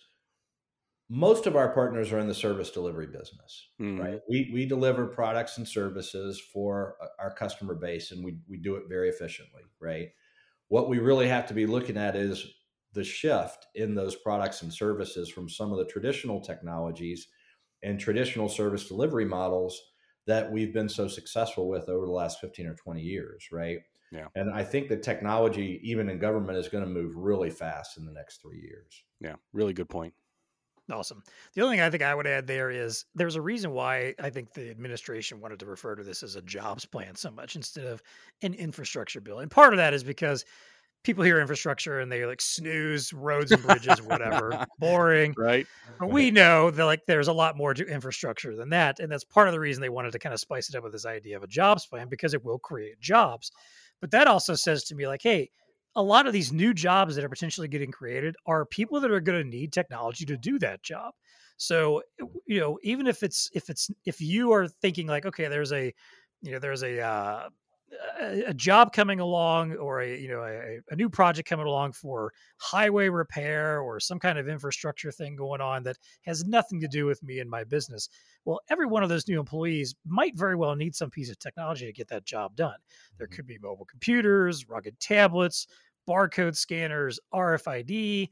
most 1.14 1.46
of 1.46 1.56
our 1.56 1.68
partners 1.68 2.10
are 2.10 2.20
in 2.20 2.26
the 2.26 2.34
service 2.34 2.70
delivery 2.70 3.06
business, 3.06 3.68
mm. 3.78 4.00
right? 4.00 4.20
We 4.30 4.50
we 4.50 4.64
deliver 4.64 5.06
products 5.06 5.58
and 5.58 5.68
services 5.68 6.40
for 6.40 6.96
uh, 7.02 7.06
our 7.18 7.34
customer 7.34 7.74
base, 7.74 8.12
and 8.12 8.24
we 8.24 8.38
we 8.48 8.56
do 8.56 8.76
it 8.76 8.84
very 8.88 9.10
efficiently, 9.10 9.60
right? 9.78 10.08
What 10.68 10.88
we 10.88 11.00
really 11.00 11.28
have 11.28 11.46
to 11.48 11.54
be 11.54 11.66
looking 11.66 11.98
at 11.98 12.16
is 12.16 12.46
the 12.94 13.04
shift 13.04 13.66
in 13.74 13.94
those 13.94 14.16
products 14.16 14.62
and 14.62 14.72
services 14.72 15.28
from 15.28 15.50
some 15.50 15.70
of 15.70 15.76
the 15.76 15.84
traditional 15.84 16.40
technologies 16.40 17.28
and 17.82 18.00
traditional 18.00 18.48
service 18.48 18.88
delivery 18.88 19.26
models 19.26 19.78
that 20.26 20.50
we've 20.50 20.72
been 20.72 20.88
so 20.88 21.08
successful 21.08 21.68
with 21.68 21.90
over 21.90 22.06
the 22.06 22.12
last 22.12 22.40
15 22.40 22.66
or 22.66 22.74
20 22.74 23.02
years, 23.02 23.48
right? 23.52 23.80
Yeah. 24.12 24.28
And 24.34 24.50
I 24.50 24.64
think 24.64 24.88
the 24.88 24.96
technology, 24.96 25.78
even 25.82 26.08
in 26.08 26.18
government, 26.18 26.56
is 26.56 26.68
going 26.68 26.84
to 26.84 26.90
move 26.90 27.16
really 27.16 27.50
fast 27.50 27.98
in 27.98 28.06
the 28.06 28.12
next 28.12 28.40
three 28.40 28.60
years. 28.60 29.02
Yeah, 29.20 29.34
really 29.52 29.72
good 29.72 29.88
point. 29.88 30.14
Awesome. 30.91 31.22
The 31.55 31.62
only 31.62 31.76
thing 31.76 31.83
I 31.83 31.91
think 31.91 32.03
I 32.03 32.14
would 32.14 32.26
add 32.26 32.47
there 32.47 32.70
is 32.70 33.05
there's 33.14 33.37
a 33.37 33.41
reason 33.41 33.70
why 33.70 34.14
I 34.20 34.30
think 34.30 34.53
the 34.53 34.68
administration 34.70 35.41
wanted 35.41 35.61
to 35.61 35.66
refer 35.66 35.95
to 35.95 36.03
this 36.03 36.22
as 36.22 36.35
a 36.35 36.43
jobs 36.43 36.85
plan 36.85 37.14
so 37.14 37.30
much 37.30 37.55
instead 37.55 37.87
of 37.87 38.03
an 38.43 38.55
infrastructure 38.55 39.20
bill. 39.20 39.39
And 39.39 39.51
part 39.51 39.72
of 39.72 39.78
that 39.78 39.95
is 39.95 40.03
because 40.03 40.45
people 41.05 41.24
hear 41.24 41.41
infrastructure 41.41 42.01
and 42.01 42.11
they 42.11 42.24
like 42.26 42.41
snooze 42.41 43.12
roads 43.12 43.53
and 43.53 43.62
bridges, 43.62 44.03
whatever, 44.03 44.64
boring. 44.78 45.35
Right. 45.37 45.66
But 45.99 46.11
we 46.11 46.30
know 46.30 46.70
that 46.70 46.85
like 46.85 47.07
there's 47.07 47.28
a 47.28 47.33
lot 47.33 47.57
more 47.57 47.74
to 47.74 47.85
infrastructure 47.87 48.55
than 48.55 48.70
that. 48.70 49.01
And 49.01 49.11
that's 49.11 49.24
part 49.24 49.49
of 49.49 49.53
the 49.53 49.61
reason 49.61 49.80
they 49.80 49.89
wanted 49.89 50.12
to 50.12 50.18
kind 50.18 50.33
of 50.33 50.41
spice 50.41 50.68
it 50.68 50.76
up 50.76 50.83
with 50.83 50.93
this 50.93 51.07
idea 51.07 51.37
of 51.37 51.43
a 51.43 51.49
jobs 51.49 51.87
plan 51.87 52.09
because 52.09 52.35
it 52.35 52.45
will 52.45 52.59
create 52.59 53.01
jobs. 53.01 53.51
But 54.01 54.11
that 54.11 54.26
also 54.26 54.55
says 54.55 54.85
to 54.85 54.95
me, 54.95 55.07
like, 55.07 55.22
hey, 55.22 55.51
a 55.95 56.03
lot 56.03 56.26
of 56.26 56.32
these 56.32 56.53
new 56.53 56.72
jobs 56.72 57.16
that 57.16 57.24
are 57.24 57.28
potentially 57.28 57.68
getting 57.68 57.90
created 57.90 58.36
are 58.47 58.64
people 58.64 59.01
that 59.01 59.11
are 59.11 59.20
going 59.20 59.43
to 59.43 59.49
need 59.49 59.72
technology 59.72 60.24
to 60.26 60.36
do 60.36 60.59
that 60.59 60.82
job. 60.82 61.12
So, 61.57 62.03
you 62.47 62.61
know, 62.61 62.78
even 62.82 63.07
if 63.07 63.22
it's 63.22 63.51
if 63.55 63.70
it's 63.70 63.90
if 64.05 64.20
you 64.20 64.53
are 64.53 64.68
thinking 64.68 65.07
like, 65.07 65.26
okay, 65.26 65.49
there's 65.49 65.72
a 65.72 65.95
you 66.40 66.53
know 66.53 66.59
there's 66.59 66.82
a 66.82 67.01
uh, 67.01 67.49
a, 68.20 68.55
job 68.55 68.93
coming 68.93 69.20
along 69.20 69.74
or 69.74 70.01
a 70.01 70.16
you 70.16 70.28
know 70.28 70.43
a, 70.43 70.80
a, 70.90 70.97
new 70.97 71.09
project 71.09 71.49
coming 71.49 71.66
along 71.66 71.93
for 71.93 72.32
highway 72.59 73.09
repair 73.09 73.80
or 73.80 74.01
some 74.01 74.18
kind 74.18 74.38
of 74.38 74.49
infrastructure 74.49 75.11
thing 75.11 75.36
going 75.36 75.61
on 75.61 75.82
that 75.82 75.97
has 76.22 76.45
nothing 76.45 76.80
to 76.80 76.88
do 76.88 77.07
with 77.07 77.22
me 77.22 77.40
and 77.40 77.51
my 77.51 77.64
business 77.64 78.09
well 78.45 78.61
every 78.70 78.86
one 78.86 79.03
of 79.03 79.09
those 79.09 79.28
new 79.28 79.38
employees 79.38 79.95
might 80.07 80.36
very 80.36 80.57
well 80.57 80.74
need 80.74 80.95
some 80.95 81.11
piece 81.11 81.30
of 81.30 81.38
technology 81.38 81.86
to 81.86 81.93
get 81.93 82.09
that 82.09 82.24
job 82.24 82.55
done 82.57 82.76
there 83.18 83.26
mm-hmm. 83.26 83.34
could 83.34 83.47
be 83.47 83.59
mobile 83.62 83.86
computers 83.86 84.68
rugged 84.68 84.99
tablets 85.01 85.66
barcode 86.09 86.57
scanners 86.57 87.18
rfid 87.34 88.28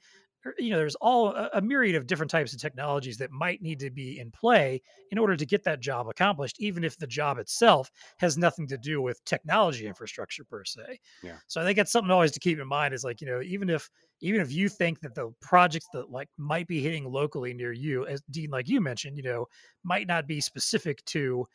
Er, 0.46 0.54
you 0.58 0.70
know 0.70 0.78
there's 0.78 0.94
all 0.96 1.28
uh, 1.28 1.48
a, 1.52 1.60
myriad 1.60 1.96
of 1.96 2.06
different 2.06 2.30
types 2.30 2.52
of 2.52 2.60
technologies 2.60 3.18
that 3.18 3.30
might 3.30 3.60
need 3.60 3.78
to 3.80 3.90
be 3.90 4.18
in 4.18 4.30
play 4.30 4.80
in 5.10 5.18
order 5.18 5.36
to 5.36 5.44
get 5.44 5.64
that 5.64 5.80
job 5.80 6.08
accomplished 6.08 6.56
even 6.58 6.82
if 6.82 6.96
the 6.96 7.06
job 7.06 7.38
itself 7.38 7.90
has 8.18 8.38
nothing 8.38 8.66
to 8.66 8.78
do 8.78 9.02
with 9.02 9.22
technology 9.24 9.86
infrastructure 9.86 10.44
per 10.44 10.64
se. 10.64 10.98
Yeah. 11.22 11.36
So 11.46 11.60
i 11.60 11.64
think 11.64 11.78
it's 11.78 11.92
something 11.92 12.10
always 12.10 12.32
to 12.32 12.40
keep 12.40 12.58
in 12.58 12.66
mind 12.66 12.94
is 12.94 13.04
like 13.04 13.20
you 13.20 13.26
know 13.26 13.42
even 13.42 13.68
if 13.68 13.90
even 14.22 14.40
if 14.40 14.52
you 14.52 14.68
think 14.68 15.00
that 15.00 15.14
the 15.14 15.30
projects 15.40 15.86
that 15.92 16.10
like 16.10 16.28
might 16.36 16.66
be 16.66 16.80
hitting 16.80 17.10
locally 17.10 17.52
near 17.52 17.72
you 17.72 18.06
as 18.06 18.22
dean 18.30 18.50
like 18.50 18.68
you 18.68 18.80
mentioned 18.80 19.16
you 19.16 19.22
know 19.22 19.46
might 19.84 20.06
not 20.06 20.26
be 20.26 20.40
specific 20.40 21.04
to 21.06 21.46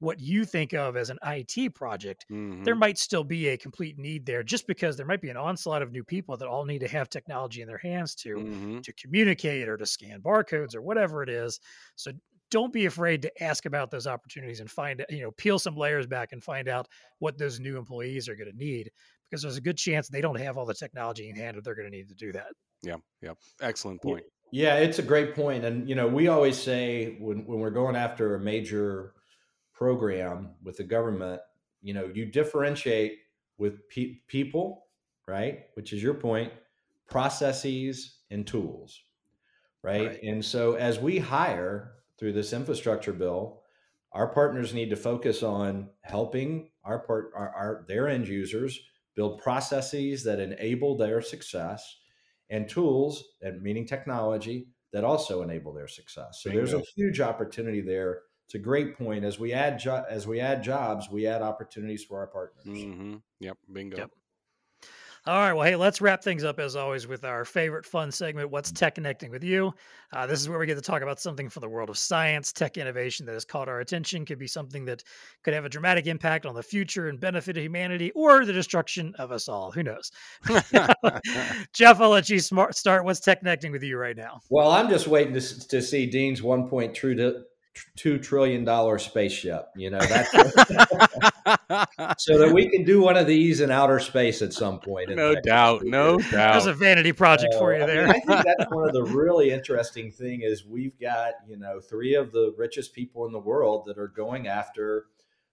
what 0.00 0.20
you 0.20 0.44
think 0.44 0.72
of 0.72 0.96
as 0.96 1.10
an 1.10 1.18
IT 1.24 1.74
project, 1.74 2.26
mm-hmm. 2.30 2.62
there 2.64 2.74
might 2.74 2.98
still 2.98 3.24
be 3.24 3.48
a 3.48 3.56
complete 3.56 3.98
need 3.98 4.26
there 4.26 4.42
just 4.42 4.66
because 4.66 4.96
there 4.96 5.06
might 5.06 5.20
be 5.20 5.30
an 5.30 5.36
onslaught 5.36 5.82
of 5.82 5.92
new 5.92 6.04
people 6.04 6.36
that 6.36 6.48
all 6.48 6.64
need 6.64 6.80
to 6.80 6.88
have 6.88 7.08
technology 7.08 7.62
in 7.62 7.68
their 7.68 7.78
hands 7.78 8.14
to 8.14 8.36
mm-hmm. 8.36 8.80
to 8.80 8.92
communicate 8.94 9.68
or 9.68 9.76
to 9.76 9.86
scan 9.86 10.20
barcodes 10.20 10.74
or 10.74 10.82
whatever 10.82 11.22
it 11.22 11.28
is. 11.28 11.60
So 11.96 12.12
don't 12.50 12.72
be 12.72 12.86
afraid 12.86 13.22
to 13.22 13.42
ask 13.42 13.66
about 13.66 13.90
those 13.90 14.06
opportunities 14.06 14.60
and 14.60 14.70
find 14.70 15.04
you 15.08 15.22
know 15.22 15.30
peel 15.32 15.58
some 15.58 15.76
layers 15.76 16.06
back 16.06 16.32
and 16.32 16.42
find 16.42 16.68
out 16.68 16.86
what 17.18 17.38
those 17.38 17.60
new 17.60 17.78
employees 17.78 18.28
are 18.28 18.36
going 18.36 18.50
to 18.50 18.56
need 18.56 18.90
because 19.28 19.42
there's 19.42 19.56
a 19.56 19.62
good 19.62 19.76
chance 19.76 20.08
they 20.08 20.20
don't 20.20 20.38
have 20.38 20.56
all 20.56 20.66
the 20.66 20.74
technology 20.74 21.28
in 21.28 21.36
hand 21.36 21.56
that 21.56 21.64
they're 21.64 21.74
going 21.74 21.90
to 21.90 21.96
need 21.96 22.08
to 22.08 22.14
do 22.14 22.30
that. 22.32 22.48
Yeah, 22.82 22.96
yeah, 23.22 23.32
excellent 23.60 24.02
point. 24.02 24.24
Yeah, 24.52 24.76
it's 24.76 25.00
a 25.00 25.02
great 25.02 25.34
point, 25.34 25.64
and 25.64 25.88
you 25.88 25.94
know 25.94 26.06
we 26.06 26.28
always 26.28 26.56
say 26.56 27.16
when 27.18 27.44
when 27.46 27.58
we're 27.58 27.70
going 27.70 27.96
after 27.96 28.36
a 28.36 28.40
major 28.40 29.14
program 29.74 30.50
with 30.62 30.76
the 30.76 30.84
government, 30.84 31.40
you 31.82 31.92
know, 31.92 32.10
you 32.14 32.24
differentiate 32.24 33.18
with 33.58 33.88
pe- 33.88 34.20
people, 34.28 34.86
right? 35.26 35.66
Which 35.74 35.92
is 35.92 36.02
your 36.02 36.14
point, 36.14 36.52
processes 37.08 38.18
and 38.30 38.46
tools, 38.46 39.02
right? 39.82 40.08
right? 40.08 40.22
And 40.22 40.44
so 40.44 40.74
as 40.74 40.98
we 40.98 41.18
hire 41.18 41.92
through 42.18 42.32
this 42.32 42.52
infrastructure 42.52 43.12
bill, 43.12 43.60
our 44.12 44.28
partners 44.28 44.72
need 44.72 44.90
to 44.90 44.96
focus 44.96 45.42
on 45.42 45.90
helping 46.02 46.70
our 46.84 47.00
part 47.00 47.32
our, 47.34 47.48
our 47.50 47.84
their 47.88 48.08
end 48.08 48.28
users 48.28 48.78
build 49.16 49.40
processes 49.40 50.22
that 50.24 50.38
enable 50.38 50.96
their 50.96 51.20
success 51.20 51.98
and 52.50 52.68
tools 52.68 53.24
and 53.42 53.60
meaning 53.62 53.86
technology 53.86 54.68
that 54.92 55.04
also 55.04 55.42
enable 55.42 55.72
their 55.72 55.88
success. 55.88 56.40
So 56.42 56.50
Bingo. 56.50 56.64
there's 56.64 56.80
a 56.80 56.84
huge 56.94 57.20
opportunity 57.20 57.80
there 57.80 58.22
it's 58.46 58.54
a 58.54 58.58
great 58.58 58.96
point. 58.96 59.24
As 59.24 59.38
we 59.38 59.52
add 59.52 59.78
jo- 59.78 60.04
as 60.08 60.26
we 60.26 60.40
add 60.40 60.62
jobs, 60.62 61.08
we 61.10 61.26
add 61.26 61.42
opportunities 61.42 62.04
for 62.04 62.18
our 62.18 62.26
partners. 62.26 62.66
Mm-hmm. 62.66 63.16
Yep, 63.40 63.58
bingo. 63.72 63.96
Yep. 63.98 64.10
All 65.26 65.38
right. 65.38 65.54
Well, 65.54 65.66
hey, 65.66 65.74
let's 65.74 66.02
wrap 66.02 66.22
things 66.22 66.44
up 66.44 66.60
as 66.60 66.76
always 66.76 67.06
with 67.06 67.24
our 67.24 67.46
favorite 67.46 67.86
fun 67.86 68.12
segment, 68.12 68.50
What's 68.50 68.70
Tech 68.70 68.96
Connecting 68.96 69.30
with 69.30 69.42
You? 69.42 69.72
Uh, 70.12 70.26
this 70.26 70.38
is 70.38 70.50
where 70.50 70.58
we 70.58 70.66
get 70.66 70.74
to 70.74 70.82
talk 70.82 71.00
about 71.00 71.18
something 71.18 71.48
from 71.48 71.62
the 71.62 71.68
world 71.68 71.88
of 71.88 71.96
science, 71.96 72.52
tech 72.52 72.76
innovation 72.76 73.24
that 73.24 73.32
has 73.32 73.46
caught 73.46 73.66
our 73.66 73.80
attention, 73.80 74.26
could 74.26 74.38
be 74.38 74.46
something 74.46 74.84
that 74.84 75.02
could 75.42 75.54
have 75.54 75.64
a 75.64 75.70
dramatic 75.70 76.06
impact 76.06 76.44
on 76.44 76.54
the 76.54 76.62
future 76.62 77.08
and 77.08 77.18
benefit 77.18 77.56
of 77.56 77.62
humanity 77.62 78.12
or 78.14 78.44
the 78.44 78.52
destruction 78.52 79.14
of 79.18 79.32
us 79.32 79.48
all. 79.48 79.70
Who 79.70 79.82
knows? 79.82 80.12
Jeff, 81.72 82.02
I'll 82.02 82.10
let 82.10 82.28
you 82.28 82.38
smart 82.38 82.76
start. 82.76 83.06
What's 83.06 83.20
Tech 83.20 83.38
Connecting 83.38 83.72
with 83.72 83.82
You 83.82 83.96
right 83.96 84.18
now? 84.18 84.40
Well, 84.50 84.70
I'm 84.72 84.90
just 84.90 85.08
waiting 85.08 85.32
to, 85.32 85.68
to 85.68 85.80
see 85.80 86.04
Dean's 86.04 86.42
one 86.42 86.68
point 86.68 86.94
true 86.94 87.14
to 87.14 87.44
two 87.96 88.18
trillion 88.18 88.64
dollar 88.64 88.98
spaceship. 88.98 89.66
You 89.76 89.90
know 89.90 89.98
that's 90.00 90.30
so 92.18 92.38
that 92.38 92.50
we 92.52 92.68
can 92.68 92.84
do 92.84 93.00
one 93.00 93.16
of 93.16 93.26
these 93.26 93.60
in 93.60 93.70
outer 93.70 93.98
space 94.00 94.42
at 94.42 94.52
some 94.52 94.80
point. 94.80 95.10
in 95.10 95.16
the 95.16 95.22
no 95.22 95.40
doubt, 95.40 95.80
few 95.82 95.90
no 95.90 96.18
years. 96.18 96.30
There's 96.30 96.66
a 96.66 96.72
vanity 96.74 97.12
project 97.12 97.54
for 97.54 97.72
So, 97.72 97.76
you 97.78 97.82
I 97.82 97.86
mean, 97.86 97.94
there. 97.96 98.08
I 98.08 98.12
think 98.20 98.44
that's 98.44 98.70
one 98.70 98.88
of 98.88 98.94
the 98.94 99.04
really 99.04 99.50
interesting 99.50 100.10
thing 100.10 100.42
is 100.42 100.64
we've 100.64 100.98
got 100.98 101.34
you 101.48 101.56
know 101.56 101.80
three 101.80 102.14
of 102.14 102.32
the 102.32 102.54
richest 102.56 102.94
people 102.94 103.26
in 103.26 103.32
the 103.32 103.38
world 103.40 103.84
that 103.86 103.98
are 103.98 104.08
going 104.08 104.46
after 104.48 105.06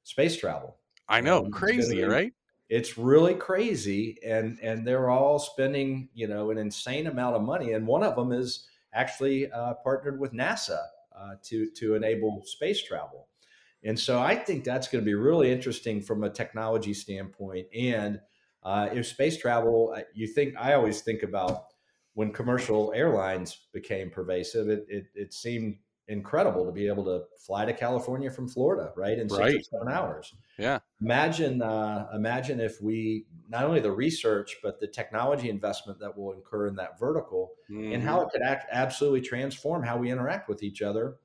space 0.04 0.38
travel. 0.38 0.78
I 1.08 1.22
know, 1.22 1.46
Um, 1.46 1.52
crazy, 1.52 1.96
gonna 1.96 2.08
be- 2.08 2.14
right? 2.14 2.34
It's 2.70 2.98
really 2.98 3.34
crazy, 3.36 4.18
and 4.26 4.58
and 4.62 4.88
they're 4.88 5.10
all 5.10 5.40
spending 5.40 6.08
you 6.14 6.28
know 6.28 6.52
an 6.52 6.58
insane 6.58 7.08
amount 7.08 7.36
of 7.36 7.42
money, 7.42 7.74
and 7.74 7.86
one 7.86 8.04
of 8.04 8.16
them 8.16 8.32
is 8.32 8.68
actually 8.94 9.52
uh, 9.52 9.74
partnered 9.84 10.20
with 10.20 10.32
NASA 10.34 10.80
uh, 11.22 11.36
to 11.44 11.70
to 11.72 11.96
enable 11.96 12.44
space 12.46 12.84
travel. 12.84 13.28
And 13.84 14.00
so 14.00 14.20
I 14.20 14.36
think 14.36 14.64
that's 14.64 14.88
going 14.88 15.04
to 15.04 15.06
be 15.06 15.16
really 15.16 15.52
interesting 15.52 16.02
from 16.02 16.24
a 16.24 16.30
technology 16.30 16.94
standpoint. 16.94 17.68
And 17.76 18.20
uh, 18.64 18.90
if 18.94 19.08
space 19.08 19.38
travel, 19.38 19.94
uh, 19.96 20.02
you 20.14 20.28
think 20.28 20.56
I 20.60 20.74
always 20.74 21.02
think 21.02 21.24
about 21.24 21.66
when 22.14 22.32
commercial 22.32 22.92
airlines 22.96 23.68
became 23.74 24.10
pervasive, 24.10 24.70
it, 24.70 24.86
it, 24.88 25.06
it 25.16 25.34
seemed 25.34 25.78
incredible 26.12 26.66
to 26.66 26.72
be 26.72 26.88
able 26.88 27.06
to 27.06 27.26
fly 27.40 27.66
to 27.66 27.74
California 27.74 28.30
from 28.32 28.48
Florida, 28.48 28.94
right, 28.96 29.18
in 29.20 29.30
six 29.30 29.54
or 29.56 29.62
seven 29.64 29.88
hours. 29.90 30.34
Yeah. 30.58 30.80
Imagine, 31.02 31.62
uh, 31.64 32.10
imagine 32.14 32.60
if 32.60 32.80
we 32.82 33.26
not 33.50 33.64
only 33.66 33.80
the 33.80 33.92
research 33.92 34.58
but 34.62 34.80
the 34.80 34.88
technology 34.88 35.50
investment 35.50 36.00
that 36.00 36.16
will 36.16 36.34
incur 36.34 36.68
in 36.68 36.76
that 36.76 37.00
vertical, 37.00 37.56
and 37.90 38.02
Mhm. 38.02 38.06
how 38.06 38.22
it 38.22 38.30
could 38.32 38.42
act, 38.44 38.68
absolutely 38.72 39.22
transform 39.22 39.84
how 39.84 39.98
we 39.98 40.12
interact 40.12 40.48
with 40.48 40.62
each 40.64 40.82
other 40.82 41.18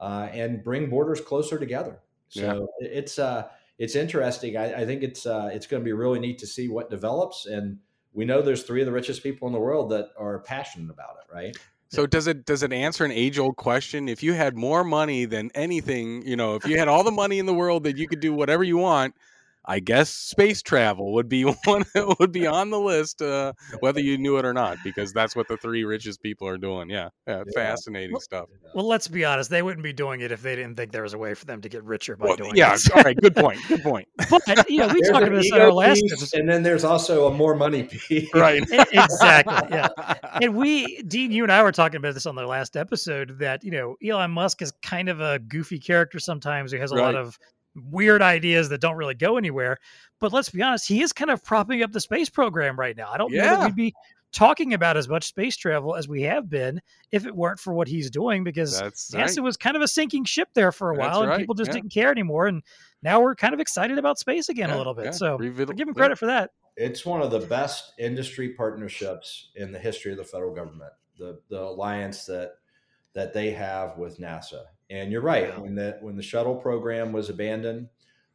uh, 0.00 0.28
and 0.32 0.62
bring 0.62 0.88
borders 0.90 1.20
closer 1.20 1.58
together. 1.58 2.02
So 2.28 2.68
it- 2.78 2.92
it's 2.92 3.18
uh, 3.18 3.48
it's 3.78 3.96
interesting. 3.96 4.56
I, 4.56 4.82
I 4.82 4.86
think 4.86 5.02
it's 5.02 5.26
uh, 5.26 5.50
it's 5.52 5.66
going 5.66 5.82
to 5.82 5.84
be 5.84 5.92
really 5.92 6.20
neat 6.20 6.38
to 6.38 6.46
see 6.46 6.68
what 6.68 6.90
develops. 6.90 7.46
And 7.46 7.80
we 8.12 8.24
know 8.24 8.40
there's 8.42 8.62
three 8.62 8.80
of 8.82 8.86
the 8.86 8.92
richest 8.92 9.22
people 9.22 9.48
in 9.48 9.52
the 9.52 9.60
world 9.60 9.90
that 9.90 10.10
are 10.16 10.40
passionate 10.40 10.90
about 10.92 11.16
it, 11.20 11.32
right? 11.32 11.56
So 11.90 12.06
does 12.06 12.26
it 12.26 12.44
does 12.44 12.62
it 12.62 12.72
answer 12.72 13.04
an 13.04 13.12
age 13.12 13.38
old 13.38 13.56
question? 13.56 14.08
If 14.08 14.22
you 14.22 14.32
had 14.32 14.56
more 14.56 14.84
money 14.84 15.26
than 15.26 15.50
anything, 15.54 16.26
you 16.26 16.36
know, 16.36 16.56
if 16.56 16.66
you 16.66 16.78
had 16.78 16.88
all 16.88 17.04
the 17.04 17.12
money 17.12 17.38
in 17.38 17.46
the 17.46 17.54
world 17.54 17.84
that 17.84 17.96
you 17.96 18.08
could 18.08 18.20
do 18.20 18.32
whatever 18.32 18.64
you 18.64 18.76
want, 18.76 19.14
I 19.66 19.80
guess 19.80 20.10
space 20.10 20.62
travel 20.62 21.12
would 21.14 21.28
be 21.28 21.42
one 21.64 21.84
would 22.20 22.32
be 22.32 22.46
on 22.46 22.70
the 22.70 22.78
list, 22.80 23.22
uh, 23.22 23.52
whether 23.80 24.00
you 24.00 24.18
knew 24.18 24.36
it 24.38 24.44
or 24.44 24.52
not, 24.52 24.78
because 24.84 25.12
that's 25.12 25.34
what 25.34 25.48
the 25.48 25.56
three 25.56 25.84
richest 25.84 26.22
people 26.22 26.46
are 26.48 26.58
doing. 26.58 26.90
Yeah, 26.90 27.08
yeah, 27.26 27.38
Yeah. 27.38 27.52
fascinating 27.54 28.12
Well, 28.12 28.20
stuff. 28.20 28.48
Well, 28.74 28.86
let's 28.86 29.08
be 29.08 29.24
honest. 29.24 29.50
They 29.50 29.62
wouldn't 29.62 29.82
be 29.84 29.92
doing 29.92 30.20
it 30.20 30.32
if 30.32 30.42
they 30.42 30.56
didn't 30.56 30.76
think 30.76 30.92
there 30.92 31.02
was 31.02 31.14
a 31.14 31.18
way 31.18 31.34
for 31.34 31.44
them 31.46 31.60
to 31.62 31.68
get 31.68 31.82
richer 31.84 32.16
by 32.16 32.26
Well, 32.26 32.36
doing 32.36 32.56
yeah, 32.56 32.74
it. 32.74 32.96
All 32.96 33.02
right, 33.02 33.16
good 33.16 33.34
point, 33.36 33.58
good 33.68 33.82
point. 33.82 34.08
but 34.30 34.42
you 34.70 34.78
know, 34.78 34.88
we 34.88 35.00
There's 35.00 35.08
talked 35.10 35.26
about 35.26 35.36
this 35.36 35.52
in 35.52 35.60
our 35.60 35.72
last 35.72 36.00
piece, 36.02 36.12
episode. 36.12 36.40
and 36.40 36.48
then 36.48 36.62
there's 36.62 36.84
also 36.84 37.26
a 37.26 37.30
more 37.32 37.54
money 37.54 37.84
piece. 37.84 38.28
Right, 38.34 38.62
exactly, 38.92 39.68
yeah. 39.70 39.88
And 40.42 40.54
we, 40.56 41.02
Dean, 41.02 41.30
you 41.32 41.42
and 41.42 41.52
I 41.52 41.62
were 41.62 41.72
talking 41.72 41.96
about 41.96 42.14
this 42.14 42.26
on 42.26 42.34
the 42.34 42.46
last 42.46 42.76
episode 42.76 43.38
that, 43.38 43.62
you 43.64 43.70
know, 43.70 43.96
Elon 44.04 44.30
Musk 44.30 44.62
is 44.62 44.72
kind 44.82 45.08
of 45.08 45.20
a 45.20 45.38
goofy 45.38 45.78
character 45.78 46.18
sometimes 46.18 46.72
who 46.72 46.78
has 46.78 46.90
a 46.90 46.96
lot 46.96 47.14
of 47.14 47.38
weird 47.90 48.22
ideas 48.22 48.68
that 48.68 48.80
don't 48.80 48.96
really 48.96 49.14
go 49.14 49.36
anywhere. 49.36 49.78
But 50.20 50.32
let's 50.32 50.48
be 50.50 50.62
honest, 50.62 50.86
he 50.88 51.02
is 51.02 51.12
kind 51.12 51.30
of 51.30 51.42
propping 51.44 51.82
up 51.82 51.92
the 51.92 52.00
space 52.00 52.28
program 52.30 52.78
right 52.78 52.96
now. 52.96 53.10
I 53.10 53.18
don't 53.18 53.32
know 53.32 53.42
that 53.42 53.66
we'd 53.66 53.74
be 53.76 53.94
talking 54.32 54.74
about 54.74 54.96
as 54.96 55.08
much 55.08 55.24
space 55.24 55.56
travel 55.56 55.94
as 55.94 56.08
we 56.08 56.22
have 56.22 56.50
been 56.50 56.80
if 57.12 57.24
it 57.24 57.34
weren't 57.36 57.60
for 57.60 57.72
what 57.72 57.86
he's 57.86 58.10
doing 58.10 58.42
because 58.42 58.80
That's 58.80 59.10
NASA 59.12 59.36
right. 59.38 59.44
was 59.44 59.56
kind 59.56 59.76
of 59.76 59.82
a 59.82 59.86
sinking 59.88 60.24
ship 60.24 60.48
there 60.54 60.72
for 60.72 60.90
a 60.92 60.96
That's 60.96 61.08
while 61.08 61.20
and 61.22 61.30
right, 61.30 61.38
people 61.38 61.54
just 61.54 61.68
yeah. 61.68 61.74
didn't 61.74 61.92
care 61.92 62.10
anymore. 62.10 62.46
And 62.48 62.62
now 63.02 63.20
we're 63.20 63.36
kind 63.36 63.54
of 63.54 63.60
excited 63.60 63.96
about 63.98 64.18
space 64.18 64.48
again 64.48 64.70
Yeah, 64.70 64.76
a 64.76 64.78
little 64.78 64.94
bit. 64.94 65.04
yeah, 65.06 65.10
So 65.12 65.38
revi- 65.38 65.76
give 65.76 65.86
him 65.86 65.94
yeah. 65.94 66.00
credit 66.00 66.18
for 66.18 66.26
that. 66.26 66.50
it's 66.76 67.06
one 67.06 67.22
of 67.22 67.30
the 67.30 67.38
best 67.40 67.92
industry 67.98 68.50
partnerships 68.50 69.50
in 69.54 69.70
the 69.70 69.78
history 69.78 70.10
of 70.10 70.18
the 70.18 70.24
federal 70.24 70.52
government. 70.54 70.92
The 71.16 71.38
the 71.48 71.60
alliance 71.60 72.24
that 72.26 72.54
that 73.14 73.32
they 73.32 73.52
have 73.52 73.96
with 73.98 74.18
NASA. 74.18 74.64
And 74.90 75.10
you're 75.10 75.22
right 75.22 75.48
Yeah. 75.48 75.58
when 75.60 75.74
the 75.74 75.98
when 76.00 76.16
the 76.16 76.22
shuttle 76.22 76.56
program 76.56 77.12
was 77.12 77.30
abandoned, 77.30 77.88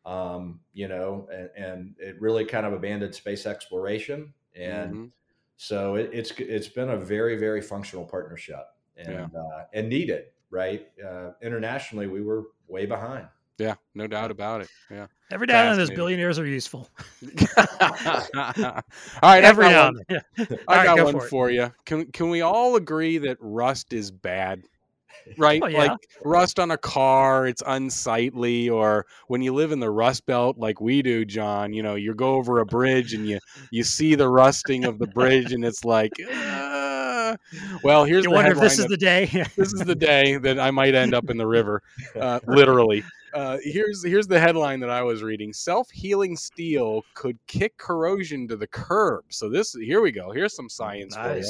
um, 0.06 0.60
you 0.74 0.88
know, 0.88 1.28
and, 1.32 1.50
and 1.56 1.96
it 2.00 2.20
really 2.20 2.46
kind 2.46 2.66
of 2.66 2.74
abandoned 2.74 3.14
space 3.16 3.46
exploration. 3.46 4.34
And 4.56 4.94
Mhm. 4.96 5.12
so 5.58 5.96
it, 5.96 6.10
it's 6.14 6.32
it's 6.38 6.68
been 6.68 6.90
a 6.90 6.98
very 6.98 7.38
very 7.38 7.62
functional 7.62 8.06
partnership 8.06 8.66
and 8.98 9.36
uh, 9.36 9.66
and 9.74 9.88
needed. 9.90 10.26
Right, 10.52 10.88
uh, 11.06 11.34
internationally 11.44 12.08
we 12.08 12.22
were 12.24 12.46
way 12.68 12.88
behind. 12.88 13.28
Yeah, 13.60 13.76
no 13.94 14.08
doubt 14.08 14.32
about 14.32 14.62
it. 14.62 14.70
Yeah. 14.90 15.06
Every 15.32 15.46
now 15.46 15.60
and 15.62 15.72
then, 15.72 15.78
those 15.78 15.92
billionaires 15.92 16.40
are 16.40 16.46
useful. 16.48 16.90
all 17.58 18.82
right, 19.22 19.44
Every 19.44 19.66
I 19.68 19.72
got 19.72 19.94
one. 19.94 20.04
Yeah. 20.10 20.20
I 20.40 20.44
All 20.68 20.76
right, 20.76 20.86
got 20.86 20.98
go 20.98 21.04
one 21.06 21.14
for 21.20 21.28
for 21.28 21.50
you. 21.52 21.72
Can 21.86 22.12
can 22.12 22.30
we 22.30 22.42
all 22.42 22.78
agree 22.78 23.18
that 23.20 23.38
rust 23.40 23.94
is 23.94 24.12
bad? 24.12 24.64
Right? 25.38 25.62
Oh, 25.64 25.68
yeah. 25.68 25.78
Like 25.78 26.10
rust 26.24 26.60
on 26.60 26.72
a 26.72 26.78
car, 26.78 27.48
it's 27.48 27.64
unsightly, 27.66 28.70
or 28.70 29.06
when 29.28 29.42
you 29.42 29.54
live 29.54 29.72
in 29.72 29.80
the 29.80 29.90
rust 29.90 30.26
belt 30.26 30.58
like 30.58 30.82
we 30.82 31.02
do, 31.02 31.26
John, 31.26 31.74
you 31.74 31.84
know, 31.84 31.96
you 31.96 32.14
go 32.14 32.36
over 32.36 32.60
a 32.60 32.66
bridge 32.66 33.14
and 33.14 33.28
you 33.28 33.40
you 33.72 33.84
see 33.84 34.16
the 34.16 34.28
rusting 34.30 34.86
of 34.86 35.00
the 35.00 35.08
bridge 35.08 35.54
and 35.54 35.64
it's 35.64 35.86
like 35.86 36.12
uh, 36.32 37.36
well, 37.84 38.06
here's 38.06 38.24
You 38.26 38.30
the 38.32 38.36
wonder 38.36 38.52
if 38.52 38.60
this 38.60 38.74
is 38.80 38.86
of- 38.86 38.90
the 38.90 38.98
day. 38.98 39.26
this 39.56 39.74
is 39.74 39.82
the 39.86 39.96
day 39.96 40.38
that 40.38 40.60
I 40.60 40.72
might 40.72 40.96
end 40.96 41.14
up 41.14 41.30
in 41.30 41.38
the 41.38 41.48
river, 41.48 41.82
uh, 42.20 42.40
literally. 42.48 43.04
Uh, 43.34 43.58
here's 43.64 44.04
here's 44.04 44.28
the 44.28 44.40
headline 44.40 44.80
that 44.80 44.90
I 44.90 45.02
was 45.02 45.24
reading: 45.24 45.54
Self 45.54 45.90
healing 45.90 46.36
steel 46.36 47.04
could 47.14 47.38
kick 47.48 47.78
corrosion 47.78 48.48
to 48.48 48.58
the 48.58 48.68
curb. 48.68 49.26
So 49.30 49.50
this 49.50 49.74
here 49.74 50.02
we 50.02 50.12
go. 50.12 50.32
Here's 50.32 50.56
some 50.56 50.70
science 50.70 51.16
for 51.16 51.38
you. 51.38 51.44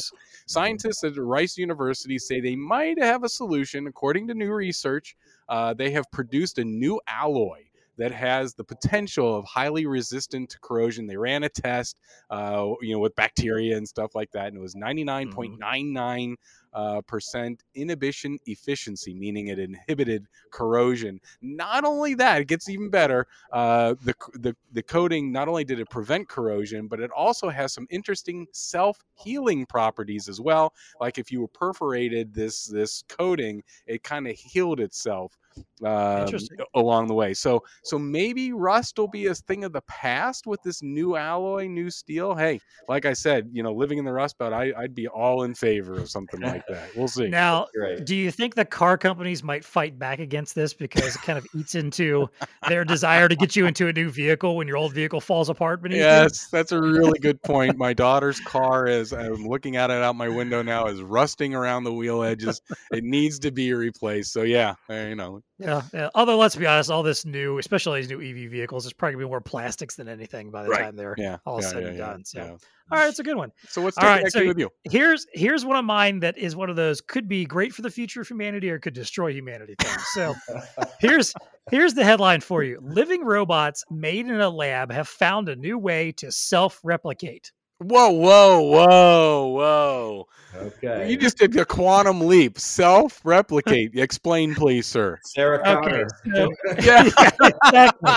Scientists 0.46 1.04
at 1.04 1.18
Rice 1.18 1.58
University 1.58 2.18
say 2.18 2.42
they 2.42 2.56
might 2.56 3.02
have 3.02 3.24
a 3.24 3.30
solution. 3.30 3.88
According 3.88 4.28
to 4.28 4.34
new 4.34 4.52
research, 4.52 5.16
uh, 5.48 5.74
they 5.74 5.92
have 5.92 6.06
produced 6.12 6.58
a 6.58 6.66
new 6.66 7.00
alloy 7.08 7.69
that 8.00 8.14
has 8.14 8.54
the 8.54 8.64
potential 8.64 9.36
of 9.36 9.46
highly 9.46 9.86
resistant 9.86 10.50
to 10.50 10.60
corrosion. 10.62 11.06
They 11.06 11.18
ran 11.18 11.44
a 11.44 11.50
test, 11.50 12.00
uh, 12.30 12.72
you 12.82 12.94
know, 12.94 13.00
with 13.00 13.14
bacteria 13.16 13.78
and 13.78 13.88
stuff 13.88 14.16
like 14.16 14.32
that, 14.32 14.48
and 14.48 14.58
it 14.58 14.62
was 14.62 14.74
99.99 14.74 16.36
uh, 16.74 17.02
percent 17.02 17.64
inhibition 17.76 18.38
efficiency, 18.46 19.14
meaning 19.14 19.48
it 19.48 19.60
inhibited 19.60 20.28
corrosion. 20.52 21.20
Not 21.42 21.84
only 21.84 22.14
that, 22.16 22.42
it 22.42 22.48
gets 22.48 22.70
even 22.70 22.90
better. 22.90 23.28
Uh, 23.52 23.96
the, 24.04 24.14
the 24.34 24.56
the 24.72 24.84
coating 24.84 25.32
not 25.32 25.48
only 25.48 25.66
did 25.66 25.80
it 25.80 25.90
prevent 25.90 26.30
corrosion, 26.30 26.88
but 26.88 27.00
it 27.00 27.12
also 27.12 27.50
has 27.50 27.74
some 27.74 27.88
interesting 27.90 28.48
self 28.54 29.04
healing 29.16 29.66
properties 29.66 30.30
as 30.30 30.40
well. 30.40 30.74
Like 31.02 31.18
if 31.18 31.32
you 31.32 31.42
were 31.42 31.48
perforated 31.50 32.34
this 32.34 32.66
this 32.66 33.04
coating, 33.10 33.62
it 33.86 34.04
kind 34.04 34.28
of 34.28 34.36
healed 34.36 34.80
itself 34.80 35.38
um, 35.86 36.28
along 36.76 37.08
the 37.08 37.14
way. 37.14 37.34
So 37.34 37.64
so 37.84 37.98
maybe 37.98 38.54
rust 38.54 38.98
will 38.98 39.08
be 39.08 39.28
a 39.28 39.36
thing 39.36 39.64
of 39.64 39.74
the 39.74 39.82
past 39.82 40.48
with 40.48 40.62
this 40.64 40.82
new 40.82 41.16
alloy, 41.16 41.68
new 41.68 41.90
steel. 41.90 42.36
Hey, 42.36 42.60
like 42.88 43.06
I 43.06 43.14
said, 43.14 43.50
you 43.52 43.64
know, 43.64 43.74
living 43.74 43.98
in 43.98 44.06
the 44.06 44.12
rust 44.12 44.38
belt, 44.38 44.54
I, 44.54 44.74
I'd 44.78 44.96
be 44.96 45.08
all 45.08 45.44
in 45.44 45.56
favor 45.56 45.96
of 45.96 46.10
something 46.10 46.42
like 46.42 46.66
that. 46.70 46.96
We'll 46.96 47.08
see. 47.08 47.28
Now, 47.28 47.68
Great. 47.74 48.06
do 48.06 48.16
you 48.16 48.32
think 48.32 48.56
the 48.56 48.66
car 48.66 48.98
companies 48.98 49.44
might 49.44 49.64
fight 49.64 49.98
back 49.98 50.20
against 50.20 50.56
this 50.56 50.74
because 50.74 51.16
it 51.16 51.22
kind 51.22 51.38
of 51.38 51.46
eats 51.56 51.76
into 51.76 52.30
their 52.68 52.84
desire 52.86 53.28
to 53.28 53.36
get 53.36 53.56
you 53.56 53.66
into 53.66 53.88
a 53.88 53.94
new 53.94 54.10
vehicle 54.10 54.56
when 54.56 54.68
your 54.68 54.78
old 54.78 54.94
vehicle 54.94 55.22
falls 55.22 55.50
apart 55.50 55.82
beneath 55.82 55.98
you? 55.98 56.04
Yes, 56.04 56.48
that's 56.48 56.72
a 56.72 56.82
really 56.82 57.20
good 57.20 57.42
point. 57.44 57.78
My 57.78 57.94
daughter's 57.94 58.40
car 58.42 58.88
is 58.88 59.14
I'm 59.14 59.46
looking 59.46 59.76
at 59.76 59.90
it 59.90 60.02
out 60.02 60.16
my 60.16 60.30
window 60.30 60.62
now 60.62 60.88
is 60.88 61.02
rusting 61.02 61.56
around 61.56 61.84
the 61.84 61.94
wheel 61.94 62.24
edges. 62.24 62.62
It 62.92 63.04
needs 63.04 63.40
to 63.40 63.52
be 63.52 63.74
replaced. 63.74 64.34
So 64.34 64.44
yeah, 64.44 64.76
uh, 64.90 64.94
you 64.94 65.16
know, 65.16 65.42
Yeah, 65.60 65.82
yeah. 65.94 66.10
Although 66.16 66.38
let's 66.38 66.56
be 66.56 66.66
honest, 66.66 66.90
all 66.90 67.04
this 67.04 67.26
new, 67.26 67.58
especially 67.58 68.00
these 68.02 68.10
new 68.10 68.22
EV 68.22 68.50
vehicles, 68.50 68.86
is 68.86 68.94
probably 68.94 69.14
gonna 69.14 69.26
be 69.26 69.30
more 69.30 69.42
plastics 69.42 69.96
than 69.96 70.08
anything 70.08 70.52
by 70.52 70.64
the 70.64 70.70
Right. 70.70 70.84
time 70.84 70.96
they're 70.96 71.16
yeah. 71.18 71.38
all 71.46 71.62
yeah, 71.62 71.68
said 71.68 71.82
yeah, 71.84 71.90
and 71.90 71.98
yeah, 71.98 72.06
done. 72.06 72.26
So, 72.26 72.40
yeah. 72.40 72.46
all 72.52 72.60
right, 72.92 73.10
it's 73.10 73.20
a 73.20 73.24
good 73.24 73.36
one. 73.36 73.52
So 73.68 73.82
what's 73.82 73.98
All 73.98 74.04
taking 74.04 74.16
right, 74.16 74.24
that 74.24 74.32
so 74.32 74.48
with 74.48 74.58
you? 74.58 74.70
Here's 74.86 75.26
here's 75.34 75.66
one 75.66 75.76
of 75.76 75.86
mine 75.86 76.22
that 76.22 76.38
is 76.38 76.56
one 76.56 76.70
of 76.70 76.76
those 76.78 77.02
could 77.02 77.28
be 77.28 77.46
great 77.46 77.74
for 77.74 77.82
the 77.82 77.92
future 77.92 78.22
of 78.22 78.28
humanity 78.28 78.70
or 78.72 78.80
could 78.80 78.94
destroy 78.94 79.34
humanity 79.34 79.76
things. 79.80 80.08
So 80.14 80.34
here's 81.00 81.34
here's 81.70 81.94
the 81.94 82.06
headline 82.06 82.42
for 82.42 82.64
you: 82.64 82.80
Living 82.82 83.26
robots 83.26 83.84
made 83.90 84.28
in 84.28 84.40
a 84.40 84.50
lab 84.50 84.92
have 84.92 85.08
found 85.08 85.50
a 85.50 85.56
new 85.56 85.78
way 85.78 86.14
to 86.14 86.32
self-replicate. 86.32 87.52
Whoa, 87.80 88.10
whoa, 88.10 88.62
whoa, 88.62 89.48
whoa. 89.48 90.28
Okay. 90.56 91.10
You 91.10 91.18
just 91.18 91.38
did 91.38 91.56
a 91.56 91.64
quantum 91.64 92.20
leap. 92.20 92.60
Self 92.60 93.22
replicate. 93.24 93.92
Explain, 93.98 94.54
please, 94.54 94.86
sir. 94.86 95.18
Sarah 95.24 95.60
Okay, 95.60 96.04
Connor. 96.04 96.08
so 96.36 96.50
Yeah. 96.82 97.06
exactly. 97.06 98.14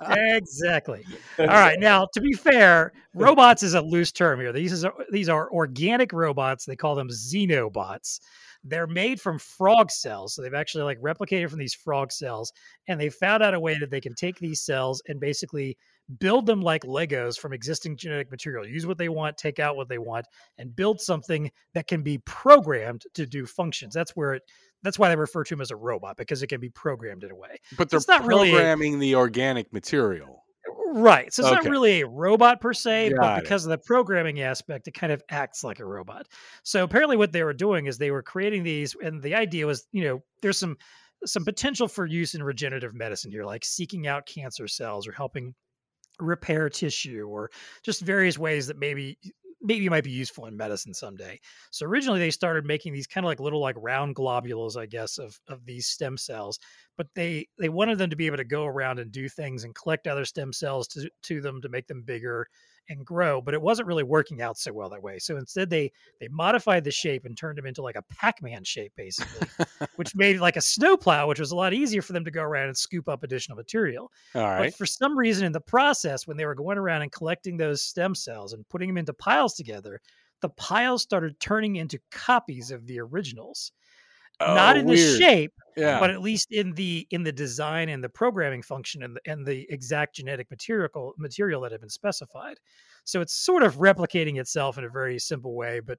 exactly. 0.36 1.04
All 1.38 1.46
right. 1.46 1.78
Now, 1.78 2.08
to 2.12 2.20
be 2.20 2.32
fair, 2.32 2.92
robots 3.14 3.62
is 3.62 3.74
a 3.74 3.80
loose 3.82 4.10
term 4.10 4.40
here. 4.40 4.52
These 4.52 4.84
are 4.84 4.94
these 5.12 5.28
are 5.28 5.48
organic 5.52 6.12
robots. 6.12 6.64
They 6.64 6.76
call 6.76 6.96
them 6.96 7.08
xenobots. 7.08 8.18
They're 8.64 8.88
made 8.88 9.20
from 9.20 9.38
frog 9.38 9.92
cells. 9.92 10.34
So 10.34 10.42
they've 10.42 10.54
actually 10.54 10.82
like 10.84 11.00
replicated 11.00 11.50
from 11.50 11.60
these 11.60 11.74
frog 11.74 12.10
cells 12.10 12.52
and 12.88 13.00
they 13.00 13.10
found 13.10 13.44
out 13.44 13.54
a 13.54 13.60
way 13.60 13.78
that 13.78 13.90
they 13.90 14.00
can 14.00 14.14
take 14.14 14.38
these 14.40 14.60
cells 14.62 15.00
and 15.06 15.20
basically 15.20 15.76
build 16.18 16.46
them 16.46 16.60
like 16.62 16.84
Legos 16.84 17.38
from 17.38 17.52
existing 17.52 17.96
genetic 17.96 18.30
material. 18.30 18.66
Use 18.66 18.86
what 18.86 18.98
they 18.98 19.08
want, 19.08 19.36
take 19.36 19.58
out 19.58 19.76
what 19.76 19.88
they 19.88 19.98
want 19.98 20.26
and 20.56 20.74
build 20.74 21.00
something 21.00 21.50
that 21.74 21.86
can 21.86 22.02
be 22.02 22.18
programmed 22.18 23.04
to 23.14 23.26
do 23.26 23.44
functions. 23.46 23.94
That's 23.94 24.12
where 24.16 24.34
it 24.34 24.42
that's 24.82 24.98
why 24.98 25.08
they 25.08 25.16
refer 25.16 25.42
to 25.42 25.54
him 25.54 25.60
as 25.60 25.72
a 25.72 25.76
robot 25.76 26.16
because 26.16 26.42
it 26.42 26.46
can 26.46 26.60
be 26.60 26.70
programmed 26.70 27.24
in 27.24 27.32
a 27.32 27.36
way. 27.36 27.56
But 27.76 27.90
they're 27.90 27.98
it's 27.98 28.06
not 28.08 28.24
really 28.26 28.50
a- 28.50 28.54
programming 28.54 28.98
the 29.00 29.16
organic 29.16 29.72
material. 29.72 30.44
Right. 30.90 31.32
So 31.32 31.42
it's 31.42 31.52
Okay. 31.52 31.64
not 31.64 31.70
really 31.70 32.00
a 32.00 32.06
robot 32.06 32.60
per 32.62 32.72
se, 32.72 33.10
Got 33.10 33.20
but 33.20 33.38
it. 33.38 33.42
because 33.42 33.64
of 33.66 33.70
the 33.70 33.78
programming 33.78 34.40
aspect, 34.40 34.88
it 34.88 34.92
kind 34.92 35.12
of 35.12 35.22
acts 35.30 35.62
like 35.62 35.80
a 35.80 35.84
robot. 35.84 36.26
So 36.62 36.84
apparently 36.84 37.16
what 37.16 37.32
they 37.32 37.42
were 37.42 37.52
doing 37.52 37.86
is 37.86 37.98
they 37.98 38.10
were 38.10 38.22
creating 38.22 38.62
these 38.62 38.94
and 39.02 39.20
the 39.22 39.34
idea 39.34 39.66
was, 39.66 39.86
you 39.92 40.04
know, 40.04 40.22
there's 40.42 40.58
some 40.58 40.76
some 41.26 41.44
potential 41.44 41.88
for 41.88 42.06
use 42.06 42.34
in 42.34 42.42
regenerative 42.42 42.94
medicine 42.94 43.30
here, 43.32 43.44
like 43.44 43.64
seeking 43.64 44.06
out 44.06 44.24
cancer 44.26 44.68
cells 44.68 45.06
or 45.08 45.12
helping 45.12 45.54
repair 46.20 46.68
tissue 46.68 47.26
or 47.28 47.50
just 47.82 48.00
various 48.00 48.38
ways 48.38 48.66
that 48.66 48.78
maybe 48.78 49.18
maybe 49.60 49.88
might 49.88 50.04
be 50.04 50.10
useful 50.10 50.46
in 50.46 50.56
medicine 50.56 50.94
someday. 50.94 51.40
So 51.70 51.84
originally 51.84 52.20
they 52.20 52.30
started 52.30 52.64
making 52.64 52.92
these 52.92 53.06
kind 53.06 53.24
of 53.24 53.28
like 53.28 53.40
little 53.40 53.60
like 53.60 53.76
round 53.78 54.14
globules, 54.14 54.76
I 54.76 54.86
guess, 54.86 55.18
of 55.18 55.38
of 55.48 55.64
these 55.64 55.86
stem 55.86 56.16
cells. 56.16 56.58
But 56.96 57.08
they 57.14 57.48
they 57.58 57.68
wanted 57.68 57.98
them 57.98 58.10
to 58.10 58.16
be 58.16 58.26
able 58.26 58.36
to 58.36 58.44
go 58.44 58.66
around 58.66 58.98
and 58.98 59.10
do 59.10 59.28
things 59.28 59.64
and 59.64 59.74
collect 59.74 60.06
other 60.06 60.24
stem 60.24 60.52
cells 60.52 60.88
to 60.88 61.10
to 61.24 61.40
them 61.40 61.60
to 61.62 61.68
make 61.68 61.86
them 61.86 62.02
bigger 62.02 62.46
and 62.88 63.04
grow. 63.04 63.40
But 63.40 63.54
it 63.54 63.62
wasn't 63.62 63.88
really 63.88 64.02
working 64.02 64.42
out 64.42 64.58
so 64.58 64.72
well 64.72 64.88
that 64.90 65.02
way. 65.02 65.18
So 65.18 65.36
instead 65.36 65.70
they 65.70 65.92
they 66.20 66.28
modified 66.28 66.84
the 66.84 66.90
shape 66.90 67.24
and 67.24 67.36
turned 67.36 67.58
them 67.58 67.66
into 67.66 67.82
like 67.82 67.96
a 67.96 68.02
Pac-Man 68.02 68.64
shape 68.64 68.92
basically, 68.96 69.48
which 69.96 70.14
made 70.16 70.40
like 70.40 70.56
a 70.56 70.60
snowplow, 70.60 71.26
which 71.26 71.40
was 71.40 71.52
a 71.52 71.56
lot 71.56 71.72
easier 71.72 72.02
for 72.02 72.12
them 72.12 72.24
to 72.24 72.30
go 72.30 72.42
around 72.42 72.68
and 72.68 72.76
scoop 72.76 73.08
up 73.08 73.22
additional 73.22 73.56
material. 73.56 74.10
All 74.34 74.42
But 74.42 74.74
for 74.74 74.86
some 74.86 75.18
reason, 75.18 75.44
in 75.44 75.52
the 75.52 75.60
process, 75.60 76.26
when 76.26 76.36
they 76.36 76.46
were 76.46 76.54
going 76.54 76.78
around 76.78 77.02
and 77.02 77.12
collecting 77.12 77.56
those 77.56 77.82
stem 77.82 78.14
cells 78.14 78.52
and 78.52 78.68
putting 78.68 78.88
them 78.88 78.98
into 78.98 79.12
piles 79.12 79.54
together, 79.54 80.00
the 80.40 80.48
piles 80.50 81.02
started 81.02 81.38
turning 81.40 81.76
into 81.76 81.98
copies 82.10 82.70
of 82.70 82.86
the 82.86 83.00
originals. 83.00 83.72
Oh, 84.40 84.54
Not 84.54 84.76
Oh, 84.76 84.80
in 84.80 84.86
the 84.86 85.18
shape, 85.18 85.52
Yeah. 85.78 86.00
but 86.00 86.10
at 86.10 86.20
least 86.20 86.52
in 86.52 86.72
the 86.72 87.06
in 87.10 87.22
the 87.22 87.32
design 87.32 87.88
and 87.88 88.02
the 88.02 88.08
programming 88.08 88.62
function 88.62 89.02
and 89.02 89.16
the, 89.16 89.30
and 89.30 89.46
the 89.46 89.66
exact 89.70 90.16
genetic 90.16 90.50
material 90.50 91.14
material 91.18 91.60
that 91.62 91.72
had 91.72 91.80
been 91.80 91.90
specified. 91.90 92.58
So 93.04 93.20
it's 93.20 93.32
sort 93.32 93.62
of 93.62 93.76
replicating 93.76 94.38
itself 94.38 94.76
in 94.76 94.84
a 94.84 94.88
very 94.88 95.18
simple 95.18 95.54
way, 95.54 95.80
but 95.80 95.98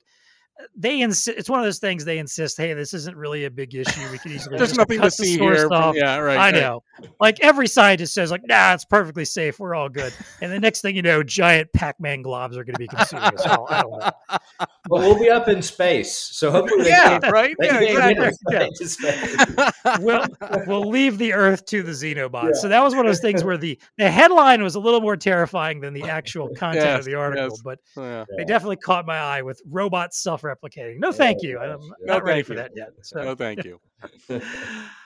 they 0.75 1.01
insist 1.01 1.37
it's 1.37 1.49
one 1.49 1.59
of 1.59 1.65
those 1.65 1.79
things 1.79 2.03
they 2.03 2.17
insist 2.17 2.57
hey 2.57 2.73
this 2.73 2.93
isn't 2.93 3.15
really 3.15 3.45
a 3.45 3.49
big 3.51 3.73
issue 3.75 4.11
we 4.11 4.17
can 4.17 4.31
easily 4.31 4.57
There's 4.57 4.69
just 4.71 4.77
nothing 4.77 4.97
to 4.97 5.03
cut 5.03 5.17
the 5.17 5.25
see 5.25 5.37
source 5.37 5.57
here. 5.59 5.67
from- 5.69 5.81
off 5.83 5.95
yeah, 5.95 6.17
right. 6.17 6.37
I 6.37 6.51
right. 6.51 6.55
know. 6.55 6.83
Like 7.21 7.39
every 7.39 7.67
scientist 7.67 8.13
says, 8.13 8.29
like, 8.29 8.41
nah, 8.45 8.73
it's 8.73 8.83
perfectly 8.83 9.23
safe. 9.23 9.57
We're 9.57 9.73
all 9.73 9.87
good. 9.87 10.11
And 10.41 10.51
the 10.51 10.59
next 10.59 10.81
thing 10.81 10.97
you 10.97 11.01
know, 11.01 11.23
giant 11.23 11.71
Pac-Man 11.71 12.21
globs 12.23 12.57
are 12.57 12.65
going 12.65 12.73
to 12.73 12.79
be 12.79 12.87
consuming 12.87 13.23
us 13.35 13.45
all. 13.45 13.67
I 13.69 13.81
don't 13.83 13.99
know. 13.99 14.09
But 14.89 15.01
we'll 15.01 15.19
be 15.19 15.29
up 15.29 15.47
in 15.47 15.61
space, 15.61 16.11
so 16.17 16.49
hopefully 16.51 16.87
Yeah, 16.87 17.19
can't, 17.19 17.31
right. 17.31 17.55
they 17.59 17.67
Yeah, 17.67 18.13
can't 18.13 18.37
get 18.49 18.67
exactly. 18.81 19.55
us. 19.63 19.99
We'll, 20.01 20.25
we'll 20.65 20.89
leave 20.89 21.17
the 21.19 21.31
Earth 21.33 21.65
to 21.67 21.83
the 21.83 21.91
Xenobots. 21.91 22.55
So 22.55 22.67
that 22.69 22.83
was 22.83 22.95
one 22.95 23.05
of 23.05 23.09
those 23.09 23.19
things 23.21 23.43
where 23.43 23.57
the, 23.57 23.79
the 23.97 24.09
headline 24.09 24.63
was 24.63 24.75
a 24.75 24.79
little 24.79 24.99
more 24.99 25.15
terrifying 25.15 25.79
than 25.79 25.93
the 25.93 26.03
actual 26.09 26.49
content 26.55 26.85
Yes, 26.85 26.99
of 26.99 27.05
the 27.05 27.15
article. 27.15 27.49
yes. 27.49 27.61
But 27.63 27.79
Yeah. 27.95 28.25
they 28.35 28.43
definitely 28.45 28.77
caught 28.77 29.05
my 29.05 29.17
eye 29.19 29.41
with 29.43 29.61
robots 29.69 30.19
self-replicating. 30.59 30.99
No, 30.99 31.11
thank 31.11 31.41
you. 31.41 31.59
I'm 31.59 31.79
No, 31.79 32.13
not 32.13 32.23
ready 32.23 32.41
for 32.43 32.53
you. 32.53 32.59
that 32.59 32.71
yet. 32.75 32.89
So. 33.03 33.21
No, 33.23 33.35
thank 33.35 33.63
you. 33.63 33.79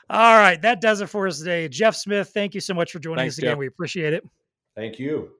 All 0.09 0.37
right, 0.37 0.61
that 0.61 0.81
does 0.81 1.01
it 1.01 1.07
for 1.07 1.27
us 1.27 1.39
today. 1.39 1.67
Jeff 1.69 1.95
Smith, 1.95 2.29
thank 2.33 2.53
you 2.53 2.61
so 2.61 2.73
much 2.73 2.91
for 2.91 2.99
joining 2.99 3.17
Thanks, 3.23 3.35
us 3.35 3.39
again. 3.39 3.51
Jeff. 3.51 3.57
We 3.57 3.67
appreciate 3.67 4.13
it. 4.13 4.27
Thank 4.75 4.99
you. 4.99 5.31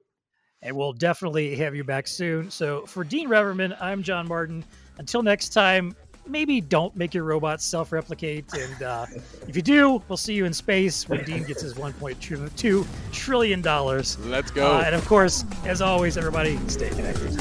and 0.62 0.74
we'll 0.74 0.92
definitely 0.94 1.54
have 1.56 1.74
you 1.74 1.84
back 1.84 2.06
soon. 2.06 2.50
So 2.50 2.86
for 2.86 3.04
Dean 3.04 3.28
Reverman, 3.28 3.76
I'm 3.80 4.02
John 4.02 4.26
Martin. 4.26 4.64
Until 4.98 5.22
next 5.22 5.50
time, 5.50 5.94
maybe 6.26 6.60
don't 6.62 6.96
make 6.96 7.12
your 7.12 7.24
robots 7.24 7.64
self-replicate, 7.66 8.50
and 8.54 8.82
uh, 8.82 9.06
if 9.48 9.54
you 9.56 9.60
do, 9.62 10.02
we'll 10.08 10.16
see 10.16 10.32
you 10.34 10.46
in 10.46 10.54
space 10.54 11.06
when 11.08 11.22
Dean 11.24 11.42
gets 11.44 11.60
his 11.60 11.74
1.2 11.74 12.86
trillion 13.12 13.60
dollars. 13.60 14.18
Let's 14.20 14.50
go. 14.50 14.76
Uh, 14.78 14.82
and 14.86 14.94
of 14.94 15.04
course, 15.06 15.44
as 15.66 15.82
always, 15.82 16.16
everybody 16.16 16.56
stay 16.68 16.88
connected. 16.88 17.38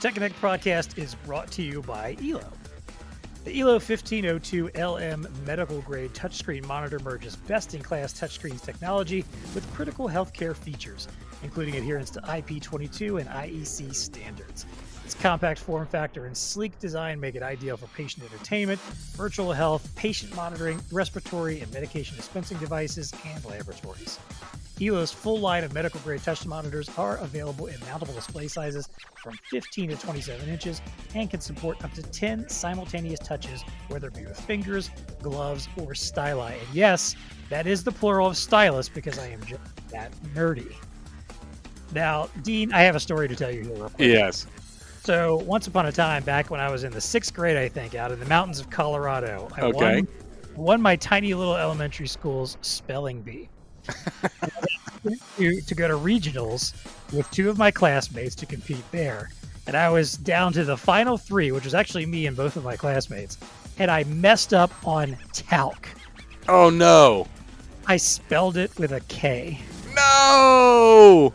Tech 0.00 0.14
Connect 0.14 0.40
podcast 0.40 0.96
is 0.96 1.14
brought 1.14 1.50
to 1.50 1.62
you 1.62 1.82
by 1.82 2.16
ELO. 2.22 2.42
The 3.44 3.60
ELO 3.60 3.72
1502 3.72 4.70
LM 4.74 5.28
medical 5.44 5.82
grade 5.82 6.14
touchscreen 6.14 6.64
monitor 6.66 6.98
merges 7.00 7.36
best 7.36 7.74
in 7.74 7.82
class 7.82 8.18
touchscreen 8.18 8.58
technology 8.64 9.26
with 9.54 9.70
critical 9.74 10.08
healthcare 10.08 10.56
features, 10.56 11.06
including 11.42 11.76
adherence 11.76 12.08
to 12.12 12.20
IP22 12.22 13.20
and 13.20 13.28
IEC 13.28 13.94
standards. 13.94 14.64
Its 15.04 15.14
compact 15.14 15.60
form 15.60 15.86
factor 15.86 16.24
and 16.24 16.34
sleek 16.34 16.78
design 16.78 17.20
make 17.20 17.34
it 17.34 17.42
ideal 17.42 17.76
for 17.76 17.86
patient 17.88 18.24
entertainment, 18.24 18.80
virtual 19.16 19.52
health, 19.52 19.94
patient 19.96 20.34
monitoring, 20.34 20.80
respiratory 20.90 21.60
and 21.60 21.70
medication 21.74 22.16
dispensing 22.16 22.56
devices, 22.56 23.12
and 23.26 23.44
laboratories. 23.44 24.18
ELO's 24.80 25.12
full 25.12 25.38
line 25.38 25.62
of 25.64 25.74
medical 25.74 26.00
grade 26.00 26.22
touch 26.22 26.46
monitors 26.46 26.88
are 26.96 27.18
available 27.18 27.66
in 27.66 27.76
mountable 27.80 28.14
display 28.14 28.48
sizes 28.48 28.88
from 29.22 29.38
15 29.50 29.90
to 29.90 29.96
27 29.96 30.48
inches 30.48 30.80
and 31.14 31.30
can 31.30 31.40
support 31.40 31.82
up 31.84 31.92
to 31.92 32.02
10 32.02 32.48
simultaneous 32.48 33.18
touches, 33.20 33.62
whether 33.88 34.08
it 34.08 34.14
be 34.14 34.24
with 34.24 34.40
fingers, 34.40 34.90
gloves, 35.22 35.68
or 35.76 35.92
styli. 35.92 36.52
And 36.52 36.68
yes, 36.74 37.14
that 37.50 37.66
is 37.66 37.84
the 37.84 37.92
plural 37.92 38.28
of 38.28 38.36
stylus 38.36 38.88
because 38.88 39.18
I 39.18 39.28
am 39.28 39.44
just 39.44 39.60
that 39.90 40.12
nerdy. 40.34 40.72
Now, 41.92 42.28
Dean, 42.42 42.72
I 42.72 42.80
have 42.82 42.94
a 42.96 43.00
story 43.00 43.28
to 43.28 43.36
tell 43.36 43.50
you 43.50 43.62
here 43.62 43.72
real 43.74 43.88
quick. 43.90 44.08
yes. 44.08 44.46
So, 45.02 45.36
once 45.38 45.66
upon 45.66 45.86
a 45.86 45.92
time, 45.92 46.22
back 46.24 46.50
when 46.50 46.60
I 46.60 46.70
was 46.70 46.84
in 46.84 46.92
the 46.92 47.00
sixth 47.00 47.32
grade, 47.34 47.56
I 47.56 47.68
think, 47.68 47.94
out 47.94 48.12
in 48.12 48.20
the 48.20 48.26
mountains 48.26 48.60
of 48.60 48.68
Colorado, 48.70 49.48
I 49.56 49.62
Okay. 49.62 49.96
won, 49.96 50.08
won 50.54 50.82
my 50.82 50.94
tiny 50.94 51.32
little 51.34 51.56
elementary 51.56 52.06
school's 52.06 52.58
spelling 52.60 53.22
bee. 53.22 53.48
to, 55.02 55.60
to 55.60 55.74
go 55.74 55.88
to 55.88 55.94
regionals 55.94 56.74
with 57.12 57.30
two 57.30 57.50
of 57.50 57.58
my 57.58 57.70
classmates 57.70 58.34
to 58.36 58.46
compete 58.46 58.84
there. 58.92 59.30
And 59.66 59.76
I 59.76 59.88
was 59.88 60.14
down 60.14 60.52
to 60.54 60.64
the 60.64 60.76
final 60.76 61.16
three, 61.16 61.52
which 61.52 61.64
was 61.64 61.74
actually 61.74 62.06
me 62.06 62.26
and 62.26 62.36
both 62.36 62.56
of 62.56 62.64
my 62.64 62.76
classmates. 62.76 63.38
And 63.78 63.90
I 63.90 64.04
messed 64.04 64.52
up 64.52 64.72
on 64.86 65.16
talc. 65.32 65.88
Oh 66.48 66.70
no. 66.70 67.26
I 67.86 67.96
spelled 67.96 68.56
it 68.56 68.76
with 68.78 68.92
a 68.92 69.00
K. 69.02 69.60
No. 69.94 71.32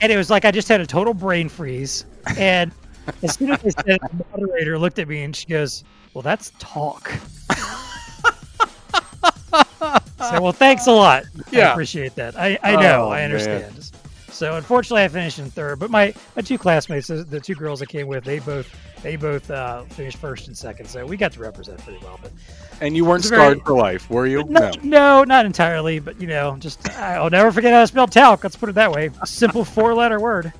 And 0.00 0.12
it 0.12 0.16
was 0.16 0.30
like 0.30 0.44
I 0.44 0.50
just 0.50 0.68
had 0.68 0.80
a 0.80 0.86
total 0.86 1.14
brain 1.14 1.48
freeze. 1.48 2.04
And 2.36 2.72
as 3.22 3.34
soon 3.34 3.50
as 3.52 3.64
I 3.64 3.70
said 3.70 3.88
it, 3.88 4.00
the 4.00 4.24
moderator 4.32 4.78
looked 4.78 4.98
at 4.98 5.08
me 5.08 5.22
and 5.22 5.34
she 5.34 5.46
goes, 5.46 5.84
Well, 6.14 6.22
that's 6.22 6.52
talk. 6.58 7.12
so, 10.18 10.40
well, 10.42 10.52
thanks 10.52 10.86
a 10.86 10.92
lot. 10.92 11.24
I 11.52 11.58
appreciate 11.60 12.14
that. 12.16 12.36
I, 12.38 12.58
I 12.62 12.76
know, 12.76 13.06
Oh, 13.06 13.10
I 13.10 13.16
man. 13.18 13.24
understand. 13.32 13.90
So, 14.30 14.54
unfortunately, 14.56 15.02
I 15.02 15.08
finished 15.08 15.38
in 15.40 15.50
third. 15.50 15.78
But 15.80 15.90
my, 15.90 16.14
my 16.36 16.42
two 16.42 16.58
classmates, 16.58 17.08
the, 17.08 17.40
two 17.40 17.54
girls 17.56 17.82
I 17.82 17.86
came 17.86 18.06
with, 18.06 18.24
they 18.24 18.38
both 18.38 18.72
they 19.02 19.14
both 19.16 19.48
uh, 19.50 19.82
finished 19.84 20.18
first 20.18 20.48
and 20.48 20.56
second. 20.56 20.86
So 20.86 21.04
we 21.06 21.16
got 21.16 21.32
to 21.32 21.40
represent 21.40 21.78
pretty 21.84 21.98
well. 22.04 22.18
But 22.22 22.32
And 22.80 22.96
you 22.96 23.04
weren't 23.04 23.20
It's 23.20 23.30
very- 23.30 23.42
scarred 23.52 23.64
for 23.64 23.76
life, 23.76 24.08
were 24.10 24.26
you? 24.26 24.44
no, 24.44 24.70
no, 24.82 25.24
not 25.24 25.46
entirely. 25.46 25.98
But 25.98 26.20
you 26.20 26.26
know, 26.28 26.56
just 26.58 26.88
I'll 26.98 27.30
never 27.30 27.50
forget 27.52 27.72
how 27.72 27.80
to 27.80 27.86
spell 27.86 28.06
talc. 28.06 28.42
Let's 28.44 28.56
put 28.56 28.68
it 28.68 28.74
that 28.76 28.92
way. 28.92 29.10
A 29.22 29.26
simple 29.26 29.64
four-letter 29.64 30.20
word. 30.20 30.52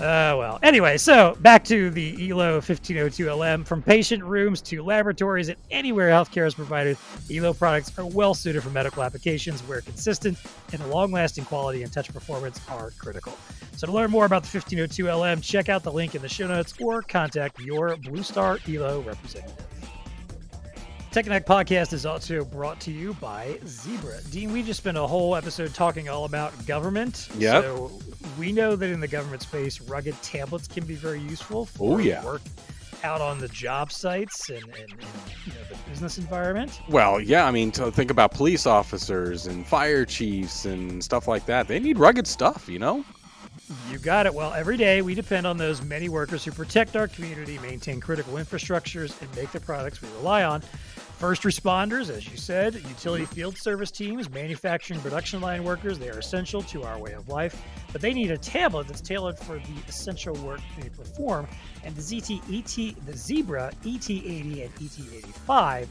Uh, 0.00 0.34
well, 0.38 0.58
anyway, 0.62 0.96
so 0.96 1.36
back 1.40 1.62
to 1.62 1.90
the 1.90 2.30
ELO 2.30 2.58
1502LM. 2.62 3.66
From 3.66 3.82
patient 3.82 4.24
rooms 4.24 4.62
to 4.62 4.82
laboratories 4.82 5.50
and 5.50 5.58
anywhere 5.70 6.08
healthcare 6.08 6.46
is 6.46 6.54
provided, 6.54 6.96
ELO 7.30 7.52
products 7.52 7.96
are 7.98 8.06
well 8.06 8.32
suited 8.32 8.62
for 8.62 8.70
medical 8.70 9.02
applications 9.02 9.60
where 9.62 9.82
consistent 9.82 10.38
and 10.72 10.88
long 10.88 11.12
lasting 11.12 11.44
quality 11.44 11.82
and 11.82 11.92
touch 11.92 12.10
performance 12.14 12.58
are 12.70 12.92
critical. 12.92 13.36
So, 13.76 13.86
to 13.86 13.92
learn 13.92 14.10
more 14.10 14.24
about 14.24 14.42
the 14.42 14.58
1502LM, 14.58 15.42
check 15.42 15.68
out 15.68 15.82
the 15.82 15.92
link 15.92 16.14
in 16.14 16.22
the 16.22 16.28
show 16.30 16.48
notes 16.48 16.72
or 16.80 17.02
contact 17.02 17.60
your 17.60 17.94
Blue 17.96 18.22
Star 18.22 18.58
ELO 18.66 19.02
representative. 19.02 19.66
Tech 21.12 21.24
Connect 21.24 21.48
podcast 21.48 21.92
is 21.92 22.06
also 22.06 22.44
brought 22.44 22.78
to 22.80 22.92
you 22.92 23.14
by 23.14 23.58
Zebra. 23.66 24.20
Dean, 24.30 24.52
we 24.52 24.62
just 24.62 24.78
spent 24.78 24.96
a 24.96 25.04
whole 25.04 25.34
episode 25.34 25.74
talking 25.74 26.08
all 26.08 26.24
about 26.24 26.52
government. 26.66 27.28
Yeah. 27.36 27.60
So 27.62 27.90
we 28.38 28.52
know 28.52 28.76
that 28.76 28.88
in 28.90 29.00
the 29.00 29.08
government 29.08 29.42
space, 29.42 29.80
rugged 29.80 30.14
tablets 30.22 30.68
can 30.68 30.86
be 30.86 30.94
very 30.94 31.20
useful 31.20 31.66
for 31.66 31.96
Oh, 31.96 31.98
yeah. 31.98 32.24
work 32.24 32.42
out 33.02 33.20
on 33.20 33.40
the 33.40 33.48
job 33.48 33.90
sites 33.90 34.50
and, 34.50 34.62
and, 34.62 34.76
and 34.76 34.90
you 35.46 35.52
know, 35.52 35.58
the 35.68 35.90
business 35.90 36.16
environment. 36.18 36.80
Well, 36.88 37.20
yeah, 37.20 37.44
I 37.44 37.50
mean, 37.50 37.72
to 37.72 37.90
think 37.90 38.12
about 38.12 38.30
police 38.32 38.64
officers 38.66 39.48
and 39.48 39.66
fire 39.66 40.04
chiefs 40.04 40.64
and 40.64 41.02
stuff 41.02 41.26
like 41.26 41.44
that. 41.46 41.66
They 41.66 41.80
need 41.80 41.98
rugged 41.98 42.28
stuff, 42.28 42.68
you 42.68 42.78
know? 42.78 43.04
You 43.90 43.98
got 43.98 44.26
it. 44.26 44.34
Well, 44.34 44.52
every 44.52 44.76
day 44.76 45.00
we 45.00 45.14
depend 45.14 45.46
on 45.46 45.56
those 45.56 45.80
many 45.82 46.08
workers 46.08 46.44
who 46.44 46.50
protect 46.50 46.96
our 46.96 47.06
community, 47.06 47.56
maintain 47.58 48.00
critical 48.00 48.34
infrastructures, 48.34 49.20
and 49.22 49.34
make 49.36 49.50
the 49.52 49.60
products 49.60 50.02
we 50.02 50.08
rely 50.18 50.42
on. 50.42 50.60
First 51.20 51.42
responders, 51.42 52.08
as 52.08 52.26
you 52.26 52.38
said, 52.38 52.76
utility 52.76 53.26
field 53.26 53.58
service 53.58 53.90
teams, 53.90 54.30
manufacturing 54.30 55.00
production 55.00 55.42
line 55.42 55.64
workers, 55.64 55.98
they 55.98 56.08
are 56.08 56.18
essential 56.18 56.62
to 56.62 56.82
our 56.82 56.98
way 56.98 57.12
of 57.12 57.28
life, 57.28 57.62
but 57.92 58.00
they 58.00 58.14
need 58.14 58.30
a 58.30 58.38
tablet 58.38 58.86
that's 58.86 59.02
tailored 59.02 59.38
for 59.38 59.56
the 59.56 59.86
essential 59.86 60.34
work 60.36 60.60
they 60.80 60.88
perform. 60.88 61.46
And 61.84 61.94
the 61.94 62.00
ZT 62.00 62.40
ET, 62.50 63.04
the 63.04 63.14
Zebra 63.14 63.70
ET80 63.84 64.64
and 64.64 64.74
ET85 64.76 65.86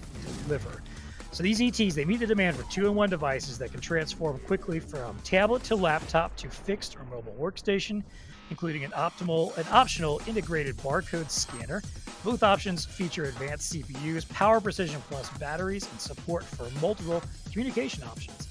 deliver. 0.47 0.81
So 1.29 1.43
these 1.43 1.61
ETs, 1.61 1.93
they 1.93 2.05
meet 2.05 2.21
the 2.21 2.25
demand 2.25 2.57
for 2.57 2.63
two-in-one 2.71 3.11
devices 3.11 3.59
that 3.59 3.69
can 3.71 3.81
transform 3.81 4.39
quickly 4.39 4.79
from 4.79 5.15
tablet 5.23 5.61
to 5.65 5.75
laptop 5.75 6.35
to 6.37 6.49
fixed 6.49 6.95
or 6.95 7.03
mobile 7.03 7.35
workstation, 7.39 8.01
including 8.49 8.83
an 8.83 8.91
optimal 8.91 9.55
an 9.57 9.65
optional 9.71 10.21
integrated 10.27 10.77
barcode 10.77 11.29
scanner. 11.29 11.81
Both 12.23 12.43
options 12.43 12.85
feature 12.85 13.25
advanced 13.25 13.73
CPUs, 13.73 14.27
power 14.29 14.59
precision 14.59 15.01
plus 15.09 15.29
batteries, 15.37 15.87
and 15.89 15.99
support 15.99 16.43
for 16.43 16.67
multiple 16.81 17.23
communication 17.51 18.03
options. 18.03 18.49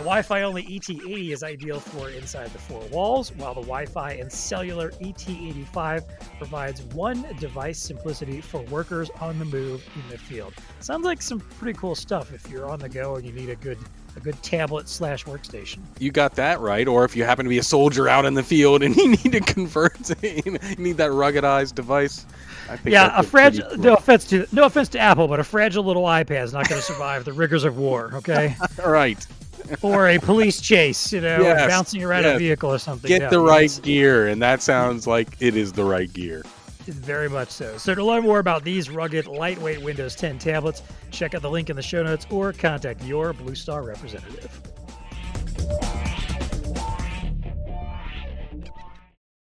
The 0.00 0.04
Wi 0.04 0.22
Fi 0.22 0.42
only 0.42 0.62
ET80 0.62 1.30
is 1.30 1.42
ideal 1.42 1.78
for 1.78 2.08
inside 2.08 2.50
the 2.54 2.58
four 2.58 2.80
walls, 2.86 3.32
while 3.36 3.52
the 3.52 3.60
Wi 3.60 3.84
Fi 3.84 4.12
and 4.12 4.32
cellular 4.32 4.92
ET85 4.92 6.04
provides 6.38 6.80
one 6.94 7.26
device 7.38 7.78
simplicity 7.78 8.40
for 8.40 8.62
workers 8.62 9.10
on 9.20 9.38
the 9.38 9.44
move 9.44 9.86
in 9.94 10.10
the 10.10 10.16
field. 10.16 10.54
Sounds 10.78 11.04
like 11.04 11.20
some 11.20 11.38
pretty 11.38 11.78
cool 11.78 11.94
stuff 11.94 12.32
if 12.32 12.48
you're 12.50 12.70
on 12.70 12.78
the 12.78 12.88
go 12.88 13.16
and 13.16 13.26
you 13.26 13.32
need 13.34 13.50
a 13.50 13.56
good 13.56 13.76
a 14.16 14.20
good 14.20 14.40
tablet 14.42 14.88
slash 14.88 15.24
workstation. 15.24 15.78
You 15.98 16.10
got 16.10 16.34
that 16.36 16.60
right. 16.60 16.86
Or 16.86 17.04
if 17.04 17.16
you 17.16 17.24
happen 17.24 17.44
to 17.44 17.48
be 17.48 17.58
a 17.58 17.62
soldier 17.62 18.08
out 18.08 18.24
in 18.24 18.34
the 18.34 18.42
field 18.42 18.82
and 18.82 18.96
you 18.96 19.08
need 19.08 19.32
to 19.32 19.40
convert, 19.40 19.98
you 20.22 20.58
need 20.78 20.96
that 20.96 21.10
ruggedized 21.10 21.74
device. 21.74 22.26
I 22.68 22.76
think 22.76 22.92
yeah, 22.92 23.18
a 23.18 23.22
fragile. 23.22 23.68
Cool. 23.70 23.78
No 23.78 23.94
offense 23.94 24.24
to 24.26 24.46
no 24.52 24.64
offense 24.64 24.88
to 24.90 24.98
Apple, 24.98 25.26
but 25.28 25.40
a 25.40 25.44
fragile 25.44 25.84
little 25.84 26.04
iPad 26.04 26.44
is 26.44 26.52
not 26.52 26.68
going 26.68 26.80
to 26.80 26.86
survive 26.86 27.24
the 27.24 27.32
rigors 27.32 27.64
of 27.64 27.76
war. 27.76 28.10
Okay. 28.14 28.54
right. 28.86 29.26
or 29.82 30.08
a 30.08 30.18
police 30.18 30.60
chase, 30.60 31.12
you 31.12 31.20
know, 31.20 31.40
yes, 31.40 31.68
bouncing 31.68 32.02
around 32.02 32.24
yes. 32.24 32.36
a 32.36 32.38
vehicle 32.38 32.72
or 32.72 32.78
something. 32.78 33.08
Get 33.08 33.22
yeah, 33.22 33.28
the 33.28 33.40
right 33.40 33.80
gear, 33.82 34.28
and 34.28 34.40
that 34.42 34.62
sounds 34.62 35.06
like 35.06 35.36
it 35.40 35.56
is 35.56 35.72
the 35.72 35.84
right 35.84 36.12
gear. 36.12 36.44
Very 36.90 37.28
much 37.28 37.50
so. 37.50 37.76
So 37.78 37.94
to 37.94 38.04
learn 38.04 38.24
more 38.24 38.38
about 38.38 38.64
these 38.64 38.90
rugged, 38.90 39.26
lightweight 39.26 39.82
Windows 39.82 40.14
10 40.16 40.38
tablets, 40.38 40.82
check 41.10 41.34
out 41.34 41.42
the 41.42 41.50
link 41.50 41.70
in 41.70 41.76
the 41.76 41.82
show 41.82 42.02
notes 42.02 42.26
or 42.30 42.52
contact 42.52 43.04
your 43.04 43.32
Blue 43.32 43.54
Star 43.54 43.82
representative. 43.82 44.60